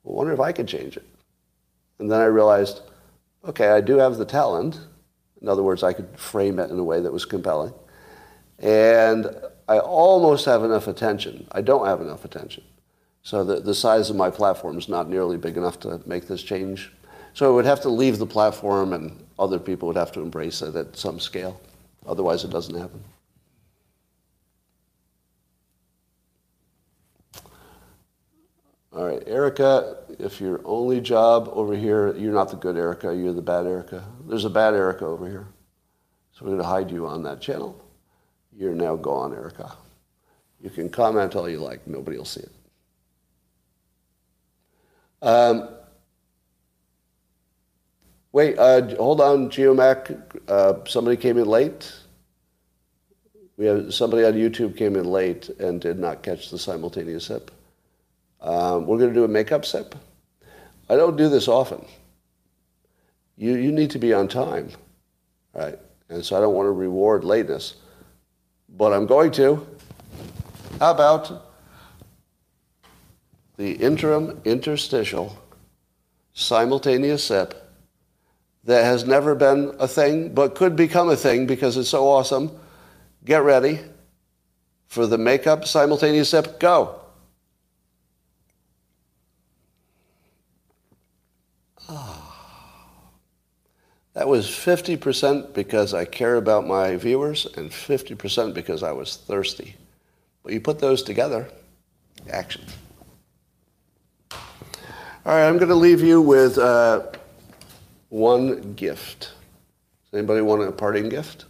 I 0.07 0.11
wonder 0.11 0.33
if 0.33 0.39
I 0.39 0.51
could 0.51 0.67
change 0.67 0.97
it. 0.97 1.07
And 1.99 2.11
then 2.11 2.21
I 2.21 2.25
realized, 2.25 2.81
okay, 3.45 3.69
I 3.69 3.81
do 3.81 3.97
have 3.97 4.17
the 4.17 4.25
talent. 4.25 4.79
In 5.41 5.47
other 5.47 5.63
words, 5.63 5.83
I 5.83 5.93
could 5.93 6.17
frame 6.17 6.59
it 6.59 6.69
in 6.69 6.77
a 6.77 6.83
way 6.83 6.99
that 7.01 7.11
was 7.11 7.25
compelling. 7.25 7.73
And 8.59 9.27
I 9.67 9.79
almost 9.79 10.45
have 10.45 10.63
enough 10.63 10.87
attention. 10.87 11.47
I 11.51 11.61
don't 11.61 11.87
have 11.87 12.01
enough 12.01 12.25
attention. 12.25 12.63
So 13.23 13.43
the, 13.43 13.59
the 13.59 13.73
size 13.73 14.09
of 14.09 14.15
my 14.15 14.29
platform 14.29 14.77
is 14.77 14.87
not 14.87 15.09
nearly 15.09 15.37
big 15.37 15.57
enough 15.57 15.79
to 15.81 15.99
make 16.05 16.27
this 16.27 16.43
change. 16.43 16.91
So 17.33 17.51
I 17.51 17.55
would 17.55 17.65
have 17.65 17.81
to 17.81 17.89
leave 17.89 18.19
the 18.19 18.25
platform 18.25 18.93
and 18.93 19.25
other 19.39 19.59
people 19.59 19.87
would 19.87 19.97
have 19.97 20.11
to 20.13 20.21
embrace 20.21 20.61
it 20.61 20.75
at 20.75 20.95
some 20.95 21.19
scale. 21.19 21.59
Otherwise, 22.05 22.43
it 22.43 22.51
doesn't 22.51 22.75
happen. 22.75 23.03
All 28.95 29.03
right, 29.03 29.21
Erica, 29.27 29.97
if 30.19 30.39
your 30.39 30.61
only 30.63 31.01
job 31.01 31.49
over 31.51 31.75
here, 31.75 32.15
you're 32.15 32.31
not 32.31 32.49
the 32.49 32.55
good 32.55 32.77
Erica, 32.77 33.13
you're 33.13 33.33
the 33.33 33.41
bad 33.41 33.65
Erica. 33.65 34.05
There's 34.25 34.45
a 34.45 34.49
bad 34.49 34.73
Erica 34.73 35.05
over 35.05 35.27
here. 35.27 35.47
So 36.31 36.45
we're 36.45 36.51
going 36.51 36.61
to 36.61 36.67
hide 36.67 36.89
you 36.89 37.05
on 37.05 37.21
that 37.23 37.41
channel. 37.41 37.77
You're 38.55 38.73
now 38.73 38.95
gone, 38.95 39.33
Erica. 39.33 39.75
You 40.61 40.69
can 40.69 40.87
comment 40.87 41.35
all 41.35 41.49
you 41.49 41.59
like, 41.59 41.85
nobody 41.85 42.17
will 42.17 42.23
see 42.23 42.43
it. 42.43 42.51
Um, 45.21 45.67
wait, 48.31 48.57
uh, 48.57 48.95
hold 48.95 49.19
on, 49.19 49.49
Geomac. 49.49 50.21
Uh, 50.47 50.85
somebody 50.85 51.17
came 51.17 51.37
in 51.37 51.47
late. 51.47 51.93
We 53.57 53.65
have 53.65 53.93
somebody 53.93 54.23
on 54.23 54.33
YouTube 54.35 54.77
came 54.77 54.95
in 54.95 55.03
late 55.03 55.49
and 55.59 55.81
did 55.81 55.99
not 55.99 56.23
catch 56.23 56.49
the 56.49 56.57
simultaneous 56.57 57.25
sip. 57.25 57.51
Um, 58.45 58.85
we're 58.85 58.99
going 58.99 59.09
to 59.09 59.15
do 59.15 59.23
a 59.23 59.27
makeup 59.27 59.65
sip. 59.65 59.95
I 60.87 60.95
don't 60.95 61.17
do 61.17 61.29
this 61.29 61.47
often. 61.47 61.83
You, 63.37 63.55
you 63.55 63.71
need 63.71 63.89
to 63.91 63.99
be 63.99 64.13
on 64.13 64.27
time, 64.27 64.69
right? 65.55 65.79
And 66.09 66.23
so 66.23 66.37
I 66.37 66.41
don't 66.41 66.53
want 66.53 66.67
to 66.67 66.71
reward 66.71 67.23
lateness, 67.23 67.73
but 68.69 68.93
I'm 68.93 69.07
going 69.07 69.31
to. 69.31 69.65
How 70.79 70.91
about 70.91 71.49
the 73.57 73.71
interim 73.71 74.39
interstitial 74.45 75.35
simultaneous 76.33 77.23
sip 77.23 77.73
that 78.63 78.83
has 78.83 79.05
never 79.05 79.33
been 79.33 79.73
a 79.79 79.87
thing 79.87 80.35
but 80.35 80.53
could 80.53 80.75
become 80.75 81.09
a 81.09 81.15
thing 81.15 81.47
because 81.47 81.77
it's 81.77 81.89
so 81.89 82.07
awesome? 82.07 82.51
Get 83.23 83.41
ready 83.41 83.79
for 84.85 85.07
the 85.07 85.17
makeup 85.17 85.65
simultaneous 85.65 86.29
sip. 86.29 86.59
Go. 86.59 87.01
That 94.15 94.29
was 94.29 94.47
50% 94.47 95.53
because 95.53 95.93
I 95.93 96.05
care 96.05 96.37
about 96.37 96.65
my 96.65 96.95
viewers 96.95 97.45
and 97.57 97.69
50% 97.69 98.53
because 98.53 98.81
I 98.81 98.93
was 98.93 99.17
thirsty. 99.17 99.75
But 100.41 100.53
you 100.53 100.61
put 100.61 100.79
those 100.79 101.03
together, 101.03 101.49
action. 102.29 102.63
All 104.31 104.39
right, 105.25 105.45
I'm 105.45 105.57
going 105.57 105.69
to 105.69 105.75
leave 105.75 106.01
you 106.01 106.21
with 106.21 106.57
uh, 106.57 107.07
one 108.07 108.73
gift. 108.75 109.33
Does 110.05 110.19
anybody 110.19 110.41
want 110.41 110.63
a 110.63 110.71
parting 110.71 111.09
gift? 111.09 111.43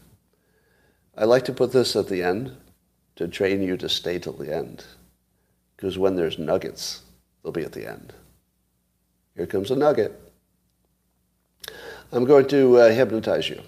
I 1.16 1.26
like 1.26 1.46
to 1.46 1.54
put 1.54 1.72
this 1.72 1.96
at 1.96 2.08
the 2.08 2.24
end 2.24 2.58
to 3.18 3.28
train 3.28 3.62
you 3.62 3.78
to 3.78 3.88
stay 3.88 4.18
till 4.18 4.34
the 4.34 4.54
end. 4.54 4.84
Because 5.76 6.00
when 6.00 6.16
there's 6.16 6.40
nuggets, 6.40 7.04
they'll 7.44 7.52
be 7.52 7.64
at 7.64 7.74
the 7.74 7.88
end. 7.88 8.12
Here 9.36 9.46
comes 9.46 9.70
a 9.70 9.76
nugget. 9.76 10.20
I'm 12.12 12.26
going 12.26 12.48
to 12.50 12.78
uh, 12.78 12.92
hypnotize 12.92 13.50
you. 13.50 13.62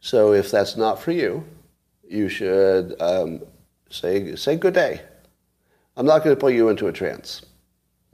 So 0.00 0.32
if 0.32 0.50
that's 0.50 0.76
not 0.76 1.00
for 1.00 1.12
you, 1.12 1.44
you 2.08 2.28
should 2.28 2.94
um, 3.00 3.40
say, 3.90 4.36
say 4.36 4.56
good 4.56 4.74
day. 4.74 5.00
I'm 5.96 6.06
not 6.06 6.24
going 6.24 6.36
to 6.36 6.40
put 6.40 6.54
you 6.54 6.68
into 6.68 6.88
a 6.88 6.92
trance. 6.92 7.42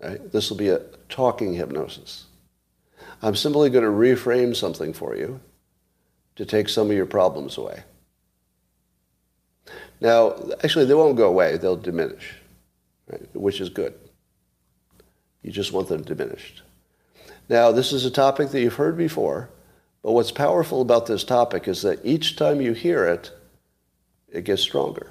Right? 0.03 0.31
This 0.33 0.51
will 0.51 0.57
be 0.57 0.69
a 0.69 0.81
talking 1.09 1.55
hypnosis. 1.55 2.27
I'm 3.23 3.37
simply 3.37 3.71
going 3.71 3.85
to 3.85 3.91
reframe 3.91 4.57
something 4.57 4.93
for 4.93 5.17
you 5.17 5.41
to 6.37 6.47
take 6.47 6.69
some 6.69 6.91
of 6.91 6.97
your 6.97 7.07
problems 7.07 7.59
away. 7.59 7.83
Now, 10.01 10.37
actually, 10.65 10.87
they 10.87 10.95
won't 10.95 11.17
go 11.17 11.29
away. 11.29 11.59
They'll 11.59 11.77
diminish, 11.77 12.35
right? 13.11 13.29
which 13.35 13.61
is 13.61 13.69
good. 13.69 13.95
You 15.43 15.53
just 15.53 15.73
want 15.73 15.89
them 15.89 16.03
diminished. 16.03 16.63
Now, 17.51 17.73
this 17.73 17.93
is 17.93 18.05
a 18.05 18.13
topic 18.13 18.51
that 18.51 18.61
you've 18.61 18.75
heard 18.75 18.97
before, 18.97 19.51
but 20.05 20.13
what's 20.13 20.31
powerful 20.31 20.81
about 20.81 21.07
this 21.07 21.25
topic 21.25 21.67
is 21.67 21.83
that 21.83 21.99
each 22.05 22.37
time 22.37 22.61
you 22.61 22.75
hear 22.75 23.05
it, 23.05 23.33
it 24.29 24.45
gets 24.45 24.63
stronger. 24.63 25.11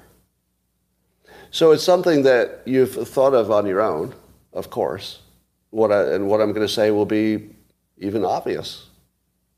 So 1.50 1.72
it's 1.72 1.84
something 1.84 2.22
that 2.22 2.62
you've 2.64 2.94
thought 3.06 3.34
of 3.34 3.50
on 3.50 3.66
your 3.66 3.82
own, 3.82 4.14
of 4.54 4.70
course. 4.70 5.20
What 5.68 5.92
I, 5.92 6.14
and 6.14 6.28
what 6.28 6.40
I'm 6.40 6.52
going 6.52 6.66
to 6.66 6.72
say 6.72 6.90
will 6.90 7.04
be 7.04 7.50
even 7.98 8.24
obvious. 8.24 8.86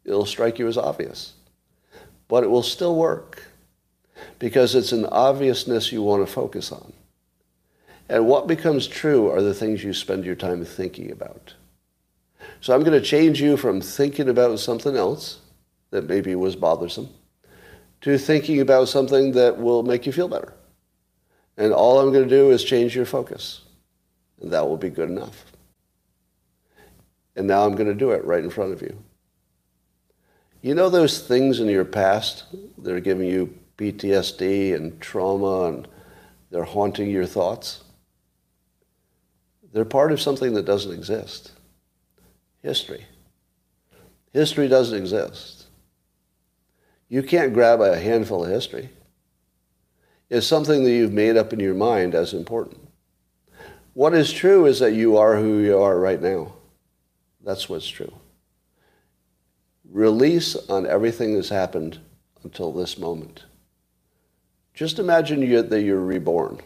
It'll 0.04 0.26
strike 0.26 0.58
you 0.58 0.66
as 0.66 0.76
obvious. 0.76 1.34
But 2.26 2.42
it 2.42 2.50
will 2.50 2.64
still 2.64 2.96
work 2.96 3.44
because 4.40 4.74
it's 4.74 4.90
an 4.90 5.06
obviousness 5.06 5.92
you 5.92 6.02
want 6.02 6.26
to 6.26 6.32
focus 6.32 6.72
on. 6.72 6.92
And 8.08 8.26
what 8.26 8.48
becomes 8.48 8.88
true 8.88 9.30
are 9.30 9.40
the 9.40 9.54
things 9.54 9.84
you 9.84 9.94
spend 9.94 10.24
your 10.24 10.34
time 10.34 10.64
thinking 10.64 11.12
about. 11.12 11.54
So 12.62 12.72
I'm 12.72 12.84
going 12.84 12.98
to 12.98 13.04
change 13.04 13.40
you 13.40 13.56
from 13.56 13.80
thinking 13.80 14.28
about 14.28 14.60
something 14.60 14.96
else 14.96 15.40
that 15.90 16.08
maybe 16.08 16.36
was 16.36 16.54
bothersome 16.54 17.10
to 18.02 18.16
thinking 18.16 18.60
about 18.60 18.88
something 18.88 19.32
that 19.32 19.58
will 19.58 19.82
make 19.82 20.06
you 20.06 20.12
feel 20.12 20.28
better. 20.28 20.54
And 21.56 21.72
all 21.72 21.98
I'm 21.98 22.12
going 22.12 22.22
to 22.22 22.30
do 22.30 22.50
is 22.50 22.62
change 22.62 22.94
your 22.94 23.04
focus. 23.04 23.62
And 24.40 24.52
that 24.52 24.68
will 24.68 24.76
be 24.76 24.90
good 24.90 25.08
enough. 25.08 25.44
And 27.34 27.48
now 27.48 27.66
I'm 27.66 27.74
going 27.74 27.88
to 27.88 27.94
do 27.94 28.12
it 28.12 28.24
right 28.24 28.44
in 28.44 28.50
front 28.50 28.72
of 28.72 28.80
you. 28.80 28.96
You 30.60 30.76
know 30.76 30.88
those 30.88 31.20
things 31.20 31.58
in 31.58 31.66
your 31.68 31.84
past 31.84 32.44
that 32.78 32.92
are 32.92 33.00
giving 33.00 33.26
you 33.26 33.58
PTSD 33.76 34.76
and 34.76 35.00
trauma 35.00 35.64
and 35.64 35.88
they're 36.52 36.62
haunting 36.62 37.10
your 37.10 37.26
thoughts? 37.26 37.82
They're 39.72 39.84
part 39.84 40.12
of 40.12 40.20
something 40.20 40.54
that 40.54 40.64
doesn't 40.64 40.92
exist. 40.92 41.50
History. 42.62 43.04
History 44.32 44.68
doesn't 44.68 44.96
exist. 44.96 45.66
You 47.08 47.22
can't 47.22 47.52
grab 47.52 47.80
a 47.80 47.98
handful 47.98 48.44
of 48.44 48.50
history. 48.50 48.88
It's 50.30 50.46
something 50.46 50.82
that 50.84 50.90
you've 50.90 51.12
made 51.12 51.36
up 51.36 51.52
in 51.52 51.60
your 51.60 51.74
mind 51.74 52.14
as 52.14 52.32
important. 52.32 52.80
What 53.92 54.14
is 54.14 54.32
true 54.32 54.64
is 54.64 54.78
that 54.78 54.94
you 54.94 55.18
are 55.18 55.36
who 55.36 55.58
you 55.58 55.78
are 55.78 55.98
right 55.98 56.22
now. 56.22 56.54
That's 57.44 57.68
what's 57.68 57.88
true. 57.88 58.12
Release 59.90 60.56
on 60.70 60.86
everything 60.86 61.34
that's 61.34 61.50
happened 61.50 61.98
until 62.44 62.72
this 62.72 62.96
moment. 62.96 63.44
Just 64.72 64.98
imagine 64.98 65.42
you, 65.42 65.60
that 65.60 65.82
you're 65.82 66.00
reborn. 66.00 66.60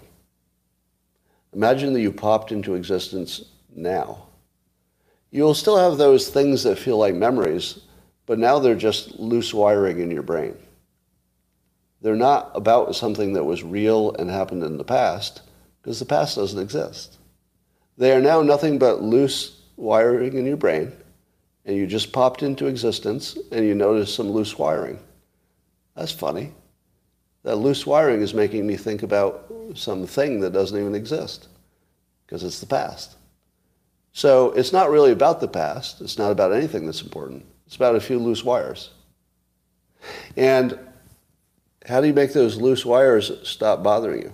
Imagine 1.52 1.92
that 1.94 2.02
you 2.02 2.12
popped 2.12 2.52
into 2.52 2.74
existence 2.74 3.46
now. 3.74 4.25
You'll 5.36 5.52
still 5.52 5.76
have 5.76 5.98
those 5.98 6.30
things 6.30 6.62
that 6.62 6.78
feel 6.78 6.96
like 6.96 7.14
memories, 7.14 7.80
but 8.24 8.38
now 8.38 8.58
they're 8.58 8.74
just 8.74 9.20
loose 9.20 9.52
wiring 9.52 10.00
in 10.00 10.10
your 10.10 10.22
brain. 10.22 10.56
They're 12.00 12.16
not 12.16 12.52
about 12.54 12.96
something 12.96 13.34
that 13.34 13.44
was 13.44 13.62
real 13.62 14.14
and 14.14 14.30
happened 14.30 14.62
in 14.62 14.78
the 14.78 14.82
past, 14.82 15.42
because 15.82 15.98
the 15.98 16.06
past 16.06 16.36
doesn't 16.36 16.58
exist. 16.58 17.18
They 17.98 18.12
are 18.12 18.20
now 18.22 18.40
nothing 18.40 18.78
but 18.78 19.02
loose 19.02 19.60
wiring 19.76 20.38
in 20.38 20.46
your 20.46 20.56
brain, 20.56 20.90
and 21.66 21.76
you 21.76 21.86
just 21.86 22.14
popped 22.14 22.42
into 22.42 22.66
existence 22.66 23.36
and 23.52 23.66
you 23.66 23.74
notice 23.74 24.14
some 24.14 24.30
loose 24.30 24.58
wiring. 24.58 24.98
That's 25.94 26.12
funny. 26.12 26.54
That 27.42 27.56
loose 27.56 27.86
wiring 27.86 28.22
is 28.22 28.32
making 28.32 28.66
me 28.66 28.78
think 28.78 29.02
about 29.02 29.52
something 29.74 30.40
that 30.40 30.54
doesn't 30.54 30.80
even 30.80 30.94
exist 30.94 31.48
because 32.24 32.42
it's 32.42 32.60
the 32.60 32.64
past. 32.64 33.16
So 34.16 34.52
it's 34.52 34.72
not 34.72 34.88
really 34.88 35.12
about 35.12 35.40
the 35.40 35.46
past. 35.46 36.00
It's 36.00 36.16
not 36.16 36.32
about 36.32 36.54
anything 36.54 36.86
that's 36.86 37.02
important. 37.02 37.44
It's 37.66 37.76
about 37.76 37.96
a 37.96 38.00
few 38.00 38.18
loose 38.18 38.42
wires. 38.42 38.88
And 40.38 40.78
how 41.84 42.00
do 42.00 42.06
you 42.06 42.14
make 42.14 42.32
those 42.32 42.56
loose 42.56 42.86
wires 42.86 43.30
stop 43.46 43.82
bothering 43.82 44.22
you? 44.22 44.32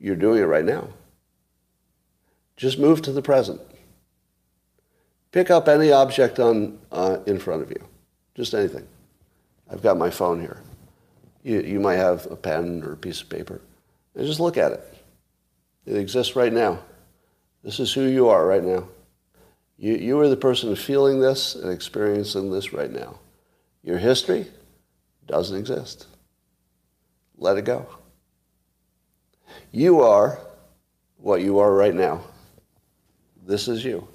You're 0.00 0.16
doing 0.16 0.40
it 0.40 0.46
right 0.46 0.64
now. 0.64 0.88
Just 2.56 2.78
move 2.78 3.02
to 3.02 3.12
the 3.12 3.20
present. 3.20 3.60
Pick 5.30 5.50
up 5.50 5.68
any 5.68 5.92
object 5.92 6.40
on, 6.40 6.78
uh, 6.92 7.18
in 7.26 7.38
front 7.38 7.60
of 7.60 7.68
you, 7.68 7.86
just 8.34 8.54
anything. 8.54 8.88
I've 9.70 9.82
got 9.82 9.98
my 9.98 10.08
phone 10.08 10.40
here. 10.40 10.62
You, 11.42 11.60
you 11.60 11.78
might 11.78 11.96
have 11.96 12.24
a 12.30 12.36
pen 12.36 12.84
or 12.84 12.92
a 12.92 12.96
piece 12.96 13.20
of 13.20 13.28
paper. 13.28 13.60
And 14.14 14.26
just 14.26 14.40
look 14.40 14.56
at 14.56 14.72
it. 14.72 14.94
It 15.84 15.98
exists 15.98 16.36
right 16.36 16.54
now. 16.54 16.78
This 17.64 17.80
is 17.80 17.92
who 17.92 18.02
you 18.02 18.28
are 18.28 18.46
right 18.46 18.62
now. 18.62 18.86
You, 19.78 19.94
you 19.94 20.20
are 20.20 20.28
the 20.28 20.36
person 20.36 20.76
feeling 20.76 21.18
this 21.18 21.54
and 21.54 21.72
experiencing 21.72 22.52
this 22.52 22.74
right 22.74 22.92
now. 22.92 23.18
Your 23.82 23.98
history 23.98 24.46
doesn't 25.26 25.56
exist. 25.56 26.06
Let 27.38 27.56
it 27.56 27.64
go. 27.64 27.88
You 29.72 30.02
are 30.02 30.38
what 31.16 31.40
you 31.40 31.58
are 31.58 31.74
right 31.74 31.94
now. 31.94 32.20
This 33.46 33.66
is 33.66 33.82
you. 33.82 34.06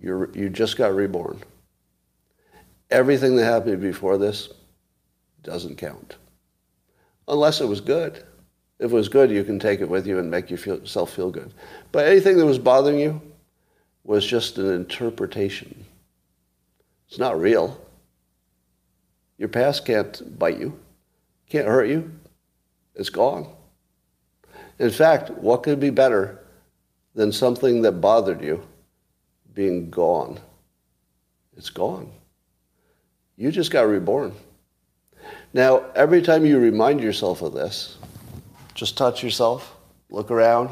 You're, 0.00 0.30
you 0.32 0.48
just 0.48 0.76
got 0.76 0.94
reborn. 0.94 1.42
Everything 2.90 3.36
that 3.36 3.44
happened 3.44 3.80
before 3.80 4.16
this 4.16 4.48
doesn't 5.42 5.76
count. 5.76 6.16
Unless 7.26 7.60
it 7.60 7.66
was 7.66 7.80
good. 7.80 8.22
If 8.78 8.90
it 8.90 8.94
was 8.94 9.08
good, 9.08 9.30
you 9.30 9.44
can 9.44 9.58
take 9.58 9.80
it 9.80 9.88
with 9.88 10.06
you 10.06 10.18
and 10.18 10.30
make 10.30 10.50
yourself 10.50 11.12
feel 11.12 11.30
good. 11.30 11.52
But 11.92 12.06
anything 12.06 12.36
that 12.38 12.46
was 12.46 12.58
bothering 12.58 12.98
you 12.98 13.20
was 14.02 14.26
just 14.26 14.58
an 14.58 14.72
interpretation. 14.74 15.84
It's 17.08 17.18
not 17.18 17.40
real. 17.40 17.80
Your 19.38 19.48
past 19.48 19.84
can't 19.84 20.38
bite 20.38 20.58
you, 20.58 20.78
can't 21.48 21.66
hurt 21.66 21.88
you. 21.88 22.10
It's 22.94 23.10
gone. 23.10 23.48
In 24.78 24.90
fact, 24.90 25.30
what 25.30 25.62
could 25.62 25.80
be 25.80 25.90
better 25.90 26.40
than 27.14 27.32
something 27.32 27.82
that 27.82 27.92
bothered 27.92 28.40
you 28.40 28.66
being 29.54 29.90
gone? 29.90 30.38
It's 31.56 31.70
gone. 31.70 32.10
You 33.36 33.50
just 33.50 33.70
got 33.70 33.82
reborn. 33.82 34.32
Now, 35.52 35.84
every 35.94 36.22
time 36.22 36.44
you 36.44 36.58
remind 36.58 37.00
yourself 37.00 37.42
of 37.42 37.52
this, 37.52 37.98
just 38.74 38.98
touch 38.98 39.22
yourself, 39.22 39.76
look 40.10 40.30
around. 40.30 40.70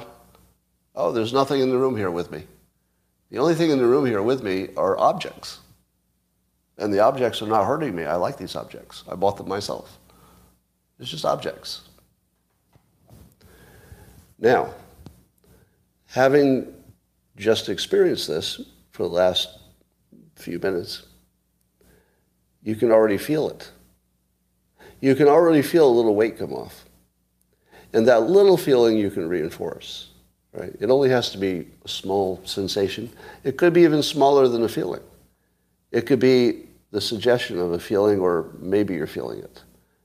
Oh, 0.95 1.13
there's 1.13 1.33
nothing 1.33 1.61
in 1.61 1.71
the 1.71 1.79
room 1.79 1.97
here 1.97 2.11
with 2.11 2.31
me. 2.31 2.45
The 3.31 3.39
only 3.39 3.55
thing 3.55 3.71
in 3.71 3.79
the 3.79 3.87
room 3.87 4.05
here 4.05 4.23
with 4.23 4.43
me 4.43 4.69
are 4.77 4.99
objects. 4.99 5.61
And 6.77 6.93
the 6.93 7.01
objects 7.01 7.41
are 7.41 7.47
not 7.47 7.67
hurting 7.67 7.95
me. 7.95 8.05
I 8.05 8.17
like 8.17 8.37
these 8.37 8.57
objects. 8.57 9.05
I 9.11 9.15
bought 9.15 9.37
them 9.37 9.49
myself. 9.49 9.99
It's 10.99 11.11
just 11.11 11.25
objects. 11.25 11.89
Now, 14.39 14.75
having 16.07 16.75
just 17.37 17.69
experienced 17.69 18.29
this 18.29 18.61
for 18.91 19.05
the 19.05 19.15
last 19.15 19.49
few 20.37 20.59
minutes, 20.59 21.05
you 22.63 22.77
can 22.77 22.91
already 22.91 23.19
feel 23.19 23.49
it. 23.49 23.71
You 25.01 25.15
can 25.15 25.29
already 25.29 25.63
feel 25.63 25.89
a 25.89 25.91
little 25.91 26.15
weight 26.15 26.39
come 26.39 26.53
off. 26.53 26.85
And 27.93 28.07
that 28.09 28.23
little 28.23 28.57
feeling 28.57 28.97
you 28.97 29.11
can 29.11 29.29
reinforce. 29.29 30.09
Right? 30.53 30.75
It 30.81 30.91
only 30.91 31.09
has 31.09 31.31
to 31.31 31.39
be 31.39 31.67
a 31.85 31.89
small 31.89 32.41
sensation. 32.45 33.11
It 33.43 33.57
could 33.57 33.73
be 33.73 33.83
even 33.83 34.03
smaller 34.03 34.49
than 34.49 34.63
a 34.65 34.69
feeling. 34.69 35.03
It 35.91 36.07
could 36.07 36.21
be 36.21 36.67
the 36.91 37.01
suggestion 37.01 37.59
of 37.59 37.73
a 37.73 37.79
feeling, 37.79 38.21
or 38.21 38.51
maybe 38.59 38.95
you're 38.95 39.07
feeling 39.07 39.39
it. 39.39 39.63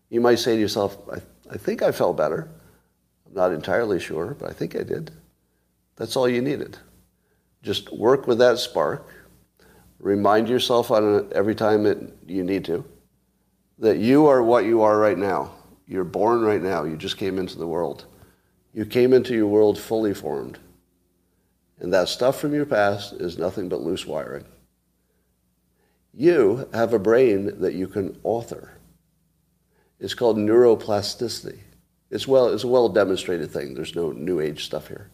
You 0.10 0.22
might 0.22 0.40
say 0.40 0.56
to 0.56 0.62
yourself, 0.62 0.98
I, 1.12 1.22
I 1.52 1.58
think 1.58 1.82
I 1.82 1.92
felt 1.92 2.16
better. 2.16 2.50
I'm 3.26 3.34
not 3.34 3.52
entirely 3.52 4.00
sure, 4.00 4.36
but 4.40 4.50
I 4.50 4.54
think 4.54 4.76
I 4.76 4.84
did. 4.84 5.12
That's 5.98 6.16
all 6.16 6.30
you 6.30 6.42
needed. 6.42 6.78
Just 7.62 7.92
work 7.92 8.28
with 8.28 8.38
that 8.38 8.58
spark. 8.58 9.06
Remind 10.00 10.48
yourself 10.48 10.92
on 10.92 11.16
it 11.16 11.34
every 11.34 11.56
time 11.56 11.84
that 11.84 11.98
you 12.26 12.44
need 12.44 12.64
to 12.66 12.86
that 13.80 13.98
you 13.98 14.28
are 14.28 14.42
what 14.42 14.66
you 14.66 14.82
are 14.82 14.98
right 14.98 15.18
now. 15.18 15.52
You're 15.88 16.04
born 16.04 16.42
right 16.42 16.62
now. 16.62 16.84
You 16.84 16.98
just 16.98 17.18
came 17.18 17.40
into 17.40 17.58
the 17.58 17.68
world. 17.68 18.06
You 18.74 18.86
came 18.86 19.14
into 19.14 19.34
your 19.34 19.48
world 19.48 19.80
fully 19.80 20.14
formed. 20.14 20.60
And 21.80 21.94
that 21.94 22.10
stuff 22.10 22.40
from 22.40 22.54
your 22.54 22.66
past 22.66 23.14
is 23.14 23.38
nothing 23.38 23.70
but 23.70 23.82
loose 23.82 24.06
wiring. 24.06 24.46
You 26.14 26.68
have 26.74 26.94
a 26.94 27.00
brain 27.00 27.60
that 27.62 27.76
you 27.76 27.88
can 27.88 28.20
author. 28.24 28.74
It's 30.00 30.14
called 30.14 30.38
neuroplasticity. 30.38 31.60
It's, 32.10 32.28
well, 32.28 32.50
it's 32.50 32.64
a 32.64 32.68
well 32.68 32.90
demonstrated 32.90 33.52
thing. 33.52 33.74
There's 33.74 33.96
no 33.96 34.12
new 34.12 34.40
age 34.40 34.66
stuff 34.66 34.88
here. 34.88 35.10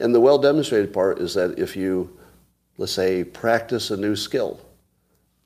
And 0.00 0.14
the 0.14 0.20
well 0.20 0.38
demonstrated 0.38 0.92
part 0.92 1.18
is 1.18 1.34
that 1.34 1.58
if 1.58 1.76
you, 1.76 2.18
let's 2.78 2.92
say, 2.92 3.24
practice 3.24 3.90
a 3.90 3.96
new 3.96 4.16
skill, 4.16 4.60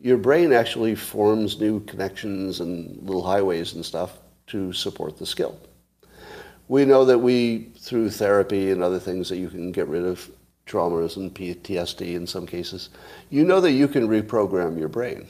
your 0.01 0.17
brain 0.17 0.53
actually 0.53 0.95
forms 0.95 1.61
new 1.61 1.81
connections 1.81 2.61
and 2.61 3.03
little 3.03 3.23
highways 3.23 3.75
and 3.75 3.85
stuff 3.85 4.19
to 4.49 4.73
support 4.73 5.19
the 5.19 5.27
skill. 5.27 5.59
We 6.69 6.85
know 6.85 7.05
that 7.07 7.19
we, 7.19 7.71
through 7.79 8.11
therapy 8.11 8.71
and 8.71 8.83
other 8.83 8.99
things, 8.99 9.29
that 9.31 9.39
you 9.39 9.49
can 9.49 9.73
get 9.73 9.89
rid 9.89 10.05
of 10.05 10.31
traumas 10.67 11.17
and 11.17 11.35
PTSD 11.35 12.15
in 12.15 12.27
some 12.27 12.47
cases. 12.47 12.91
You 13.31 13.45
know 13.45 13.61
that 13.61 13.73
you 13.73 13.89
can 13.89 14.07
reprogram 14.07 14.79
your 14.79 14.89
brain. 14.89 15.27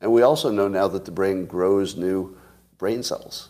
And 0.00 0.12
we 0.12 0.22
also 0.22 0.50
know 0.50 0.68
now 0.68 0.88
that 0.88 1.04
the 1.04 1.12
brain 1.12 1.46
grows 1.46 1.96
new 1.96 2.36
brain 2.76 3.02
cells. 3.02 3.48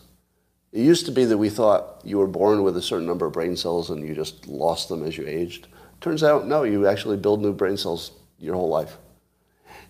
It 0.71 0.81
used 0.81 1.07
to 1.07 1.11
be 1.11 1.25
that 1.25 1.37
we 1.37 1.49
thought 1.49 2.01
you 2.03 2.19
were 2.19 2.27
born 2.27 2.63
with 2.63 2.77
a 2.77 2.81
certain 2.81 3.07
number 3.07 3.25
of 3.25 3.33
brain 3.33 3.55
cells 3.55 3.89
and 3.89 4.07
you 4.07 4.13
just 4.13 4.47
lost 4.47 4.87
them 4.87 5.03
as 5.03 5.17
you 5.17 5.27
aged. 5.27 5.67
Turns 5.99 6.23
out, 6.23 6.47
no, 6.47 6.63
you 6.63 6.87
actually 6.87 7.17
build 7.17 7.41
new 7.41 7.53
brain 7.53 7.75
cells 7.75 8.11
your 8.37 8.55
whole 8.55 8.69
life. 8.69 8.97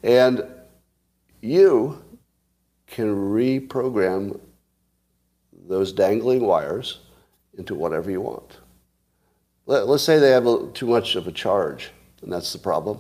And 0.04 0.46
you 1.42 2.02
can 2.88 3.14
reprogram 3.14 4.40
those 5.70 5.94
dangling 5.94 6.42
wires 6.42 7.00
into 7.58 7.76
whatever 7.76 8.10
you 8.12 8.20
want. 8.20 8.58
Let, 9.68 9.88
us 9.88 10.04
say 10.04 10.18
they 10.18 10.32
have 10.32 10.48
a, 10.48 10.68
too 10.74 10.88
much 10.88 11.16
of 11.16 11.28
a 11.28 11.32
charge, 11.32 11.92
and 12.24 12.34
that's 12.34 12.52
the 12.52 12.60
problem. 12.60 13.00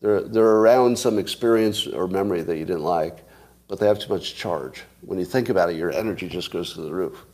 They're, 0.00 0.22
they're 0.22 0.44
around 0.44 0.96
some 0.96 1.18
experience 1.18 1.88
or 1.88 2.06
memory 2.06 2.42
that 2.42 2.56
you 2.56 2.64
didn't 2.64 2.84
like, 2.84 3.18
but 3.66 3.80
they 3.80 3.88
have 3.88 3.98
too 3.98 4.12
much 4.12 4.36
charge. 4.36 4.84
When 5.00 5.18
you 5.18 5.24
think 5.24 5.48
about 5.48 5.68
it, 5.68 5.76
your 5.76 5.90
energy 5.90 6.28
just 6.28 6.52
goes 6.52 6.74
to 6.74 6.80
the 6.80 6.94
roof. 6.94 7.26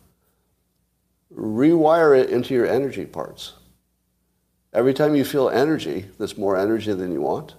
Rewire 1.35 2.19
it 2.19 2.31
into 2.31 2.55
your 2.55 2.67
energy 2.67 3.05
parts. 3.05 3.53
Every 4.73 4.95
time 4.95 5.15
you 5.15 5.25
feel 5.25 5.51
energy 5.51 6.07
that's 6.19 6.39
more 6.39 6.57
energy 6.57 6.95
than 6.95 7.13
you 7.13 7.21
want, 7.21 7.55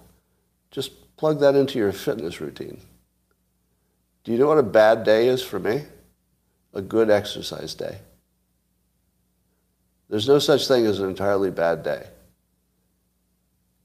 just 0.72 1.16
plug 1.16 1.38
that 1.40 1.54
into 1.54 1.78
your 1.78 1.92
fitness 1.92 2.40
routine. 2.40 2.80
Do 4.24 4.32
you 4.32 4.38
know 4.38 4.48
what 4.48 4.58
a 4.58 4.64
bad 4.64 5.04
day 5.04 5.28
is 5.28 5.42
for 5.42 5.60
me? 5.60 5.84
A 6.74 6.82
good 6.82 7.10
exercise 7.10 7.74
day. 7.74 7.98
There's 10.08 10.28
no 10.28 10.38
such 10.38 10.68
thing 10.68 10.86
as 10.86 11.00
an 11.00 11.08
entirely 11.08 11.50
bad 11.50 11.82
day. 11.82 12.06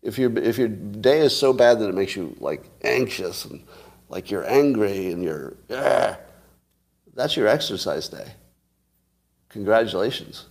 If, 0.01 0.17
you 0.17 0.35
if 0.37 0.57
your 0.57 0.67
day 0.67 1.19
is 1.19 1.37
so 1.37 1.53
bad 1.53 1.79
that 1.79 1.89
it 1.89 1.95
makes 1.95 2.15
you 2.15 2.35
like 2.39 2.69
anxious 2.83 3.45
and 3.45 3.63
like 4.09 4.31
you're 4.31 4.47
angry 4.47 5.11
and 5.11 5.23
you're, 5.23 5.55
ah, 5.71 6.17
that's 7.13 7.37
your 7.37 7.47
exercise 7.47 8.09
day. 8.09 8.33
Congratulations. 9.49 10.45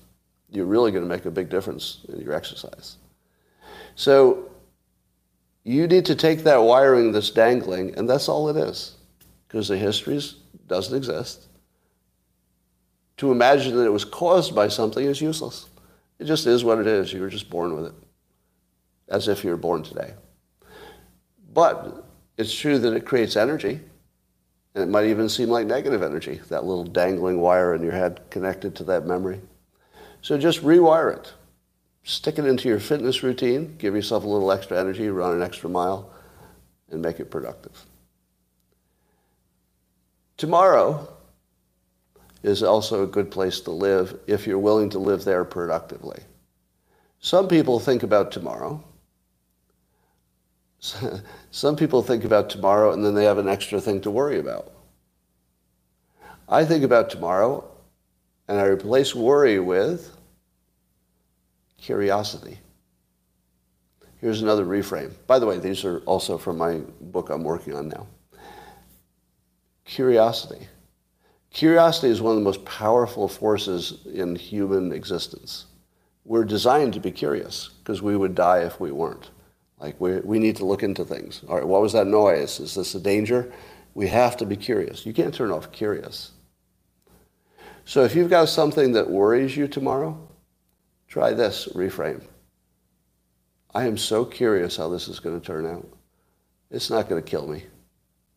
You're 0.50 0.66
really 0.66 0.90
going 0.90 1.04
to 1.04 1.08
make 1.08 1.26
a 1.26 1.30
big 1.30 1.48
difference 1.48 2.00
in 2.08 2.20
your 2.20 2.34
exercise. 2.34 2.96
So 3.94 4.50
you 5.64 5.86
need 5.86 6.06
to 6.06 6.14
take 6.14 6.44
that 6.44 6.62
wiring 6.62 7.12
that's 7.12 7.30
dangling, 7.30 7.94
and 7.96 8.08
that's 8.08 8.28
all 8.28 8.48
it 8.48 8.56
is, 8.56 8.96
because 9.46 9.68
the 9.68 9.76
histories 9.76 10.34
doesn't 10.66 10.96
exist. 10.96 11.46
To 13.22 13.30
imagine 13.30 13.76
that 13.76 13.84
it 13.84 13.92
was 13.92 14.04
caused 14.04 14.52
by 14.52 14.66
something 14.66 15.06
is 15.06 15.20
useless. 15.20 15.66
It 16.18 16.24
just 16.24 16.44
is 16.44 16.64
what 16.64 16.80
it 16.80 16.88
is. 16.88 17.12
You 17.12 17.20
were 17.20 17.28
just 17.28 17.48
born 17.48 17.76
with 17.76 17.86
it, 17.86 17.92
as 19.06 19.28
if 19.28 19.44
you 19.44 19.50
were 19.50 19.56
born 19.56 19.84
today. 19.84 20.14
But 21.54 22.04
it's 22.36 22.52
true 22.52 22.80
that 22.80 22.92
it 22.94 23.06
creates 23.06 23.36
energy, 23.36 23.78
and 24.74 24.82
it 24.82 24.88
might 24.88 25.06
even 25.06 25.28
seem 25.28 25.50
like 25.50 25.68
negative 25.68 26.02
energy, 26.02 26.40
that 26.48 26.64
little 26.64 26.82
dangling 26.82 27.40
wire 27.40 27.76
in 27.76 27.82
your 27.84 27.92
head 27.92 28.28
connected 28.28 28.74
to 28.74 28.84
that 28.86 29.06
memory. 29.06 29.40
So 30.20 30.36
just 30.36 30.60
rewire 30.64 31.16
it. 31.16 31.32
Stick 32.02 32.40
it 32.40 32.44
into 32.44 32.68
your 32.68 32.80
fitness 32.80 33.22
routine, 33.22 33.76
give 33.78 33.94
yourself 33.94 34.24
a 34.24 34.28
little 34.28 34.50
extra 34.50 34.80
energy, 34.80 35.08
run 35.10 35.36
an 35.36 35.42
extra 35.42 35.70
mile, 35.70 36.10
and 36.90 37.00
make 37.00 37.20
it 37.20 37.30
productive. 37.30 37.86
Tomorrow 40.36 41.08
is 42.42 42.62
also 42.62 43.02
a 43.02 43.06
good 43.06 43.30
place 43.30 43.60
to 43.60 43.70
live 43.70 44.18
if 44.26 44.46
you're 44.46 44.58
willing 44.58 44.90
to 44.90 44.98
live 44.98 45.24
there 45.24 45.44
productively. 45.44 46.20
Some 47.20 47.46
people 47.46 47.78
think 47.78 48.02
about 48.02 48.32
tomorrow. 48.32 48.82
Some 51.50 51.76
people 51.76 52.02
think 52.02 52.24
about 52.24 52.50
tomorrow 52.50 52.92
and 52.92 53.04
then 53.04 53.14
they 53.14 53.24
have 53.24 53.38
an 53.38 53.48
extra 53.48 53.80
thing 53.80 54.00
to 54.00 54.10
worry 54.10 54.38
about. 54.38 54.72
I 56.48 56.64
think 56.64 56.82
about 56.82 57.10
tomorrow 57.10 57.70
and 58.48 58.58
I 58.58 58.64
replace 58.64 59.14
worry 59.14 59.60
with 59.60 60.16
curiosity. 61.78 62.58
Here's 64.20 64.42
another 64.42 64.64
reframe. 64.64 65.12
By 65.26 65.38
the 65.38 65.46
way, 65.46 65.58
these 65.58 65.84
are 65.84 65.98
also 66.00 66.38
from 66.38 66.58
my 66.58 66.80
book 67.00 67.30
I'm 67.30 67.42
working 67.42 67.74
on 67.74 67.88
now. 67.88 68.06
Curiosity. 69.84 70.68
Curiosity 71.52 72.08
is 72.08 72.22
one 72.22 72.32
of 72.32 72.38
the 72.38 72.44
most 72.44 72.64
powerful 72.64 73.28
forces 73.28 74.06
in 74.12 74.36
human 74.36 74.92
existence. 74.92 75.66
We're 76.24 76.44
designed 76.44 76.94
to 76.94 77.00
be 77.00 77.10
curious 77.10 77.70
because 77.78 78.00
we 78.00 78.16
would 78.16 78.34
die 78.34 78.60
if 78.60 78.80
we 78.80 78.92
weren't. 78.92 79.30
Like 79.78 80.00
we, 80.00 80.20
we 80.20 80.38
need 80.38 80.56
to 80.56 80.64
look 80.64 80.82
into 80.82 81.04
things. 81.04 81.42
All 81.48 81.56
right, 81.56 81.66
what 81.66 81.82
was 81.82 81.92
that 81.92 82.06
noise? 82.06 82.60
Is 82.60 82.74
this 82.74 82.94
a 82.94 83.00
danger? 83.00 83.52
We 83.94 84.08
have 84.08 84.36
to 84.38 84.46
be 84.46 84.56
curious. 84.56 85.04
You 85.04 85.12
can't 85.12 85.34
turn 85.34 85.50
off 85.50 85.72
curious. 85.72 86.30
So 87.84 88.04
if 88.04 88.14
you've 88.14 88.30
got 88.30 88.48
something 88.48 88.92
that 88.92 89.10
worries 89.10 89.56
you 89.56 89.66
tomorrow, 89.66 90.16
Try 91.12 91.34
this 91.34 91.68
reframe. 91.74 92.22
I 93.74 93.84
am 93.84 93.98
so 93.98 94.24
curious 94.24 94.78
how 94.78 94.88
this 94.88 95.08
is 95.08 95.20
going 95.20 95.38
to 95.38 95.46
turn 95.46 95.66
out. 95.66 95.86
It's 96.70 96.88
not 96.88 97.06
going 97.06 97.22
to 97.22 97.30
kill 97.30 97.46
me. 97.46 97.64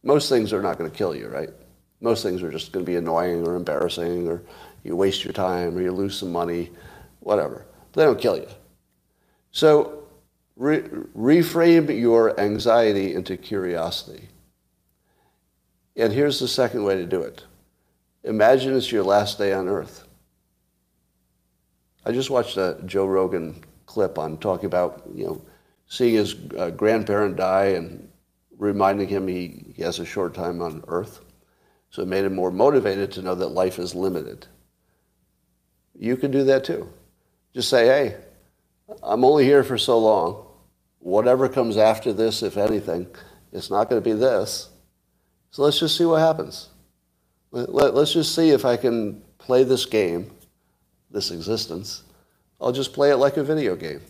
Most 0.03 0.28
things 0.28 0.51
are 0.51 0.61
not 0.61 0.78
going 0.78 0.91
to 0.91 0.97
kill 0.97 1.16
you, 1.16 1.30
right? 1.30 1.51
Most 2.06 2.22
things 2.22 2.43
are 2.43 2.51
just 2.51 2.72
going 2.72 2.86
to 2.86 2.91
be 2.91 2.97
annoying 2.97 3.47
or 3.47 3.56
embarrassing 3.56 4.28
or 4.28 4.43
you 4.84 4.95
waste 4.95 5.24
your 5.24 5.34
time 5.34 5.76
or 5.76 5.82
you 5.82 5.91
lose 5.91 6.16
some 6.16 6.32
money, 6.32 6.70
whatever. 7.22 7.66
But 7.91 7.99
they 7.99 8.06
don't 8.06 8.22
kill 8.22 8.38
you. 8.38 8.47
So 9.51 10.03
re- 10.56 10.84
reframe 11.18 11.99
your 11.99 12.39
anxiety 12.39 13.16
into 13.16 13.36
curiosity. 13.38 14.28
And 15.95 16.14
here's 16.14 16.39
the 16.39 16.47
second 16.47 16.84
way 16.84 16.95
to 16.95 17.08
do 17.08 17.24
it. 17.24 17.43
Imagine 18.24 18.78
it's 18.78 18.91
your 18.91 19.03
last 19.03 19.39
day 19.39 19.51
on 19.51 19.68
earth. 19.68 20.08
I 22.06 22.12
just 22.12 22.30
watched 22.30 22.58
a 22.58 22.78
Joe 22.86 23.08
Rogan 23.08 23.64
clip 23.88 24.20
on 24.20 24.38
talking 24.38 24.68
about, 24.68 25.01
you 25.12 25.26
know, 25.26 25.41
seeing 25.88 26.14
his 26.14 26.36
uh, 26.56 26.70
grandparent 26.70 27.36
die 27.36 27.70
and 27.70 28.08
reminding 28.60 29.08
him 29.08 29.28
he, 29.28 29.74
he 29.76 29.82
has 29.82 29.97
a 29.97 30.06
short 30.06 30.36
time 30.36 30.62
on 30.62 30.84
earth. 30.88 31.25
So 31.96 32.02
it 32.02 32.10
made 32.10 32.26
him 32.26 32.36
more 32.36 32.52
motivated 32.52 33.14
to 33.14 33.22
know 33.22 33.36
that 33.36 33.54
life 33.54 33.80
is 33.80 33.96
limited. 33.96 34.48
You 35.98 36.18
can 36.18 36.30
do 36.30 36.43
that 36.43 36.66
too. 36.66 36.89
Just 37.54 37.70
say, 37.70 37.86
hey, 37.86 38.18
I'm 39.02 39.24
only 39.24 39.46
here 39.46 39.64
for 39.64 39.78
so 39.78 39.98
long. 39.98 40.46
Whatever 41.00 41.48
comes 41.48 41.78
after 41.78 42.12
this, 42.12 42.43
if 42.43 42.58
anything, 42.58 43.08
it's 43.54 43.70
not 43.70 43.89
going 43.89 44.04
to 44.04 44.10
be 44.10 44.12
this. 44.12 44.68
So 45.52 45.62
let's 45.62 45.80
just 45.80 45.98
see 45.98 46.04
what 46.04 46.20
happens. 46.20 46.68
Let, 47.52 47.93
us 47.93 48.12
just 48.12 48.36
see 48.36 48.50
if 48.50 48.66
I 48.66 48.76
can 48.76 49.22
play 49.38 49.64
this 49.64 49.86
game 49.86 50.32
this 51.12 51.32
existence. 51.32 52.04
I'll 52.60 52.74
just 52.74 52.91
play 52.91 53.12
it 53.12 53.16
like 53.16 53.38
a 53.38 53.43
video 53.46 53.74
game. 53.78 54.02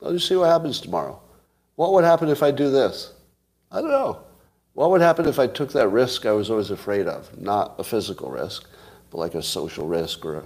I'll 0.00 0.12
just 0.12 0.28
see 0.28 0.36
what 0.36 0.50
happens 0.50 0.80
tomorrow. 0.80 1.20
What 1.74 1.94
would 1.94 2.04
happen 2.04 2.28
if 2.28 2.44
I 2.44 2.52
do 2.52 2.70
this? 2.70 3.12
I 3.72 3.80
don't 3.80 3.90
know. 3.90 4.23
What 4.74 4.90
would 4.90 5.00
happen 5.00 5.26
if 5.26 5.38
I 5.38 5.46
took 5.46 5.72
that 5.72 5.88
risk 5.88 6.26
I 6.26 6.32
was 6.32 6.50
always 6.50 6.70
afraid 6.70 7.06
of? 7.06 7.36
Not 7.40 7.74
a 7.78 7.84
physical 7.84 8.30
risk, 8.30 8.68
but 9.10 9.18
like 9.18 9.34
a 9.34 9.42
social 9.42 9.86
risk 9.86 10.24
or 10.24 10.44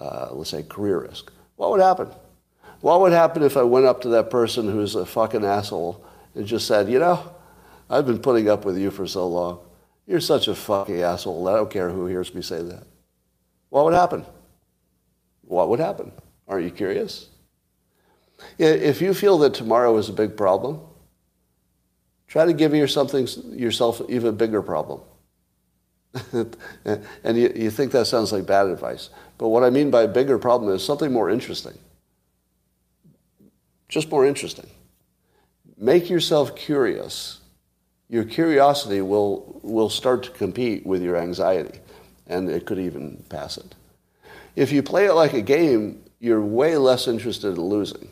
a, 0.00 0.02
uh, 0.02 0.28
let's 0.32 0.50
say, 0.50 0.62
career 0.62 1.02
risk. 1.02 1.30
What 1.56 1.70
would 1.70 1.80
happen? 1.80 2.08
What 2.80 3.00
would 3.00 3.12
happen 3.12 3.42
if 3.42 3.56
I 3.56 3.62
went 3.62 3.86
up 3.86 4.00
to 4.02 4.08
that 4.10 4.30
person 4.30 4.70
who's 4.70 4.94
a 4.94 5.04
fucking 5.04 5.44
asshole 5.44 6.04
and 6.34 6.46
just 6.46 6.66
said, 6.66 6.88
you 6.88 6.98
know, 6.98 7.34
I've 7.90 8.06
been 8.06 8.20
putting 8.20 8.48
up 8.48 8.64
with 8.64 8.78
you 8.78 8.90
for 8.90 9.06
so 9.06 9.28
long. 9.28 9.60
You're 10.06 10.20
such 10.20 10.48
a 10.48 10.54
fucking 10.54 11.02
asshole. 11.02 11.46
I 11.46 11.56
don't 11.56 11.70
care 11.70 11.90
who 11.90 12.06
hears 12.06 12.34
me 12.34 12.42
say 12.42 12.62
that. 12.62 12.84
What 13.68 13.84
would 13.84 13.94
happen? 13.94 14.24
what 15.50 15.68
would 15.68 15.80
happen? 15.80 16.12
Are 16.46 16.60
you 16.60 16.70
curious? 16.70 17.28
If 18.58 19.02
you 19.02 19.12
feel 19.12 19.36
that 19.38 19.52
tomorrow 19.52 19.96
is 19.98 20.08
a 20.08 20.12
big 20.12 20.36
problem, 20.36 20.80
try 22.30 22.46
to 22.46 22.54
give 22.54 22.74
yourself 22.74 23.12
yourself 23.12 24.00
even 24.08 24.36
bigger 24.36 24.62
problem. 24.62 25.02
and 26.32 27.36
you, 27.36 27.52
you 27.54 27.70
think 27.70 27.92
that 27.92 28.06
sounds 28.06 28.32
like 28.32 28.46
bad 28.46 28.66
advice. 28.66 29.10
But 29.36 29.48
what 29.48 29.62
I 29.62 29.70
mean 29.70 29.90
by 29.90 30.06
bigger 30.06 30.38
problem 30.38 30.74
is 30.74 30.82
something 30.84 31.12
more 31.12 31.28
interesting. 31.28 31.76
Just 33.88 34.10
more 34.10 34.24
interesting. 34.24 34.68
Make 35.76 36.08
yourself 36.08 36.56
curious. 36.56 37.40
Your 38.08 38.24
curiosity 38.24 39.00
will, 39.00 39.60
will 39.62 39.90
start 39.90 40.22
to 40.24 40.30
compete 40.30 40.86
with 40.86 41.02
your 41.02 41.16
anxiety, 41.16 41.78
and 42.26 42.48
it 42.48 42.66
could 42.66 42.78
even 42.78 43.24
pass 43.28 43.56
it. 43.56 43.74
If 44.56 44.72
you 44.72 44.82
play 44.82 45.06
it 45.06 45.12
like 45.12 45.32
a 45.32 45.42
game, 45.42 46.02
you're 46.18 46.40
way 46.40 46.76
less 46.76 47.08
interested 47.08 47.54
in 47.54 47.60
losing. 47.60 48.08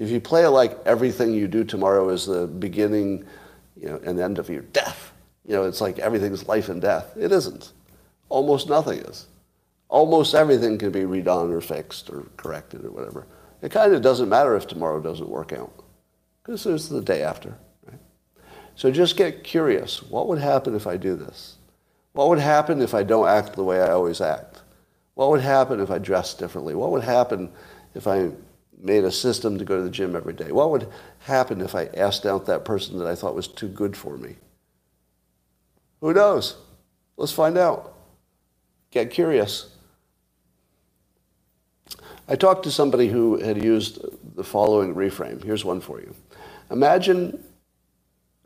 If 0.00 0.08
you 0.08 0.18
play 0.18 0.44
it 0.44 0.48
like 0.48 0.78
everything 0.86 1.34
you 1.34 1.46
do 1.46 1.62
tomorrow 1.62 2.08
is 2.08 2.24
the 2.24 2.46
beginning 2.46 3.26
you 3.76 3.88
know, 3.88 4.00
and 4.02 4.18
end 4.18 4.38
of 4.38 4.48
your 4.48 4.62
death, 4.62 5.12
you 5.46 5.54
know, 5.54 5.64
it's 5.64 5.82
like 5.82 5.98
everything's 5.98 6.48
life 6.48 6.70
and 6.70 6.80
death. 6.80 7.14
It 7.18 7.30
isn't. 7.30 7.72
Almost 8.30 8.70
nothing 8.70 9.00
is. 9.00 9.26
Almost 9.90 10.34
everything 10.34 10.78
can 10.78 10.90
be 10.90 11.00
redone 11.00 11.52
or 11.52 11.60
fixed 11.60 12.08
or 12.08 12.24
corrected 12.38 12.86
or 12.86 12.90
whatever. 12.90 13.26
It 13.60 13.72
kind 13.72 13.92
of 13.92 14.00
doesn't 14.00 14.30
matter 14.30 14.56
if 14.56 14.66
tomorrow 14.66 15.02
doesn't 15.02 15.28
work 15.28 15.52
out 15.52 15.70
because 16.42 16.64
there's 16.64 16.88
the 16.88 17.02
day 17.02 17.22
after. 17.22 17.58
Right? 17.86 18.00
So 18.76 18.90
just 18.90 19.18
get 19.18 19.44
curious. 19.44 20.02
What 20.02 20.28
would 20.28 20.38
happen 20.38 20.74
if 20.74 20.86
I 20.86 20.96
do 20.96 21.14
this? 21.14 21.56
What 22.14 22.30
would 22.30 22.38
happen 22.38 22.80
if 22.80 22.94
I 22.94 23.02
don't 23.02 23.28
act 23.28 23.52
the 23.52 23.64
way 23.64 23.82
I 23.82 23.90
always 23.90 24.22
act? 24.22 24.62
What 25.12 25.28
would 25.28 25.42
happen 25.42 25.78
if 25.78 25.90
I 25.90 25.98
dressed 25.98 26.38
differently? 26.38 26.74
What 26.74 26.90
would 26.90 27.04
happen 27.04 27.52
if 27.94 28.06
I 28.06 28.30
made 28.82 29.04
a 29.04 29.12
system 29.12 29.58
to 29.58 29.64
go 29.64 29.76
to 29.76 29.82
the 29.82 29.90
gym 29.90 30.16
every 30.16 30.32
day? 30.32 30.52
What 30.52 30.70
would 30.70 30.88
happen 31.20 31.60
if 31.60 31.74
I 31.74 31.86
asked 31.96 32.26
out 32.26 32.46
that 32.46 32.64
person 32.64 32.98
that 32.98 33.06
I 33.06 33.14
thought 33.14 33.34
was 33.34 33.48
too 33.48 33.68
good 33.68 33.96
for 33.96 34.16
me? 34.16 34.36
Who 36.00 36.14
knows? 36.14 36.56
Let's 37.16 37.32
find 37.32 37.58
out. 37.58 37.94
Get 38.90 39.10
curious. 39.10 39.68
I 42.28 42.36
talked 42.36 42.62
to 42.64 42.70
somebody 42.70 43.08
who 43.08 43.40
had 43.40 43.62
used 43.62 43.98
the 44.36 44.44
following 44.44 44.94
reframe. 44.94 45.42
Here's 45.42 45.64
one 45.64 45.80
for 45.80 46.00
you. 46.00 46.14
Imagine, 46.70 47.42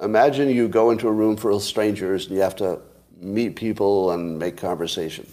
imagine 0.01 0.49
you 0.49 0.68
go 0.68 0.91
into 0.91 1.07
a 1.07 1.12
room 1.12 1.37
full 1.37 1.57
of 1.57 1.62
strangers 1.62 2.26
and 2.26 2.35
you 2.35 2.43
have 2.43 2.57
to 2.57 2.80
meet 3.20 3.57
people 3.57 4.12
and 4.12 4.39
make 4.39 4.57
conversation. 4.57 5.26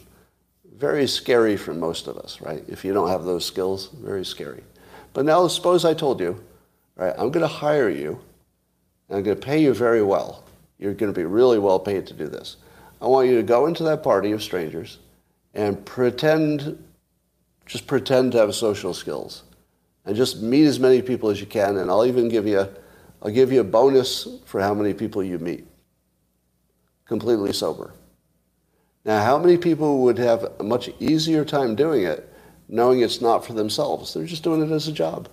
Very 0.75 1.07
scary 1.07 1.55
for 1.57 1.73
most 1.73 2.07
of 2.07 2.17
us, 2.17 2.41
right? 2.41 2.63
If 2.67 2.83
you 2.83 2.93
don't 2.93 3.09
have 3.09 3.23
those 3.23 3.45
skills, 3.45 3.89
very 3.93 4.25
scary. 4.25 4.63
But 5.13 5.25
now 5.25 5.47
suppose 5.47 5.85
I 5.85 5.93
told 5.93 6.19
you, 6.19 6.41
right, 6.95 7.13
I'm 7.17 7.31
going 7.31 7.41
to 7.41 7.47
hire 7.47 7.89
you 7.89 8.19
and 9.09 9.17
I'm 9.17 9.23
going 9.23 9.37
to 9.37 9.45
pay 9.45 9.61
you 9.61 9.73
very 9.73 10.01
well. 10.01 10.43
You're 10.79 10.93
going 10.93 11.13
to 11.13 11.19
be 11.19 11.25
really 11.25 11.59
well 11.59 11.79
paid 11.79 12.07
to 12.07 12.13
do 12.13 12.27
this. 12.27 12.57
I 13.01 13.07
want 13.07 13.27
you 13.27 13.35
to 13.35 13.43
go 13.43 13.65
into 13.65 13.83
that 13.83 14.03
party 14.03 14.31
of 14.31 14.41
strangers 14.41 14.99
and 15.53 15.83
pretend, 15.85 16.81
just 17.65 17.87
pretend 17.87 18.31
to 18.31 18.37
have 18.39 18.55
social 18.55 18.93
skills. 18.93 19.43
And 20.05 20.15
just 20.15 20.41
meet 20.41 20.65
as 20.65 20.79
many 20.79 21.01
people 21.01 21.29
as 21.29 21.39
you 21.39 21.45
can, 21.45 21.77
and 21.77 21.91
I'll 21.91 22.05
even 22.05 22.27
give 22.27 22.47
you, 22.47 22.67
I'll 23.21 23.31
give 23.31 23.51
you 23.51 23.61
a 23.61 23.63
bonus 23.63 24.27
for 24.45 24.59
how 24.59 24.73
many 24.73 24.95
people 24.95 25.23
you 25.23 25.37
meet. 25.37 25.67
Completely 27.05 27.53
sober. 27.53 27.93
Now, 29.05 29.23
how 29.23 29.37
many 29.37 29.57
people 29.57 30.01
would 30.03 30.17
have 30.17 30.53
a 30.59 30.63
much 30.63 30.89
easier 30.99 31.45
time 31.45 31.75
doing 31.75 32.03
it 32.03 32.30
knowing 32.71 33.01
it's 33.01 33.21
not 33.21 33.45
for 33.45 33.53
themselves? 33.53 34.13
They're 34.13 34.25
just 34.25 34.43
doing 34.43 34.63
it 34.63 34.71
as 34.71 34.87
a 34.87 34.91
job. 34.91 35.29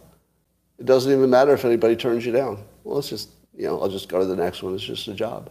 It 0.79 0.85
doesn't 0.85 1.11
even 1.11 1.31
matter 1.31 1.55
if 1.55 1.65
anybody 1.65 1.97
turns 1.97 2.27
you 2.27 2.33
down. 2.33 2.63
Well, 2.85 2.99
it's 2.99 3.09
just, 3.09 3.31
you 3.57 3.67
know, 3.67 3.81
I'll 3.81 3.89
just 3.89 4.09
go 4.09 4.19
to 4.19 4.27
the 4.27 4.37
next 4.37 4.63
one. 4.63 4.75
It's 4.75 4.85
just 4.85 5.09
a 5.09 5.15
job. 5.15 5.51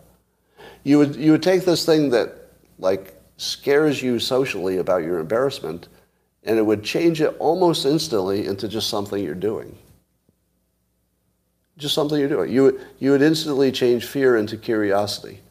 You 0.83 0.99
would, 0.99 1.15
you 1.15 1.31
would 1.31 1.43
take 1.43 1.65
this 1.65 1.85
thing 1.85 2.11
that, 2.11 2.33
like, 2.77 3.15
scares 3.37 4.01
you 4.01 4.19
socially 4.19 4.77
about 4.77 5.03
your 5.03 5.19
embarrassment, 5.19 5.87
and 6.43 6.57
it 6.57 6.65
would 6.65 6.83
change 6.83 7.21
it 7.21 7.35
almost 7.39 7.85
instantly 7.85 8.45
into 8.45 8.67
just 8.67 8.89
something 8.89 9.23
you're 9.23 9.35
doing. 9.35 9.77
Just 11.77 11.93
something 11.93 12.19
you're 12.19 12.29
doing. 12.29 12.51
You 12.51 12.63
would, 12.63 12.85
you 12.99 13.11
would 13.11 13.21
instantly 13.21 13.71
change 13.71 14.05
fear 14.05 14.37
into 14.37 14.57
curiosity. 14.57 15.41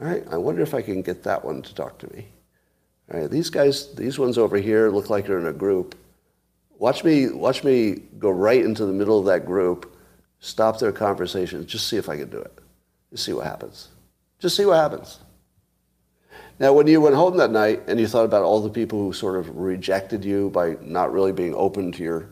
All 0.00 0.06
right, 0.06 0.24
I 0.30 0.36
wonder 0.36 0.62
if 0.62 0.72
I 0.72 0.82
can 0.82 1.02
get 1.02 1.22
that 1.24 1.44
one 1.44 1.62
to 1.62 1.74
talk 1.74 1.98
to 1.98 2.12
me. 2.14 2.28
All 3.12 3.20
right, 3.20 3.30
these 3.30 3.50
guys, 3.50 3.92
these 3.94 4.18
ones 4.18 4.38
over 4.38 4.56
here 4.56 4.88
look 4.90 5.10
like 5.10 5.26
they're 5.26 5.38
in 5.38 5.46
a 5.46 5.52
group. 5.52 5.96
Watch 6.78 7.02
me, 7.02 7.28
watch 7.28 7.64
me 7.64 8.02
go 8.18 8.30
right 8.30 8.64
into 8.64 8.86
the 8.86 8.92
middle 8.92 9.18
of 9.18 9.26
that 9.26 9.44
group, 9.44 9.96
stop 10.38 10.78
their 10.78 10.92
conversation, 10.92 11.66
just 11.66 11.88
see 11.88 11.96
if 11.96 12.08
I 12.08 12.16
can 12.16 12.30
do 12.30 12.38
it. 12.38 12.58
Just 13.10 13.24
see 13.24 13.32
what 13.32 13.46
happens. 13.46 13.88
Just 14.38 14.56
see 14.56 14.64
what 14.64 14.76
happens. 14.76 15.18
Now, 16.60 16.72
when 16.72 16.86
you 16.86 17.00
went 17.00 17.16
home 17.16 17.36
that 17.38 17.50
night 17.50 17.82
and 17.88 17.98
you 17.98 18.06
thought 18.06 18.24
about 18.24 18.44
all 18.44 18.60
the 18.60 18.70
people 18.70 19.00
who 19.00 19.12
sort 19.12 19.36
of 19.36 19.56
rejected 19.56 20.24
you 20.24 20.50
by 20.50 20.76
not 20.80 21.12
really 21.12 21.32
being 21.32 21.54
open 21.54 21.90
to 21.92 22.02
your, 22.02 22.28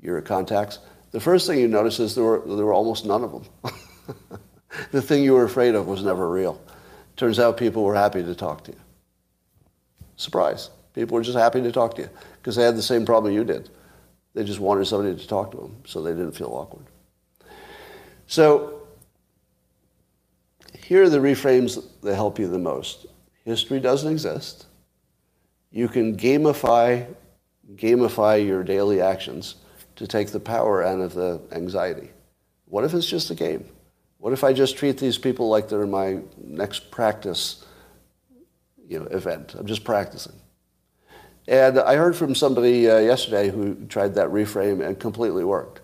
your 0.00 0.20
contacts, 0.20 0.78
the 1.10 1.20
first 1.20 1.46
thing 1.46 1.58
you 1.58 1.66
notice 1.66 1.98
is 1.98 2.14
there 2.14 2.24
were, 2.24 2.42
there 2.46 2.66
were 2.66 2.74
almost 2.74 3.04
none 3.04 3.24
of 3.24 3.32
them. 3.32 3.72
the 4.92 5.02
thing 5.02 5.24
you 5.24 5.32
were 5.32 5.44
afraid 5.44 5.74
of 5.74 5.86
was 5.86 6.04
never 6.04 6.28
real. 6.28 6.60
Turns 7.16 7.38
out 7.38 7.56
people 7.56 7.82
were 7.82 7.94
happy 7.94 8.22
to 8.22 8.34
talk 8.34 8.64
to 8.64 8.72
you. 8.72 8.78
Surprise. 10.16 10.70
People 10.94 11.16
were 11.16 11.22
just 11.22 11.36
happy 11.36 11.60
to 11.60 11.72
talk 11.72 11.96
to 11.96 12.02
you 12.02 12.10
because 12.36 12.56
they 12.56 12.62
had 12.62 12.76
the 12.76 12.82
same 12.82 13.04
problem 13.04 13.32
you 13.32 13.44
did. 13.44 13.70
They 14.34 14.44
just 14.44 14.60
wanted 14.60 14.86
somebody 14.86 15.16
to 15.16 15.26
talk 15.28 15.50
to 15.52 15.56
them 15.56 15.76
so 15.84 16.02
they 16.02 16.12
didn't 16.12 16.32
feel 16.32 16.52
awkward. 16.52 16.86
So 18.26 18.82
here 20.78 21.02
are 21.02 21.08
the 21.08 21.18
reframes 21.18 21.84
that 22.02 22.14
help 22.14 22.38
you 22.38 22.48
the 22.48 22.58
most. 22.58 23.06
History 23.44 23.80
doesn't 23.80 24.10
exist. 24.10 24.66
You 25.70 25.88
can 25.88 26.16
gamify, 26.16 27.06
gamify 27.74 28.44
your 28.44 28.62
daily 28.62 29.00
actions 29.00 29.56
to 29.96 30.06
take 30.06 30.28
the 30.28 30.40
power 30.40 30.84
out 30.84 31.00
of 31.00 31.14
the 31.14 31.40
anxiety. 31.52 32.10
What 32.66 32.84
if 32.84 32.94
it's 32.94 33.08
just 33.08 33.30
a 33.30 33.34
game? 33.34 33.64
What 34.18 34.32
if 34.32 34.42
I 34.42 34.52
just 34.52 34.76
treat 34.76 34.98
these 34.98 35.18
people 35.18 35.48
like 35.48 35.68
they're 35.68 35.86
my 35.86 36.20
next 36.38 36.90
practice 36.90 37.64
you 38.88 39.00
know, 39.00 39.06
event? 39.06 39.54
I'm 39.54 39.66
just 39.66 39.84
practicing. 39.84 40.34
And 41.46 41.78
I 41.78 41.96
heard 41.96 42.16
from 42.16 42.34
somebody 42.34 42.88
uh, 42.88 42.98
yesterday 42.98 43.50
who 43.50 43.74
tried 43.86 44.14
that 44.14 44.28
reframe 44.28 44.84
and 44.84 44.98
completely 44.98 45.44
worked. 45.44 45.80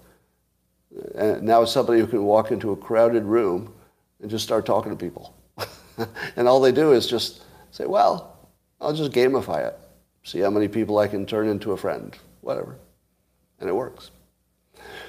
And 1.14 1.42
now 1.42 1.62
it's 1.62 1.72
somebody 1.72 2.00
who 2.00 2.06
can 2.06 2.24
walk 2.24 2.50
into 2.50 2.72
a 2.72 2.76
crowded 2.76 3.24
room 3.24 3.72
and 4.20 4.30
just 4.30 4.44
start 4.44 4.64
talking 4.66 4.90
to 4.90 4.96
people. 4.96 5.34
and 6.36 6.48
all 6.48 6.60
they 6.60 6.72
do 6.72 6.92
is 6.92 7.06
just 7.06 7.42
say, 7.70 7.86
well, 7.86 8.38
I'll 8.80 8.94
just 8.94 9.12
gamify 9.12 9.66
it. 9.66 9.78
See 10.22 10.40
how 10.40 10.50
many 10.50 10.68
people 10.68 10.98
I 10.98 11.08
can 11.08 11.26
turn 11.26 11.48
into 11.48 11.72
a 11.72 11.76
friend, 11.76 12.16
whatever. 12.40 12.76
And 13.60 13.68
it 13.68 13.74
works. 13.74 14.10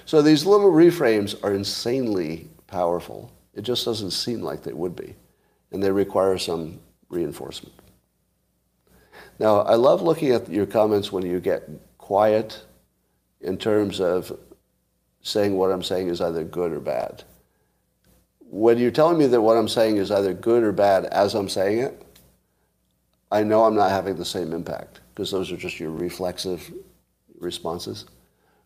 So 0.06 0.22
these 0.22 0.46
little 0.46 0.72
reframes 0.72 1.42
are 1.44 1.54
insanely 1.54 2.50
powerful. 2.68 3.32
It 3.54 3.62
just 3.62 3.86
doesn't 3.86 4.12
seem 4.12 4.42
like 4.42 4.64
they 4.64 4.74
would 4.74 4.96
be. 4.96 5.16
And 5.72 5.82
they 5.82 5.92
require 5.92 6.38
some 6.38 6.80
reinforcement. 7.10 7.74
Now, 9.42 9.62
I 9.62 9.76
love 9.76 10.02
looking 10.02 10.32
at 10.32 10.50
your 10.50 10.66
comments 10.66 11.12
when 11.12 11.26
you 11.26 11.40
get 11.40 11.68
quiet 11.98 12.64
in 13.42 13.58
terms 13.58 14.00
of 14.00 14.38
saying 15.22 15.58
what 15.58 15.72
I'm 15.72 15.84
saying 15.84 16.10
is 16.10 16.22
either 16.22 16.44
good 16.44 16.72
or 16.72 16.80
bad 16.80 17.24
when 18.52 18.78
you're 18.78 18.92
telling 18.92 19.18
me 19.18 19.28
that 19.28 19.42
what 19.42 19.58
I'm 19.58 19.70
saying 19.70 19.96
is 19.96 20.12
either 20.12 20.34
good 20.34 20.62
or 20.62 20.74
bad 20.74 21.06
as 21.06 21.36
I'm 21.36 21.48
saying 21.48 21.80
it, 21.80 22.06
I 23.32 23.44
know 23.44 23.64
I'm 23.64 23.76
not 23.76 23.92
having 23.92 24.18
the 24.18 24.26
same 24.26 24.52
impact 24.52 25.00
because 25.10 25.32
those 25.32 25.54
are 25.54 25.58
just 25.58 25.80
your 25.80 25.90
reflexive 25.90 26.70
responses. 27.40 28.06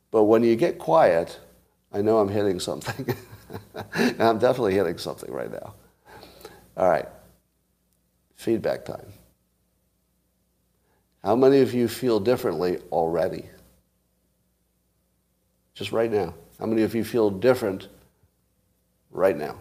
But 0.10 0.24
when 0.24 0.42
you 0.44 0.56
get 0.56 0.80
quiet, 0.80 1.40
I 1.94 2.02
know 2.02 2.18
I'm 2.18 2.30
hitting 2.30 2.60
something. 2.60 3.16
and 3.94 4.20
I'm 4.22 4.40
definitely 4.40 4.74
hitting 4.74 4.98
something 4.98 5.32
right 5.32 5.52
now. 5.52 5.76
All 6.76 6.90
right. 6.90 7.08
Feedback 8.38 8.86
time. 8.86 9.06
How 11.26 11.36
many 11.36 11.62
of 11.62 11.74
you 11.74 11.88
feel 11.88 12.20
differently 12.20 12.78
already? 12.92 13.50
Just 15.74 15.92
right 15.92 16.12
now. 16.12 16.36
How 16.60 16.68
many 16.68 16.84
of 16.84 16.94
you 16.94 17.04
feel 17.04 17.32
different 17.32 17.88
right 19.10 19.36
now? 19.36 19.58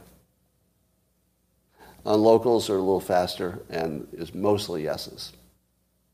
On 2.04 2.20
locals, 2.20 2.66
they're 2.66 2.76
a 2.76 2.80
little 2.80 3.00
faster, 3.00 3.62
and 3.70 4.06
it's 4.12 4.34
mostly 4.34 4.82
yeses. 4.82 5.32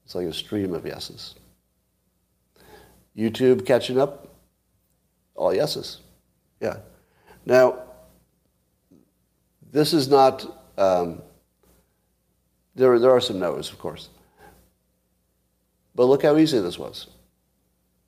It's 0.05 0.15
like 0.15 0.29
a 0.29 0.33
stream 0.33 0.73
of 0.73 0.87
yeses. 0.87 1.35
YouTube 3.17 3.67
catching 3.67 3.99
up, 3.99 4.29
all 5.35 5.53
yeses. 5.53 5.99
Yeah. 6.61 6.77
Now, 7.45 7.81
this 9.73 9.93
is 9.93 10.07
not, 10.07 10.47
um, 10.79 11.21
there, 12.77 13.01
there 13.01 13.11
are 13.11 13.21
some 13.21 13.41
no's, 13.41 13.73
of 13.73 13.81
course. 13.81 14.11
But 15.95 16.05
look 16.07 16.23
how 16.23 16.37
easy 16.37 16.61
this 16.61 16.79
was. 16.79 17.09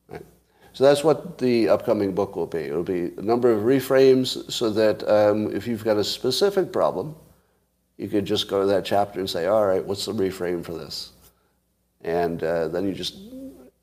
Right? 0.09 0.25
So 0.73 0.85
that's 0.85 1.05
what 1.05 1.39
the 1.39 1.69
upcoming 1.69 2.15
book 2.15 2.37
will 2.37 2.47
be. 2.47 2.61
It'll 2.61 2.83
be 2.83 3.13
a 3.17 3.23
number 3.23 3.51
of 3.51 3.63
reframes 3.63 4.51
so 4.51 4.71
that 4.71 5.09
um, 5.09 5.55
if 5.55 5.67
you've 5.67 5.85
got 5.85 5.97
a 5.97 6.05
specific 6.05 6.73
problem, 6.73 7.15
you 7.97 8.09
could 8.09 8.25
just 8.25 8.49
go 8.49 8.61
to 8.61 8.67
that 8.67 8.85
chapter 8.85 9.21
and 9.21 9.29
say, 9.29 9.47
all 9.47 9.67
right, 9.67 9.85
what's 9.85 10.07
the 10.07 10.13
reframe 10.13 10.65
for 10.65 10.73
this? 10.73 11.13
And 12.03 12.43
uh, 12.43 12.69
then 12.69 12.87
you 12.87 12.95
just 12.95 13.17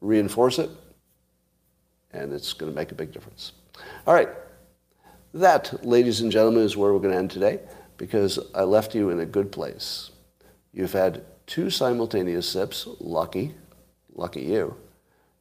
reinforce 0.01 0.59
it, 0.59 0.69
and 2.11 2.33
it's 2.33 2.53
going 2.53 2.71
to 2.71 2.75
make 2.75 2.91
a 2.91 2.95
big 2.95 3.13
difference. 3.13 3.53
All 4.05 4.13
right. 4.13 4.29
That, 5.33 5.85
ladies 5.85 6.21
and 6.21 6.31
gentlemen, 6.31 6.63
is 6.63 6.75
where 6.75 6.91
we're 6.91 6.99
going 6.99 7.13
to 7.13 7.19
end 7.19 7.31
today 7.31 7.59
because 7.97 8.39
I 8.55 8.63
left 8.63 8.95
you 8.95 9.09
in 9.09 9.19
a 9.19 9.25
good 9.25 9.51
place. 9.51 10.09
You've 10.73 10.93
had 10.93 11.23
two 11.45 11.69
simultaneous 11.69 12.49
sips, 12.49 12.87
lucky, 12.99 13.53
lucky 14.19 14.41
you. 14.41 14.75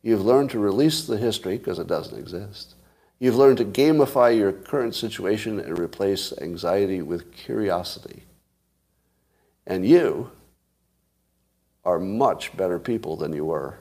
You've 0.02 0.24
learned 0.24 0.50
to 0.50 0.58
release 0.58 1.06
the 1.06 1.18
history 1.18 1.58
because 1.58 1.78
it 1.78 1.86
doesn't 1.86 2.18
exist. 2.18 2.76
You've 3.18 3.36
learned 3.36 3.58
to 3.58 3.64
gamify 3.64 4.36
your 4.36 4.52
current 4.52 4.94
situation 4.94 5.58
and 5.58 5.78
replace 5.78 6.32
anxiety 6.40 7.02
with 7.02 7.32
curiosity. 7.32 8.22
And 9.66 9.84
you 9.84 10.30
are 11.84 11.98
much 11.98 12.56
better 12.56 12.78
people 12.78 13.16
than 13.16 13.32
you 13.32 13.44
were 13.44 13.80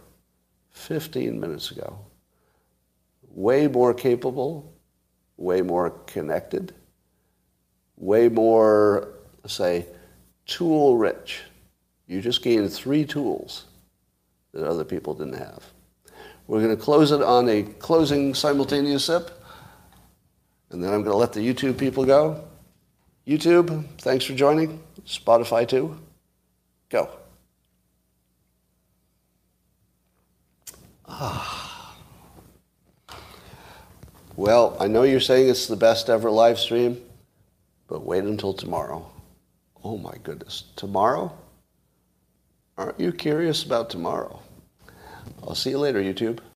15 0.72 1.40
minutes 1.40 1.72
ago. 1.72 2.00
Way 3.30 3.68
more 3.68 3.94
capable, 3.94 4.74
way 5.38 5.62
more 5.62 5.92
connected, 6.08 6.74
way 7.96 8.28
more, 8.28 9.14
say, 9.46 9.86
tool 10.48 10.98
rich. 10.98 11.42
You 12.08 12.22
just 12.22 12.42
gained 12.42 12.74
three 12.74 13.06
tools 13.06 13.66
that 14.58 14.68
other 14.68 14.84
people 14.84 15.14
didn't 15.14 15.38
have. 15.38 15.64
We're 16.48 16.64
going 16.64 16.76
to 16.76 16.82
close 16.82 17.12
it 17.12 17.22
on 17.22 17.48
a 17.48 17.62
closing 17.64 18.34
simultaneous 18.34 19.06
sip, 19.06 19.30
and 20.72 20.84
then 20.84 20.94
I'm 20.94 21.04
going 21.04 21.14
to 21.14 21.18
let 21.18 21.34
the 21.34 21.42
YouTube 21.42 21.78
people 21.78 22.06
go. 22.06 22.44
YouTube, 23.28 23.86
thanks 24.00 24.26
for 24.26 24.34
joining. 24.34 24.82
Spotify 25.06 25.68
too. 25.68 26.00
Go. 26.90 27.10
Ah. 31.08 31.96
Well, 34.36 34.76
I 34.80 34.88
know 34.88 35.04
you're 35.04 35.20
saying 35.20 35.50
it's 35.50 35.68
the 35.68 35.76
best 35.76 36.10
ever 36.10 36.32
live 36.32 36.58
stream, 36.58 37.02
but 37.88 38.06
wait 38.06 38.24
until 38.24 38.54
tomorrow. 38.54 39.10
Oh 39.84 39.98
my 39.98 40.16
goodness. 40.24 40.64
Tomorrow? 40.76 41.32
Aren't 42.78 43.00
you 43.00 43.12
curious 43.12 43.64
about 43.64 43.90
tomorrow? 43.90 44.40
I'll 45.44 45.56
see 45.56 45.72
you 45.72 45.80
later, 45.80 46.02
YouTube. 46.02 46.40